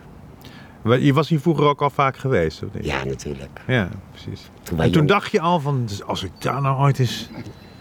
Maar 0.89 1.01
Je 1.01 1.13
was 1.13 1.29
hier 1.29 1.41
vroeger 1.41 1.65
ook 1.65 1.83
al 1.83 1.91
vaak 1.91 2.17
geweest, 2.17 2.63
of 2.63 2.69
niet? 2.73 2.85
Ja, 2.85 3.05
natuurlijk. 3.05 3.61
Ja, 3.67 3.89
precies. 4.11 4.41
Toen 4.63 4.79
En 4.79 4.85
toen 4.85 4.93
jong- 4.95 5.09
dacht 5.09 5.31
je 5.31 5.41
al 5.41 5.61
van, 5.61 5.87
dus 5.87 6.03
als 6.03 6.23
ik 6.23 6.31
daar 6.39 6.63
nou 6.63 6.79
ooit 6.81 6.99
eens... 6.99 7.29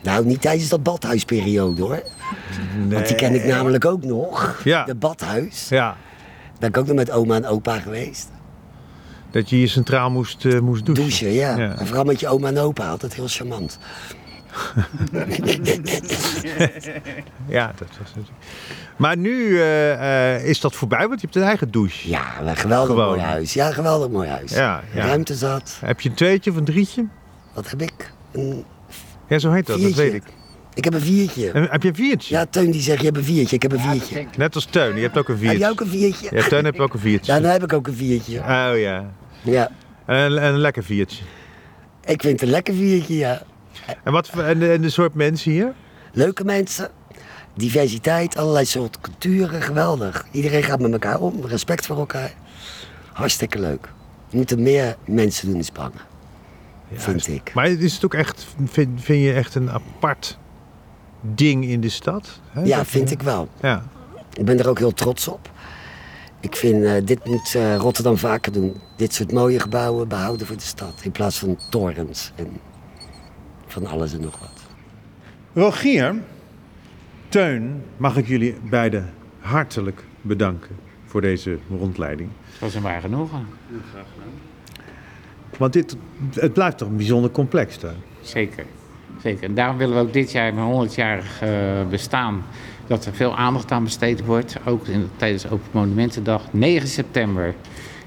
Nou, 0.03 0.25
niet 0.25 0.41
tijdens 0.41 0.69
dat 0.69 0.83
badhuisperiode 0.83 1.81
hoor. 1.81 2.03
Want 2.89 3.07
die 3.07 3.15
ken 3.15 3.35
ik 3.35 3.45
namelijk 3.45 3.85
ook 3.85 4.03
nog. 4.03 4.61
Ja. 4.63 4.83
De 4.85 4.95
badhuis. 4.95 5.69
Ja, 5.69 5.97
Ben 6.59 6.69
ik 6.69 6.77
ook 6.77 6.87
nog 6.87 6.95
met 6.95 7.11
oma 7.11 7.35
en 7.35 7.45
opa 7.45 7.79
geweest. 7.79 8.29
dat 9.31 9.49
je 9.49 9.55
hier 9.55 9.67
centraal 9.69 10.09
moest, 10.11 10.45
eh, 10.45 10.59
moest 10.59 10.85
douchen. 10.85 11.03
Douchen, 11.05 11.31
ja. 11.31 11.57
Ja. 11.57 11.77
En 11.77 11.85
vooral 11.87 12.03
met 12.03 12.19
je 12.19 12.27
oma 12.27 12.47
en 12.47 12.57
opa, 12.59 12.89
altijd 12.89 13.13
heel 13.13 13.27
charmant. 13.27 13.79
Ja, 17.47 17.73
dat 17.77 17.87
was 17.99 18.13
het. 18.15 18.27
Maar 18.97 19.17
nu 19.17 19.59
eh, 19.61 20.35
eh, 20.35 20.45
is 20.45 20.59
dat 20.59 20.75
voorbij, 20.75 21.07
want 21.07 21.21
je 21.21 21.25
hebt 21.25 21.35
een 21.39 21.43
eigen 21.47 21.71
douche. 21.71 22.09
Ja, 22.09 22.41
een 22.41 22.55
geweldig 22.55 22.89
Gewoon. 22.89 23.07
mooi 23.07 23.19
huis. 23.19 23.53
Ja, 23.53 23.71
geweldig 23.71 24.09
mooi 24.09 24.29
huis. 24.29 24.51
Ja, 24.51 24.81
ja. 24.93 25.05
Ruimte 25.05 25.35
zat. 25.35 25.77
Heb 25.85 26.01
je 26.01 26.09
een 26.09 26.15
tweetje 26.15 26.51
of 26.51 26.57
een 26.57 26.65
drietje? 26.65 27.05
Wat 27.53 27.69
heb 27.69 27.81
ik? 27.81 28.11
Een 28.31 28.63
Ja, 29.27 29.39
zo 29.39 29.51
heet 29.51 29.65
dat, 29.67 29.81
dat 29.81 29.93
weet 29.93 30.13
ik. 30.13 30.23
Ik 30.73 30.83
heb 30.83 30.93
een 30.93 31.01
viertje. 31.01 31.51
En 31.51 31.67
heb 31.69 31.83
je 31.83 31.89
een 31.89 31.95
viertje? 31.95 32.35
Ja, 32.35 32.45
Teun 32.45 32.71
die 32.71 32.81
zegt, 32.81 32.99
je 32.99 33.05
hebt 33.05 33.17
een 33.17 33.23
viertje. 33.23 33.55
Ik 33.55 33.61
heb 33.61 33.71
een 33.71 33.79
viertje. 33.79 34.25
Net 34.37 34.55
als 34.55 34.65
Teun, 34.65 34.95
je 34.95 35.01
hebt 35.01 35.17
ook 35.17 35.27
een 35.27 35.33
Heb 35.33 35.43
viertje. 35.43 35.59
jij 35.59 35.69
ook 35.69 35.79
een 35.81 35.87
viertje? 35.87 36.29
Ja, 36.35 36.47
Teun 36.47 36.63
heeft 36.65 36.79
ook 36.79 36.93
een 36.93 36.99
viertje. 36.99 37.33
Ja, 37.33 37.39
dan 37.39 37.51
heb 37.51 37.63
ik 37.63 37.73
ook 37.73 37.87
een 37.87 37.95
viertje. 37.95 38.39
Oh 38.39 38.71
ja. 38.77 39.05
Ja. 39.41 39.69
En 40.05 40.15
een, 40.17 40.37
en 40.37 40.53
een 40.53 40.59
lekker 40.59 40.83
viertje. 40.83 41.23
Ik 42.05 42.21
vind 42.21 42.33
het 42.33 42.41
een 42.41 42.49
lekker 42.49 42.73
viertje, 42.73 43.15
ja. 43.17 43.41
En, 44.03 44.11
wat, 44.11 44.27
voor- 44.27 44.43
en, 44.43 44.59
de, 44.59 44.71
en 44.71 44.81
de 44.81 44.89
soort 44.89 45.13
mensen 45.13 45.51
hier? 45.51 45.73
Leuke 46.11 46.43
mensen. 46.43 46.89
Diversiteit, 47.55 48.37
allerlei 48.37 48.65
soorten 48.65 49.01
culturen, 49.01 49.61
geweldig. 49.61 50.25
Iedereen 50.31 50.63
gaat 50.63 50.79
met 50.79 50.91
elkaar 50.91 51.19
om, 51.19 51.45
respect 51.45 51.85
voor 51.85 51.97
elkaar. 51.97 52.33
Hartstikke 53.13 53.59
leuk. 53.59 53.89
We 54.29 54.37
moeten 54.37 54.61
meer 54.61 54.95
mensen 55.05 55.47
doen 55.47 55.55
in 55.57 55.63
Spangen. 55.63 56.01
vind 56.93 57.27
ik. 57.27 57.51
Maar 57.53 57.67
is 57.69 57.93
het 57.93 58.05
ook 58.05 58.13
echt, 58.13 58.45
vind, 58.65 59.01
vind 59.01 59.23
je 59.23 59.33
echt 59.33 59.55
een 59.55 59.71
apart 59.71 60.37
ding 61.21 61.65
in 61.65 61.81
de 61.81 61.89
stad? 61.89 62.39
Hè? 62.49 62.61
Ja, 62.61 62.77
Dat- 62.77 62.87
vind 62.87 63.11
ik 63.11 63.21
wel. 63.21 63.47
Ja. 63.61 63.83
Ik 64.33 64.45
ben 64.45 64.59
er 64.59 64.69
ook 64.69 64.77
heel 64.79 64.93
trots 64.93 65.27
op. 65.27 65.49
Ik 66.39 66.55
vind, 66.55 66.83
eh, 66.83 66.91
dit 67.05 67.25
moet 67.25 67.55
eh, 67.55 67.75
Rotterdam 67.75 68.17
vaker 68.17 68.51
doen. 68.51 68.81
Dit 68.95 69.13
soort 69.13 69.31
mooie 69.31 69.59
gebouwen 69.59 70.07
behouden 70.07 70.47
voor 70.47 70.55
de 70.55 70.61
stad. 70.63 70.99
In 71.01 71.11
plaats 71.11 71.37
van 71.39 71.57
torens 71.69 72.31
en 72.35 72.47
van 73.67 73.85
alles 73.85 74.13
en 74.13 74.21
nog 74.21 74.39
wat. 74.39 74.65
Rogier, 75.53 76.15
Teun, 77.29 77.83
mag 77.97 78.17
ik 78.17 78.27
jullie 78.27 78.55
beiden 78.69 79.13
hartelijk 79.39 80.03
bedanken 80.21 80.75
voor 81.05 81.21
deze 81.21 81.57
rondleiding. 81.69 82.29
Het 82.51 82.59
was 82.59 82.75
een 82.75 82.81
waar 82.81 83.01
genoegen. 83.01 83.47
Want 85.57 85.73
dit, 85.73 85.97
het 86.33 86.53
blijft 86.53 86.77
toch 86.77 86.87
een 86.87 86.97
bijzonder 86.97 87.31
complex, 87.31 87.77
Teun? 87.77 87.95
Zeker. 88.21 88.65
Zeker. 89.21 89.43
En 89.43 89.53
daarom 89.53 89.77
willen 89.77 89.95
we 89.95 90.01
ook 90.01 90.13
dit 90.13 90.31
jaar, 90.31 90.53
mijn 90.53 90.89
100-jarig 90.89 91.41
eh, 91.41 91.49
bestaan, 91.89 92.43
dat 92.87 93.05
er 93.05 93.13
veel 93.13 93.37
aandacht 93.37 93.71
aan 93.71 93.83
besteed 93.83 94.25
wordt. 94.25 94.57
Ook 94.65 94.87
in, 94.87 95.09
tijdens 95.15 95.49
Open 95.49 95.67
Monumentendag. 95.71 96.53
9 96.53 96.87
september 96.87 97.53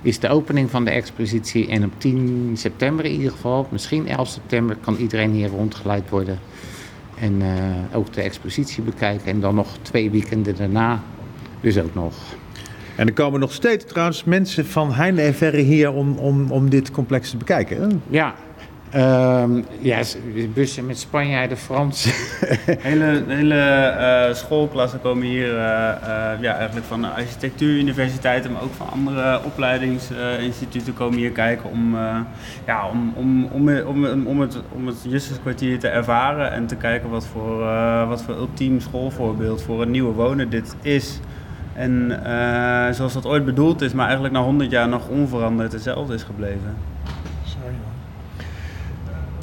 is 0.03 0.19
de 0.19 0.29
opening 0.29 0.71
van 0.71 0.85
de 0.85 0.91
expositie. 0.91 1.69
En 1.69 1.85
op 1.85 1.93
10 1.99 2.53
september 2.55 3.05
in 3.05 3.13
ieder 3.13 3.31
geval, 3.31 3.67
misschien 3.71 4.09
11 4.09 4.29
september, 4.29 4.77
kan 4.77 4.97
iedereen 4.97 5.31
hier 5.31 5.49
rondgeleid 5.49 6.11
worden. 6.11 6.39
En 7.19 7.43
eh, 7.43 7.97
ook 7.97 8.13
de 8.13 8.23
expositie 8.23 8.83
bekijken. 8.83 9.27
En 9.27 9.41
dan 9.41 9.55
nog 9.55 9.77
twee 9.83 10.11
weekenden 10.11 10.57
daarna. 10.57 11.03
Dus 11.61 11.79
ook 11.79 11.95
nog. 11.95 12.15
En 12.97 13.07
er 13.07 13.13
komen 13.13 13.41
nog 13.41 13.53
steeds 13.53 13.85
trouwens 13.85 14.25
mensen 14.25 14.67
van 14.67 14.93
heinde 14.93 15.23
en 15.23 15.35
verre 15.35 15.61
hier 15.61 15.93
om, 15.93 16.19
om, 16.19 16.51
om 16.51 16.71
dit 16.71 16.91
complex 16.91 17.31
te 17.31 17.37
bekijken. 17.37 17.81
hè? 17.83 17.89
Ja, 18.09 18.35
ehm, 18.91 19.63
ja 19.81 20.03
bussen 20.55 20.87
met 20.87 20.99
Spanjaarden, 20.99 21.57
Frans. 21.57 22.05
Hele, 22.79 23.23
hele 23.27 23.55
eh, 23.55 24.35
schoolklassen 24.35 25.01
komen 25.01 25.27
hier 25.27 25.59
eh, 25.59 25.91
eh, 25.91 26.41
ja, 26.41 26.55
eigenlijk 26.55 26.87
van 26.87 27.15
architectuuruniversiteiten, 27.15 28.53
maar 28.53 28.63
ook 28.63 28.75
van 28.75 28.91
andere 28.91 29.41
opleidingsinstituten 29.45 30.95
komen 30.95 31.19
hier 31.19 31.31
kijken 31.31 31.71
om, 31.71 31.97
ja, 32.67 32.89
om, 32.89 33.13
om, 33.17 33.45
om, 33.45 33.77
om, 33.79 34.27
om, 34.27 34.41
het, 34.41 34.61
om 34.73 34.87
het 34.87 35.81
te 35.81 35.89
ervaren 35.89 36.53
en 36.53 36.67
te 36.67 36.77
kijken 36.77 37.11
wat 37.11 37.27
voor, 37.27 37.59
wat 38.09 38.23
voor 38.23 38.35
ultiem 38.35 38.81
schoolvoorbeeld 38.81 39.63
voor 39.63 39.83
een 39.83 39.91
nieuwe 39.91 40.13
wonen 40.13 40.51
dit 40.51 40.77
is. 40.83 41.21
En 41.75 42.21
zoals 42.91 43.13
dat 43.13 43.27
ooit 43.27 43.45
bedoeld 43.45 43.81
is, 43.81 43.93
maar 43.93 44.05
eigenlijk 44.05 44.35
na 44.35 44.43
100 44.43 44.71
jaar 44.71 44.89
nog 44.89 45.09
onveranderd 45.09 45.73
hetzelfde 45.73 46.15
is 46.15 46.23
gebleven. 46.23 46.77